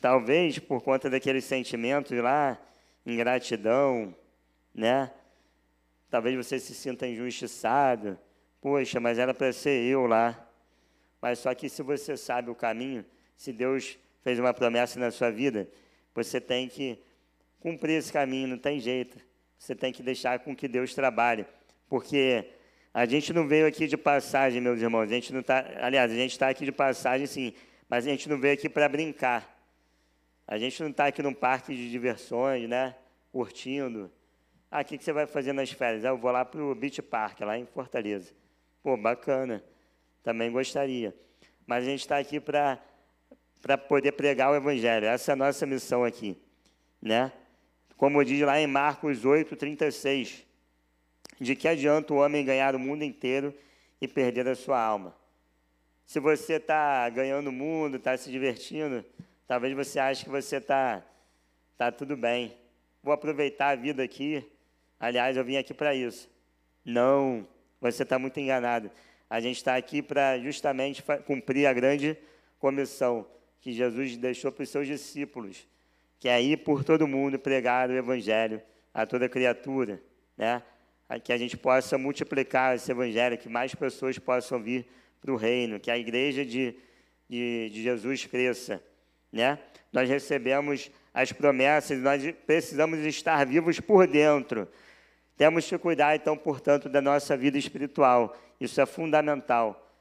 Talvez 0.00 0.58
por 0.58 0.82
conta 0.82 1.10
daqueles 1.10 1.44
sentimentos 1.44 2.16
lá, 2.18 2.58
ingratidão, 3.04 4.14
né? 4.74 5.12
Talvez 6.08 6.34
você 6.34 6.58
se 6.58 6.74
sinta 6.74 7.06
injustiçado. 7.06 8.18
Poxa, 8.60 8.98
mas 8.98 9.18
era 9.18 9.34
para 9.34 9.52
ser 9.52 9.84
eu 9.84 10.06
lá. 10.06 10.48
Mas 11.20 11.40
só 11.40 11.54
que 11.54 11.68
se 11.68 11.82
você 11.82 12.16
sabe 12.16 12.48
o 12.50 12.54
caminho, 12.54 13.04
se 13.38 13.52
Deus 13.52 13.96
fez 14.22 14.38
uma 14.38 14.52
promessa 14.52 14.98
na 14.98 15.12
sua 15.12 15.30
vida, 15.30 15.70
você 16.12 16.40
tem 16.40 16.68
que 16.68 16.98
cumprir 17.60 17.92
esse 17.92 18.12
caminho, 18.12 18.48
não 18.48 18.58
tem 18.58 18.80
jeito. 18.80 19.16
Você 19.56 19.76
tem 19.76 19.92
que 19.92 20.02
deixar 20.02 20.40
com 20.40 20.54
que 20.54 20.66
Deus 20.66 20.92
trabalhe. 20.92 21.46
Porque 21.88 22.44
a 22.92 23.06
gente 23.06 23.32
não 23.32 23.46
veio 23.46 23.66
aqui 23.66 23.86
de 23.86 23.96
passagem, 23.96 24.60
meus 24.60 24.80
irmãos. 24.80 25.04
A 25.04 25.06
gente 25.06 25.32
não 25.32 25.40
tá, 25.40 25.64
aliás, 25.80 26.10
a 26.10 26.14
gente 26.16 26.32
está 26.32 26.48
aqui 26.48 26.64
de 26.64 26.72
passagem, 26.72 27.28
sim, 27.28 27.54
mas 27.88 28.06
a 28.06 28.10
gente 28.10 28.28
não 28.28 28.38
veio 28.40 28.54
aqui 28.54 28.68
para 28.68 28.88
brincar. 28.88 29.56
A 30.44 30.58
gente 30.58 30.82
não 30.82 30.90
está 30.90 31.06
aqui 31.06 31.22
num 31.22 31.34
parque 31.34 31.74
de 31.74 31.88
diversões, 31.88 32.68
né? 32.68 32.96
Curtindo. 33.30 34.10
Ah, 34.68 34.80
o 34.80 34.84
que, 34.84 34.98
que 34.98 35.04
você 35.04 35.12
vai 35.12 35.26
fazer 35.26 35.52
nas 35.52 35.70
férias? 35.70 36.04
Ah, 36.04 36.08
eu 36.08 36.18
vou 36.18 36.32
lá 36.32 36.44
para 36.44 36.60
o 36.60 36.74
Beach 36.74 37.00
Park, 37.02 37.40
lá 37.40 37.56
em 37.56 37.66
Fortaleza. 37.66 38.32
Pô, 38.82 38.96
bacana. 38.96 39.62
Também 40.24 40.50
gostaria. 40.50 41.14
Mas 41.64 41.84
a 41.84 41.86
gente 41.86 42.00
está 42.00 42.18
aqui 42.18 42.40
para 42.40 42.82
poder 43.88 44.12
pregar 44.12 44.50
o 44.50 44.56
Evangelho. 44.56 45.06
Essa 45.06 45.32
é 45.32 45.34
a 45.34 45.36
nossa 45.36 45.66
missão 45.66 46.04
aqui. 46.04 46.36
Né? 47.00 47.32
Como 47.96 48.24
diz 48.24 48.40
lá 48.42 48.60
em 48.60 48.66
Marcos 48.66 49.24
8, 49.24 49.56
36. 49.56 50.44
De 51.40 51.56
que 51.56 51.68
adianta 51.68 52.12
o 52.12 52.18
homem 52.18 52.44
ganhar 52.44 52.74
o 52.74 52.78
mundo 52.78 53.02
inteiro 53.02 53.54
e 54.00 54.06
perder 54.06 54.46
a 54.48 54.54
sua 54.54 54.80
alma? 54.80 55.14
Se 56.06 56.18
você 56.20 56.54
está 56.54 57.08
ganhando 57.10 57.48
o 57.48 57.52
mundo, 57.52 57.96
está 57.96 58.16
se 58.16 58.30
divertindo, 58.30 59.04
talvez 59.46 59.74
você 59.74 60.00
ache 60.00 60.24
que 60.24 60.30
você 60.30 60.56
está 60.56 61.02
tá 61.76 61.92
tudo 61.92 62.16
bem. 62.16 62.56
Vou 63.02 63.12
aproveitar 63.12 63.70
a 63.70 63.76
vida 63.76 64.02
aqui. 64.02 64.44
Aliás, 64.98 65.36
eu 65.36 65.44
vim 65.44 65.56
aqui 65.56 65.74
para 65.74 65.94
isso. 65.94 66.28
Não, 66.84 67.46
você 67.80 68.02
está 68.02 68.18
muito 68.18 68.40
enganado. 68.40 68.90
A 69.28 69.40
gente 69.40 69.56
está 69.56 69.76
aqui 69.76 70.00
para 70.00 70.38
justamente 70.38 71.04
cumprir 71.26 71.66
a 71.66 71.72
grande 71.72 72.16
comissão 72.58 73.26
que 73.68 73.74
Jesus 73.74 74.16
deixou 74.16 74.50
para 74.50 74.62
os 74.62 74.70
seus 74.70 74.86
discípulos, 74.86 75.68
que 76.18 76.26
é 76.26 76.40
ir 76.40 76.56
por 76.56 76.82
todo 76.82 77.06
mundo 77.06 77.38
pregar 77.38 77.90
o 77.90 77.92
Evangelho 77.92 78.62
a 78.94 79.04
toda 79.04 79.28
criatura, 79.28 80.02
né? 80.38 80.62
que 81.22 81.34
a 81.34 81.36
gente 81.36 81.54
possa 81.54 81.98
multiplicar 81.98 82.76
esse 82.76 82.90
Evangelho, 82.90 83.36
que 83.36 83.46
mais 83.46 83.74
pessoas 83.74 84.18
possam 84.18 84.62
vir 84.62 84.86
para 85.20 85.30
o 85.30 85.36
reino, 85.36 85.78
que 85.78 85.90
a 85.90 85.98
igreja 85.98 86.46
de, 86.46 86.76
de, 87.28 87.68
de 87.68 87.82
Jesus 87.82 88.24
cresça. 88.24 88.82
Né? 89.30 89.58
Nós 89.92 90.08
recebemos 90.08 90.90
as 91.12 91.30
promessas, 91.30 91.98
nós 91.98 92.22
precisamos 92.46 93.00
estar 93.00 93.44
vivos 93.44 93.78
por 93.80 94.06
dentro. 94.06 94.66
Temos 95.36 95.68
que 95.68 95.76
cuidar, 95.76 96.16
então, 96.16 96.38
portanto, 96.38 96.88
da 96.88 97.02
nossa 97.02 97.36
vida 97.36 97.58
espiritual. 97.58 98.34
Isso 98.58 98.80
é 98.80 98.86
fundamental. 98.86 99.92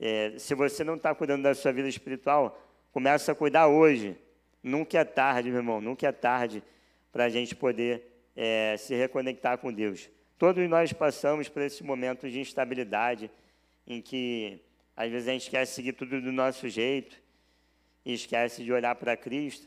É, 0.00 0.32
se 0.38 0.54
você 0.54 0.82
não 0.82 0.94
está 0.94 1.14
cuidando 1.14 1.42
da 1.42 1.54
sua 1.54 1.70
vida 1.70 1.86
espiritual, 1.86 2.58
começa 2.92 3.32
a 3.32 3.34
cuidar 3.34 3.68
hoje. 3.68 4.16
Nunca 4.62 4.98
é 4.98 5.04
tarde, 5.04 5.48
meu 5.48 5.58
irmão, 5.58 5.80
nunca 5.80 6.06
é 6.06 6.12
tarde 6.12 6.62
para 7.10 7.24
a 7.24 7.28
gente 7.28 7.54
poder 7.54 8.02
é, 8.36 8.76
se 8.78 8.94
reconectar 8.94 9.58
com 9.58 9.72
Deus. 9.72 10.10
Todos 10.38 10.68
nós 10.68 10.92
passamos 10.92 11.48
por 11.48 11.62
esses 11.62 11.80
momentos 11.80 12.30
de 12.30 12.40
instabilidade, 12.40 13.30
em 13.86 14.00
que 14.00 14.60
às 14.96 15.10
vezes 15.10 15.28
a 15.28 15.32
gente 15.32 15.50
quer 15.50 15.66
seguir 15.66 15.92
tudo 15.92 16.20
do 16.20 16.32
nosso 16.32 16.68
jeito 16.68 17.16
e 18.04 18.12
esquece 18.12 18.62
de 18.62 18.72
olhar 18.72 18.94
para 18.94 19.16
Cristo, 19.16 19.66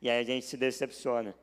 e 0.00 0.08
aí 0.08 0.20
a 0.20 0.24
gente 0.24 0.46
se 0.46 0.56
decepciona. 0.56 1.34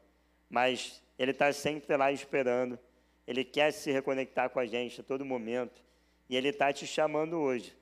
Mas 0.49 1.01
Ele 1.17 1.31
está 1.31 1.51
sempre 1.51 1.95
lá 1.97 2.11
esperando 2.11 2.79
ele 3.27 3.43
quer 3.43 3.71
se 3.71 3.91
reconectar 3.91 4.49
com 4.49 4.59
a 4.59 4.65
gente 4.65 5.01
a 5.01 5.03
todo 5.03 5.25
momento. 5.25 5.83
E 6.29 6.35
Ele 6.35 6.49
está 6.49 6.71
te 6.71 6.85
chamando 6.85 7.37
hoje 7.37 7.75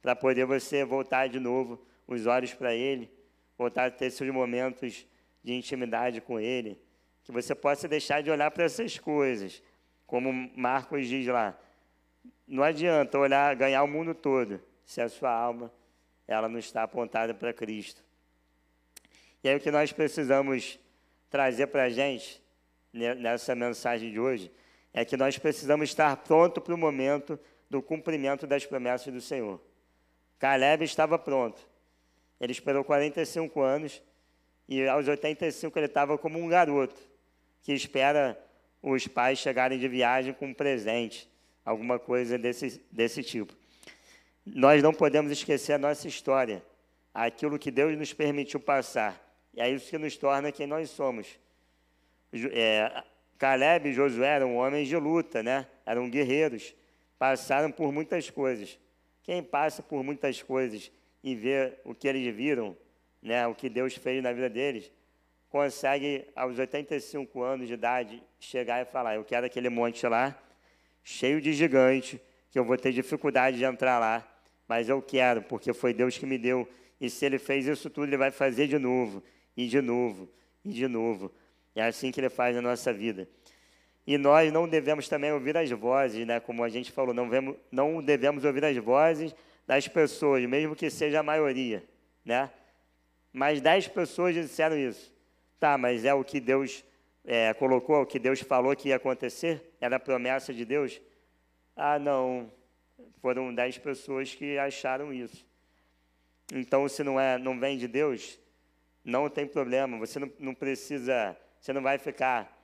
para 0.00 0.16
poder 0.16 0.44
você 0.44 0.84
voltar 0.84 1.28
de 1.28 1.38
novo 1.38 1.84
os 2.12 2.26
olhos 2.26 2.54
para 2.54 2.74
Ele, 2.74 3.10
voltar 3.56 3.86
a 3.86 3.90
ter 3.90 4.10
seus 4.10 4.30
momentos 4.30 5.06
de 5.42 5.52
intimidade 5.52 6.20
com 6.20 6.38
Ele, 6.38 6.80
que 7.22 7.32
você 7.32 7.54
possa 7.54 7.88
deixar 7.88 8.22
de 8.22 8.30
olhar 8.30 8.50
para 8.50 8.64
essas 8.64 8.98
coisas, 8.98 9.62
como 10.06 10.32
Marcos 10.56 11.06
diz 11.06 11.26
lá. 11.26 11.58
Não 12.46 12.62
adianta 12.62 13.18
olhar, 13.18 13.54
ganhar 13.54 13.82
o 13.82 13.88
mundo 13.88 14.14
todo, 14.14 14.60
se 14.84 15.00
a 15.00 15.08
sua 15.08 15.30
alma 15.30 15.72
ela 16.26 16.48
não 16.48 16.58
está 16.58 16.82
apontada 16.82 17.34
para 17.34 17.52
Cristo. 17.52 18.02
E 19.42 19.48
aí 19.48 19.56
o 19.56 19.60
que 19.60 19.70
nós 19.70 19.92
precisamos 19.92 20.78
trazer 21.28 21.66
para 21.68 21.84
a 21.84 21.90
gente 21.90 22.42
nessa 22.92 23.54
mensagem 23.54 24.10
de 24.10 24.20
hoje 24.20 24.52
é 24.92 25.04
que 25.04 25.16
nós 25.16 25.38
precisamos 25.38 25.88
estar 25.88 26.16
pronto 26.18 26.60
para 26.60 26.74
o 26.74 26.78
momento 26.78 27.38
do 27.68 27.80
cumprimento 27.82 28.46
das 28.46 28.66
promessas 28.66 29.12
do 29.12 29.20
Senhor. 29.20 29.60
Caleb 30.38 30.84
estava 30.84 31.18
pronto. 31.18 31.66
Ele 32.42 32.50
esperou 32.50 32.82
45 32.82 33.60
anos 33.60 34.02
e 34.68 34.84
aos 34.88 35.06
85 35.06 35.78
ele 35.78 35.86
estava 35.86 36.18
como 36.18 36.40
um 36.40 36.48
garoto 36.48 37.00
que 37.62 37.72
espera 37.72 38.36
os 38.82 39.06
pais 39.06 39.38
chegarem 39.38 39.78
de 39.78 39.86
viagem 39.86 40.34
com 40.34 40.46
um 40.46 40.54
presente, 40.54 41.30
alguma 41.64 42.00
coisa 42.00 42.36
desse, 42.36 42.84
desse 42.90 43.22
tipo. 43.22 43.54
Nós 44.44 44.82
não 44.82 44.92
podemos 44.92 45.30
esquecer 45.30 45.74
a 45.74 45.78
nossa 45.78 46.08
história, 46.08 46.64
aquilo 47.14 47.60
que 47.60 47.70
Deus 47.70 47.96
nos 47.96 48.12
permitiu 48.12 48.58
passar. 48.58 49.22
E 49.54 49.60
é 49.60 49.70
isso 49.70 49.88
que 49.88 49.96
nos 49.96 50.16
torna 50.16 50.50
quem 50.50 50.66
nós 50.66 50.90
somos. 50.90 51.38
É, 52.32 53.04
Caleb 53.38 53.88
e 53.88 53.92
Josué 53.92 54.26
eram 54.26 54.56
homens 54.56 54.88
de 54.88 54.96
luta, 54.96 55.44
né? 55.44 55.64
eram 55.86 56.10
guerreiros, 56.10 56.74
passaram 57.16 57.70
por 57.70 57.92
muitas 57.92 58.28
coisas. 58.30 58.76
Quem 59.22 59.44
passa 59.44 59.80
por 59.80 60.02
muitas 60.02 60.42
coisas 60.42 60.90
e 61.22 61.34
vê 61.34 61.74
o 61.84 61.94
que 61.94 62.08
eles 62.08 62.34
viram, 62.34 62.76
né? 63.22 63.46
o 63.46 63.54
que 63.54 63.68
Deus 63.68 63.94
fez 63.94 64.22
na 64.22 64.32
vida 64.32 64.50
deles, 64.50 64.90
consegue, 65.48 66.26
aos 66.34 66.58
85 66.58 67.42
anos 67.42 67.68
de 67.68 67.74
idade, 67.74 68.22
chegar 68.40 68.82
e 68.82 68.84
falar: 68.84 69.14
Eu 69.14 69.24
quero 69.24 69.46
aquele 69.46 69.68
monte 69.68 70.06
lá, 70.06 70.36
cheio 71.04 71.40
de 71.40 71.52
gigante, 71.52 72.20
que 72.50 72.58
eu 72.58 72.64
vou 72.64 72.76
ter 72.76 72.92
dificuldade 72.92 73.58
de 73.58 73.64
entrar 73.64 73.98
lá, 73.98 74.26
mas 74.66 74.88
eu 74.88 75.00
quero, 75.02 75.42
porque 75.42 75.72
foi 75.72 75.92
Deus 75.92 76.16
que 76.16 76.26
me 76.26 76.38
deu. 76.38 76.68
E 77.00 77.10
se 77.10 77.26
ele 77.26 77.38
fez 77.38 77.66
isso 77.66 77.90
tudo, 77.90 78.06
ele 78.06 78.16
vai 78.16 78.30
fazer 78.30 78.66
de 78.66 78.78
novo, 78.78 79.22
e 79.56 79.66
de 79.66 79.80
novo, 79.80 80.28
e 80.64 80.72
de 80.72 80.86
novo. 80.86 81.32
É 81.74 81.82
assim 81.82 82.10
que 82.10 82.20
ele 82.20 82.28
faz 82.28 82.54
na 82.54 82.62
nossa 82.62 82.92
vida. 82.92 83.28
E 84.06 84.18
nós 84.18 84.52
não 84.52 84.68
devemos 84.68 85.08
também 85.08 85.32
ouvir 85.32 85.56
as 85.56 85.70
vozes, 85.70 86.26
né? 86.26 86.40
como 86.40 86.64
a 86.64 86.68
gente 86.68 86.90
falou, 86.90 87.14
não, 87.14 87.28
vemos, 87.28 87.56
não 87.70 88.02
devemos 88.02 88.44
ouvir 88.44 88.64
as 88.64 88.76
vozes 88.76 89.34
das 89.66 89.88
pessoas, 89.88 90.44
mesmo 90.46 90.74
que 90.74 90.90
seja 90.90 91.20
a 91.20 91.22
maioria. 91.22 91.84
Né? 92.24 92.50
Mas 93.32 93.60
dez 93.60 93.88
pessoas 93.88 94.34
disseram 94.34 94.76
isso. 94.76 95.12
Tá, 95.58 95.78
mas 95.78 96.04
é 96.04 96.12
o 96.12 96.24
que 96.24 96.40
Deus 96.40 96.84
é, 97.24 97.54
colocou, 97.54 98.02
o 98.02 98.06
que 98.06 98.18
Deus 98.18 98.40
falou 98.40 98.74
que 98.74 98.88
ia 98.88 98.96
acontecer? 98.96 99.74
Era 99.80 99.96
a 99.96 100.00
promessa 100.00 100.52
de 100.52 100.64
Deus? 100.64 101.00
Ah, 101.76 101.98
não. 101.98 102.52
Foram 103.20 103.54
dez 103.54 103.78
pessoas 103.78 104.34
que 104.34 104.58
acharam 104.58 105.12
isso. 105.12 105.46
Então, 106.52 106.88
se 106.88 107.04
não, 107.04 107.18
é, 107.18 107.38
não 107.38 107.58
vem 107.58 107.78
de 107.78 107.86
Deus, 107.86 108.38
não 109.04 109.28
tem 109.30 109.46
problema. 109.46 109.98
Você 109.98 110.18
não, 110.18 110.30
não 110.38 110.54
precisa 110.54 111.36
você 111.62 111.72
não 111.72 111.80
vai 111.80 111.96
ficar, 111.96 112.60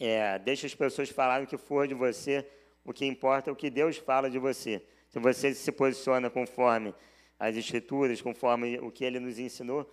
é, 0.00 0.38
deixa 0.38 0.66
as 0.66 0.74
pessoas 0.74 1.10
falarem 1.10 1.44
o 1.44 1.46
que 1.46 1.58
for 1.58 1.86
de 1.86 1.92
você, 1.92 2.48
o 2.82 2.90
que 2.90 3.04
importa 3.04 3.50
é 3.50 3.52
o 3.52 3.56
que 3.56 3.68
Deus 3.68 3.98
fala 3.98 4.30
de 4.30 4.38
você. 4.38 4.82
Se 5.14 5.20
você 5.20 5.54
se 5.54 5.70
posiciona 5.70 6.28
conforme 6.28 6.92
as 7.38 7.56
Escrituras, 7.56 8.20
conforme 8.20 8.80
o 8.80 8.90
que 8.90 9.04
Ele 9.04 9.20
nos 9.20 9.38
ensinou, 9.38 9.88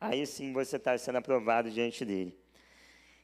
aí 0.00 0.26
sim 0.26 0.52
você 0.52 0.74
está 0.74 0.98
sendo 0.98 1.18
aprovado 1.18 1.70
diante 1.70 2.04
dele. 2.04 2.36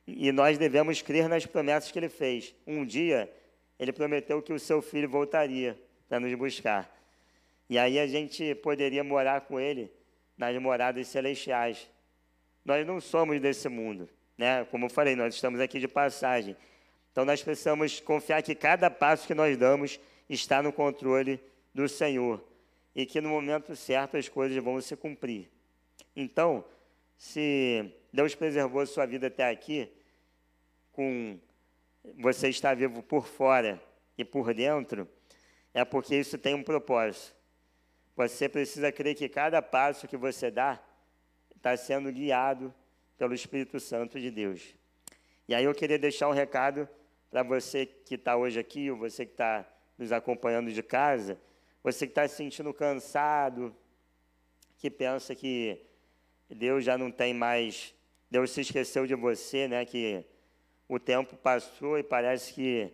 E 0.06 0.30
nós 0.30 0.56
devemos 0.56 1.02
crer 1.02 1.28
nas 1.28 1.44
promessas 1.44 1.90
que 1.90 1.98
Ele 1.98 2.08
fez. 2.08 2.54
Um 2.64 2.86
dia, 2.86 3.28
Ele 3.76 3.92
prometeu 3.92 4.40
que 4.40 4.52
o 4.52 4.58
seu 4.58 4.80
filho 4.80 5.08
voltaria 5.08 5.76
para 6.08 6.20
nos 6.20 6.32
buscar. 6.36 6.88
E 7.68 7.76
aí 7.76 7.98
a 7.98 8.06
gente 8.06 8.54
poderia 8.54 9.02
morar 9.02 9.40
com 9.40 9.58
Ele 9.58 9.90
nas 10.38 10.56
moradas 10.62 11.08
celestiais. 11.08 11.90
Nós 12.64 12.86
não 12.86 13.00
somos 13.00 13.40
desse 13.40 13.68
mundo. 13.68 14.08
Né? 14.38 14.64
Como 14.66 14.84
eu 14.84 14.90
falei, 14.90 15.16
nós 15.16 15.34
estamos 15.34 15.58
aqui 15.58 15.80
de 15.80 15.88
passagem. 15.88 16.56
Então 17.10 17.24
nós 17.24 17.42
precisamos 17.42 17.98
confiar 17.98 18.44
que 18.44 18.54
cada 18.54 18.88
passo 18.88 19.26
que 19.26 19.34
nós 19.34 19.56
damos 19.56 19.98
está 20.34 20.62
no 20.62 20.72
controle 20.72 21.40
do 21.74 21.88
Senhor 21.88 22.42
e 22.94 23.06
que 23.06 23.20
no 23.20 23.28
momento 23.28 23.74
certo 23.74 24.16
as 24.16 24.28
coisas 24.28 24.62
vão 24.62 24.80
se 24.80 24.96
cumprir. 24.96 25.48
Então, 26.14 26.64
se 27.16 27.92
Deus 28.12 28.34
preservou 28.34 28.84
sua 28.86 29.06
vida 29.06 29.28
até 29.28 29.48
aqui, 29.48 29.88
com 30.92 31.38
você 32.18 32.48
está 32.48 32.74
vivo 32.74 33.02
por 33.02 33.26
fora 33.26 33.82
e 34.18 34.24
por 34.24 34.52
dentro, 34.52 35.08
é 35.72 35.84
porque 35.84 36.16
isso 36.16 36.36
tem 36.36 36.54
um 36.54 36.62
propósito. 36.62 37.34
Você 38.16 38.48
precisa 38.48 38.92
crer 38.92 39.14
que 39.14 39.28
cada 39.28 39.62
passo 39.62 40.06
que 40.06 40.16
você 40.16 40.50
dá 40.50 40.82
está 41.56 41.76
sendo 41.76 42.12
guiado 42.12 42.74
pelo 43.16 43.32
Espírito 43.32 43.80
Santo 43.80 44.20
de 44.20 44.30
Deus. 44.30 44.74
E 45.48 45.54
aí 45.54 45.64
eu 45.64 45.74
queria 45.74 45.98
deixar 45.98 46.28
um 46.28 46.32
recado 46.32 46.88
para 47.30 47.42
você 47.42 47.86
que 47.86 48.16
está 48.16 48.36
hoje 48.36 48.58
aqui, 48.58 48.90
ou 48.90 48.96
você 48.98 49.24
que 49.24 49.32
está 49.32 49.66
nos 50.02 50.12
acompanhando 50.12 50.72
de 50.72 50.82
casa, 50.82 51.40
você 51.82 52.06
que 52.06 52.10
está 52.10 52.26
se 52.26 52.34
sentindo 52.34 52.74
cansado, 52.74 53.74
que 54.78 54.90
pensa 54.90 55.32
que 55.32 55.80
Deus 56.50 56.84
já 56.84 56.98
não 56.98 57.10
tem 57.10 57.32
mais, 57.32 57.94
Deus 58.28 58.50
se 58.50 58.62
esqueceu 58.62 59.06
de 59.06 59.14
você, 59.14 59.68
né? 59.68 59.84
Que 59.84 60.24
o 60.88 60.98
tempo 60.98 61.36
passou 61.36 61.96
e 61.98 62.02
parece 62.02 62.52
que 62.52 62.92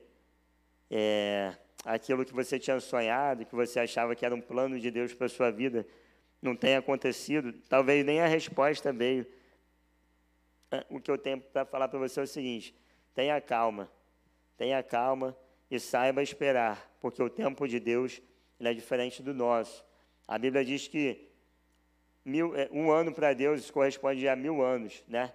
é, 0.91 1.55
aquilo 1.83 2.27
que 2.27 2.35
você 2.35 2.59
tinha 2.59 2.79
sonhado, 2.79 3.47
que 3.47 3.55
você 3.55 3.81
achava 3.81 4.15
que 4.15 4.25
era 4.25 4.35
um 4.35 4.41
plano 4.41 4.79
de 4.79 4.91
Deus 4.91 5.15
para 5.15 5.29
sua 5.29 5.51
vida, 5.51 5.87
não 6.43 6.55
tem 6.55 6.77
acontecido. 6.77 7.55
Talvez 7.71 8.05
nem 8.05 8.21
a 8.21 8.27
resposta 8.27 8.93
veio. 8.93 9.27
É, 10.71 10.85
o 10.91 11.01
que 11.01 11.11
eu 11.11 11.17
tenho 11.17 11.41
para 11.41 11.65
falar 11.65 11.89
para 11.89 11.99
você 11.99 12.21
é 12.21 12.23
o 12.23 12.27
seguinte: 12.27 12.75
tenha 13.15 13.41
calma, 13.41 13.91
tenha 14.59 14.83
calma 14.83 15.35
e 15.71 15.79
saiba 15.79 16.23
esperar, 16.23 16.91
porque 17.01 17.23
o 17.23 17.29
tempo 17.29 17.67
de 17.69 17.79
Deus 17.79 18.23
é 18.61 18.73
diferente 18.73 19.23
do 19.23 19.35
nosso. 19.35 19.85
A 20.27 20.39
Bíblia 20.39 20.65
diz 20.65 20.89
que 20.89 21.29
mil, 22.25 22.55
é, 22.57 22.69
um 22.73 22.91
ano 22.91 23.13
para 23.13 23.33
Deus 23.33 23.71
corresponde 23.71 24.27
a 24.29 24.37
mil 24.37 24.63
anos, 24.63 25.03
né? 25.09 25.33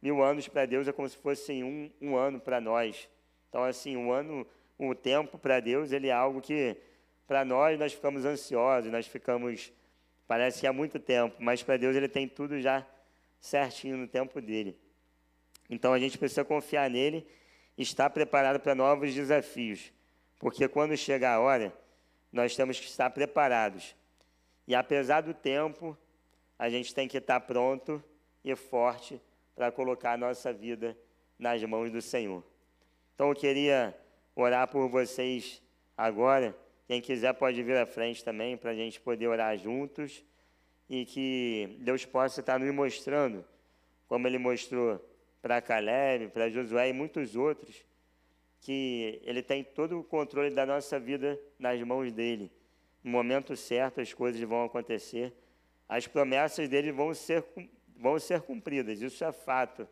Mil 0.00 0.22
anos 0.22 0.48
para 0.48 0.66
Deus 0.66 0.86
é 0.86 0.92
como 0.92 1.08
se 1.08 1.16
fosse 1.16 1.62
um, 1.62 1.90
um 2.00 2.16
ano 2.16 2.38
para 2.40 2.60
nós. 2.60 3.08
Então, 3.48 3.64
assim, 3.64 3.96
um 3.96 4.12
ano, 4.12 4.46
o 4.78 4.94
tempo 4.94 5.38
para 5.38 5.60
Deus, 5.60 5.92
ele 5.92 6.08
é 6.08 6.12
algo 6.12 6.40
que, 6.40 6.76
para 7.26 7.44
nós, 7.44 7.78
nós 7.78 7.92
ficamos 7.92 8.24
ansiosos, 8.24 8.90
nós 8.90 9.06
ficamos, 9.06 9.72
parece 10.26 10.60
que 10.60 10.66
há 10.66 10.72
muito 10.72 10.98
tempo, 10.98 11.36
mas 11.38 11.62
para 11.62 11.76
Deus 11.76 11.96
ele 11.96 12.08
tem 12.08 12.28
tudo 12.28 12.60
já 12.60 12.86
certinho 13.40 13.96
no 13.96 14.06
tempo 14.06 14.40
dele. 14.40 14.76
Então, 15.70 15.92
a 15.92 15.98
gente 15.98 16.18
precisa 16.18 16.44
confiar 16.44 16.90
nele 16.90 17.26
estar 17.76 18.10
preparado 18.10 18.60
para 18.60 18.74
novos 18.74 19.14
desafios, 19.14 19.92
porque 20.38 20.68
quando 20.68 20.96
chegar 20.96 21.34
a 21.34 21.40
hora, 21.40 21.76
nós 22.32 22.54
temos 22.54 22.78
que 22.78 22.86
estar 22.86 23.10
preparados. 23.10 23.94
E 24.66 24.74
apesar 24.74 25.20
do 25.20 25.34
tempo, 25.34 25.96
a 26.58 26.68
gente 26.68 26.94
tem 26.94 27.06
que 27.06 27.18
estar 27.18 27.40
pronto 27.40 28.02
e 28.44 28.54
forte 28.54 29.20
para 29.54 29.70
colocar 29.70 30.12
a 30.12 30.16
nossa 30.16 30.52
vida 30.52 30.96
nas 31.38 31.62
mãos 31.64 31.90
do 31.90 32.00
Senhor. 32.00 32.42
Então 33.14 33.28
eu 33.28 33.34
queria 33.34 33.96
orar 34.34 34.68
por 34.68 34.88
vocês 34.88 35.62
agora. 35.96 36.56
Quem 36.86 37.00
quiser 37.00 37.32
pode 37.34 37.62
vir 37.62 37.76
à 37.76 37.86
frente 37.86 38.24
também 38.24 38.56
para 38.56 38.72
a 38.72 38.74
gente 38.74 39.00
poder 39.00 39.28
orar 39.28 39.56
juntos 39.56 40.24
e 40.88 41.04
que 41.04 41.76
Deus 41.80 42.04
possa 42.04 42.40
estar 42.40 42.58
nos 42.58 42.72
mostrando, 42.74 43.44
como 44.06 44.26
Ele 44.26 44.38
mostrou 44.38 45.00
para 45.44 45.60
Caleb, 45.60 46.28
para 46.28 46.48
Josué 46.48 46.88
e 46.88 46.92
muitos 46.94 47.36
outros, 47.36 47.84
que 48.62 49.20
Ele 49.22 49.42
tem 49.42 49.62
todo 49.62 50.00
o 50.00 50.02
controle 50.02 50.48
da 50.48 50.64
nossa 50.64 50.98
vida 50.98 51.38
nas 51.58 51.78
mãos 51.82 52.10
dele. 52.10 52.50
No 53.02 53.10
momento 53.10 53.54
certo 53.54 54.00
as 54.00 54.14
coisas 54.14 54.40
vão 54.40 54.64
acontecer 54.64 55.34
as 55.88 56.06
promessas 56.06 56.68
dele 56.68 56.90
vão 56.90 57.14
ser, 57.14 57.44
vão 57.96 58.18
ser 58.18 58.40
cumpridas, 58.40 59.00
isso 59.00 59.24
é 59.24 59.32
fato. 59.32 59.86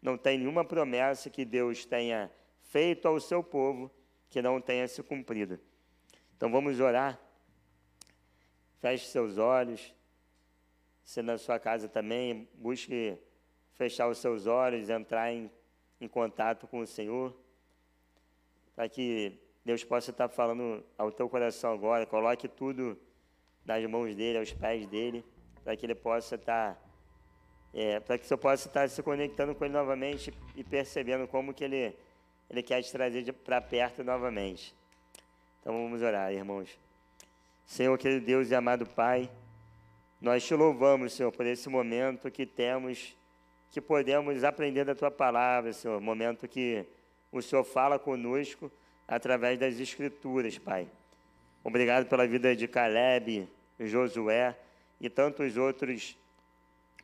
Não 0.00 0.16
tem 0.16 0.38
nenhuma 0.38 0.64
promessa 0.64 1.30
que 1.30 1.44
Deus 1.44 1.84
tenha 1.84 2.30
feito 2.62 3.08
ao 3.08 3.18
seu 3.18 3.42
povo 3.42 3.90
que 4.30 4.40
não 4.40 4.60
tenha 4.60 4.86
se 4.86 5.02
cumprido. 5.02 5.58
Então 6.36 6.50
vamos 6.50 6.80
orar. 6.80 7.20
Feche 8.80 9.06
seus 9.06 9.38
olhos. 9.38 9.94
Se 11.02 11.20
na 11.20 11.36
sua 11.36 11.58
casa 11.58 11.88
também, 11.88 12.48
busque 12.54 13.18
fechar 13.74 14.08
os 14.08 14.18
seus 14.18 14.46
olhos, 14.46 14.88
entrar 14.88 15.32
em, 15.32 15.50
em 16.00 16.08
contato 16.08 16.66
com 16.66 16.80
o 16.80 16.86
Senhor, 16.86 17.34
para 18.74 18.88
que 18.88 19.38
Deus 19.64 19.84
possa 19.84 20.10
estar 20.10 20.28
falando 20.28 20.84
ao 20.98 21.10
teu 21.10 21.28
coração 21.28 21.72
agora. 21.72 22.06
Coloque 22.06 22.48
tudo 22.48 22.98
nas 23.64 23.84
mãos 23.86 24.14
dele, 24.14 24.38
aos 24.38 24.52
pés 24.52 24.86
dele, 24.86 25.24
para 25.62 25.76
que 25.76 25.86
ele 25.86 25.94
possa 25.94 26.34
estar, 26.34 26.78
é, 27.72 27.98
para 28.00 28.18
que 28.18 28.26
você 28.26 28.36
possa 28.36 28.68
estar 28.68 28.88
se 28.88 29.02
conectando 29.02 29.54
com 29.54 29.64
ele 29.64 29.74
novamente 29.74 30.32
e 30.54 30.62
percebendo 30.62 31.26
como 31.26 31.54
que 31.54 31.64
ele, 31.64 31.96
ele 32.50 32.62
quer 32.62 32.82
te 32.82 32.92
trazer 32.92 33.32
para 33.32 33.60
perto 33.60 34.04
novamente. 34.04 34.74
Então 35.60 35.72
vamos 35.72 36.02
orar, 36.02 36.32
irmãos. 36.32 36.78
Senhor, 37.64 37.96
querido 37.96 38.26
Deus 38.26 38.50
e 38.50 38.54
amado 38.54 38.84
Pai, 38.84 39.30
nós 40.20 40.44
te 40.44 40.54
louvamos, 40.54 41.14
Senhor, 41.14 41.32
por 41.32 41.46
esse 41.46 41.68
momento 41.70 42.30
que 42.30 42.44
temos, 42.44 43.16
que 43.74 43.80
podemos 43.80 44.44
aprender 44.44 44.84
da 44.84 44.94
Tua 44.94 45.10
palavra, 45.10 45.72
Senhor, 45.72 46.00
momento 46.00 46.46
que 46.46 46.86
o 47.32 47.42
Senhor 47.42 47.64
fala 47.64 47.98
conosco 47.98 48.70
através 49.08 49.58
das 49.58 49.80
Escrituras, 49.80 50.56
Pai. 50.56 50.86
Obrigado 51.64 52.06
pela 52.06 52.24
vida 52.24 52.54
de 52.54 52.68
Caleb, 52.68 53.48
Josué 53.80 54.56
e 55.00 55.10
tantos 55.10 55.56
outros 55.56 56.16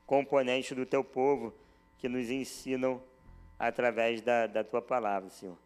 componentes 0.07 0.77
do 0.77 0.87
teu 0.87 1.03
povo 1.03 1.53
que 1.99 2.09
nos 2.09 2.31
ensinam 2.31 3.03
através 3.59 4.23
da, 4.23 4.47
da 4.47 4.63
tua 4.63 4.81
palavra, 4.81 5.29
Senhor. 5.29 5.59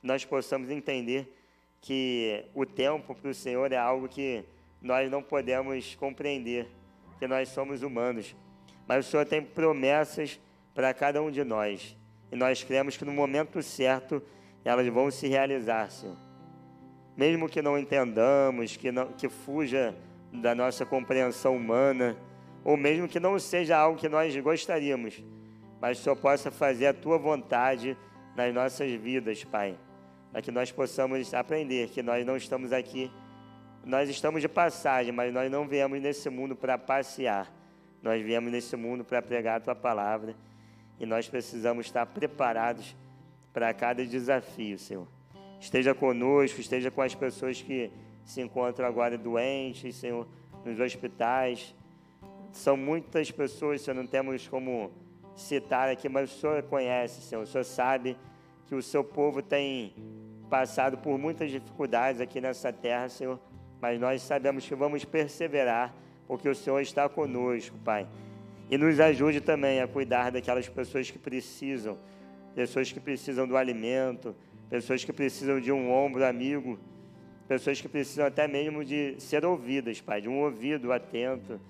Nós 0.00 0.24
possamos 0.24 0.70
entender 0.70 1.26
que 1.80 2.44
o 2.54 2.64
tempo 2.64 3.16
para 3.16 3.30
o 3.32 3.34
Senhor 3.34 3.72
é 3.72 3.76
algo 3.76 4.08
que 4.08 4.44
nós 4.80 5.10
não 5.10 5.24
podemos 5.24 5.96
compreender, 5.96 6.68
que 7.18 7.26
nós 7.26 7.48
somos 7.48 7.82
humanos. 7.82 8.36
Mas 8.86 9.08
o 9.08 9.10
Senhor 9.10 9.26
tem 9.26 9.42
promessas 9.42 10.38
para 10.74 10.92
cada 10.94 11.22
um 11.22 11.30
de 11.30 11.44
nós. 11.44 11.96
E 12.30 12.36
nós 12.36 12.62
cremos 12.62 12.96
que 12.96 13.04
no 13.04 13.12
momento 13.12 13.62
certo 13.62 14.22
elas 14.64 14.86
vão 14.88 15.10
se 15.10 15.28
realizar, 15.28 15.90
Senhor. 15.90 16.16
Mesmo 17.16 17.48
que 17.48 17.60
não 17.60 17.78
entendamos, 17.78 18.76
que, 18.76 18.90
não, 18.90 19.08
que 19.12 19.28
fuja 19.28 19.94
da 20.32 20.54
nossa 20.54 20.86
compreensão 20.86 21.56
humana, 21.56 22.16
ou 22.64 22.76
mesmo 22.76 23.06
que 23.06 23.20
não 23.20 23.38
seja 23.38 23.76
algo 23.76 23.98
que 23.98 24.08
nós 24.08 24.34
gostaríamos, 24.36 25.22
mas 25.80 25.98
só 25.98 26.14
possa 26.14 26.50
fazer 26.50 26.86
a 26.86 26.94
tua 26.94 27.18
vontade 27.18 27.96
nas 28.34 28.54
nossas 28.54 28.90
vidas, 28.92 29.44
Pai, 29.44 29.76
para 30.30 30.40
que 30.40 30.50
nós 30.50 30.72
possamos 30.72 31.34
aprender 31.34 31.90
que 31.90 32.02
nós 32.02 32.24
não 32.24 32.36
estamos 32.36 32.72
aqui, 32.72 33.10
nós 33.84 34.08
estamos 34.08 34.40
de 34.40 34.48
passagem, 34.48 35.12
mas 35.12 35.34
nós 35.34 35.50
não 35.50 35.68
viemos 35.68 36.00
nesse 36.00 36.30
mundo 36.30 36.56
para 36.56 36.78
passear, 36.78 37.52
nós 38.00 38.22
viemos 38.22 38.50
nesse 38.50 38.74
mundo 38.74 39.04
para 39.04 39.20
pregar 39.20 39.56
a 39.56 39.60
tua 39.60 39.74
palavra 39.74 40.34
e 41.02 41.06
nós 41.06 41.28
precisamos 41.28 41.86
estar 41.86 42.06
preparados 42.06 42.96
para 43.52 43.74
cada 43.74 44.06
desafio, 44.06 44.78
Senhor 44.78 45.06
esteja 45.62 45.94
conosco, 45.94 46.60
esteja 46.60 46.90
com 46.90 47.00
as 47.00 47.14
pessoas 47.14 47.62
que 47.62 47.88
se 48.24 48.40
encontram 48.40 48.84
agora 48.84 49.16
doentes, 49.16 49.94
Senhor, 49.94 50.26
nos 50.64 50.80
hospitais. 50.80 51.72
São 52.50 52.76
muitas 52.76 53.30
pessoas, 53.30 53.80
Senhor, 53.80 53.94
não 53.94 54.06
temos 54.06 54.48
como 54.48 54.90
citar 55.36 55.88
aqui, 55.88 56.08
mas 56.08 56.34
o 56.34 56.40
Senhor 56.40 56.62
conhece, 56.64 57.22
Senhor. 57.22 57.42
O 57.42 57.46
Senhor 57.46 57.62
sabe 57.62 58.16
que 58.66 58.74
o 58.74 58.82
seu 58.82 59.04
povo 59.04 59.40
tem 59.40 59.94
passado 60.50 60.98
por 60.98 61.16
muitas 61.16 61.48
dificuldades 61.48 62.20
aqui 62.20 62.40
nessa 62.40 62.72
terra, 62.72 63.08
Senhor, 63.08 63.38
mas 63.80 64.00
nós 64.00 64.20
sabemos 64.20 64.66
que 64.66 64.74
vamos 64.74 65.04
perseverar, 65.04 65.94
porque 66.26 66.48
o 66.48 66.54
Senhor 66.56 66.80
está 66.80 67.08
conosco, 67.08 67.78
Pai. 67.84 68.08
E 68.72 68.78
nos 68.78 68.98
ajude 68.98 69.42
também 69.42 69.82
a 69.82 69.86
cuidar 69.86 70.30
daquelas 70.30 70.66
pessoas 70.66 71.10
que 71.10 71.18
precisam, 71.18 71.98
pessoas 72.54 72.90
que 72.90 72.98
precisam 72.98 73.46
do 73.46 73.54
alimento, 73.54 74.34
pessoas 74.70 75.04
que 75.04 75.12
precisam 75.12 75.60
de 75.60 75.70
um 75.70 75.92
ombro 75.92 76.24
amigo, 76.24 76.80
pessoas 77.46 77.82
que 77.82 77.86
precisam 77.86 78.24
até 78.24 78.48
mesmo 78.48 78.82
de 78.82 79.20
ser 79.20 79.44
ouvidas, 79.44 80.00
Pai, 80.00 80.22
de 80.22 80.28
um 80.30 80.40
ouvido 80.40 80.90
atento. 80.90 81.60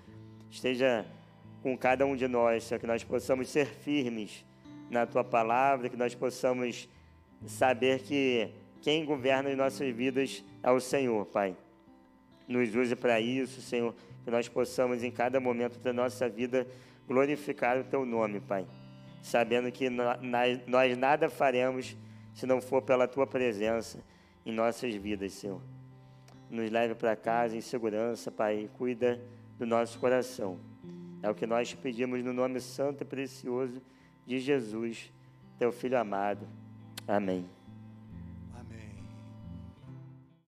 Esteja 0.49 1.05
com 1.61 1.77
cada 1.77 2.05
um 2.05 2.15
de 2.15 2.25
nós, 2.25 2.63
Senhor, 2.63 2.79
que 2.79 2.87
nós 2.87 3.03
possamos 3.03 3.49
ser 3.49 3.65
firmes 3.65 4.45
na 4.89 5.05
Tua 5.05 5.25
palavra, 5.25 5.89
que 5.89 5.97
nós 5.97 6.15
possamos 6.15 6.87
saber 7.45 7.99
que 7.99 8.49
quem 8.81 9.03
governa 9.03 9.49
as 9.49 9.57
nossas 9.57 9.93
vidas 9.93 10.41
é 10.63 10.71
o 10.71 10.79
Senhor, 10.79 11.25
Pai. 11.25 11.53
Nos 12.47 12.73
use 12.73 12.95
para 12.95 13.19
isso, 13.19 13.59
Senhor, 13.59 13.93
que 14.23 14.31
nós 14.31 14.47
possamos 14.47 15.03
em 15.03 15.11
cada 15.11 15.37
momento 15.41 15.79
da 15.79 15.91
nossa 15.91 16.29
vida 16.29 16.65
glorificar 17.07 17.77
o 17.77 17.83
Teu 17.83 18.05
nome, 18.05 18.39
Pai. 18.39 18.67
Sabendo 19.21 19.71
que 19.71 19.89
nós 19.89 20.97
nada 20.97 21.29
faremos 21.29 21.95
se 22.33 22.45
não 22.45 22.59
for 22.59 22.81
pela 22.81 23.07
tua 23.07 23.25
presença 23.25 24.03
em 24.45 24.51
nossas 24.51 24.93
vidas, 24.95 25.33
Senhor. 25.33 25.61
Nos 26.49 26.69
leve 26.69 26.95
para 26.95 27.15
casa 27.15 27.55
em 27.55 27.61
segurança, 27.61 28.31
Pai, 28.31 28.69
cuida 28.77 29.21
do 29.57 29.65
nosso 29.65 29.97
coração. 29.99 30.59
É 31.21 31.29
o 31.29 31.35
que 31.35 31.47
nós 31.47 31.73
pedimos 31.73 32.23
no 32.23 32.33
nome 32.33 32.59
santo 32.59 33.03
e 33.03 33.05
precioso 33.05 33.81
de 34.25 34.39
Jesus, 34.39 35.11
teu 35.57 35.71
Filho 35.71 35.97
amado. 35.97 36.45
Amém. 37.07 37.45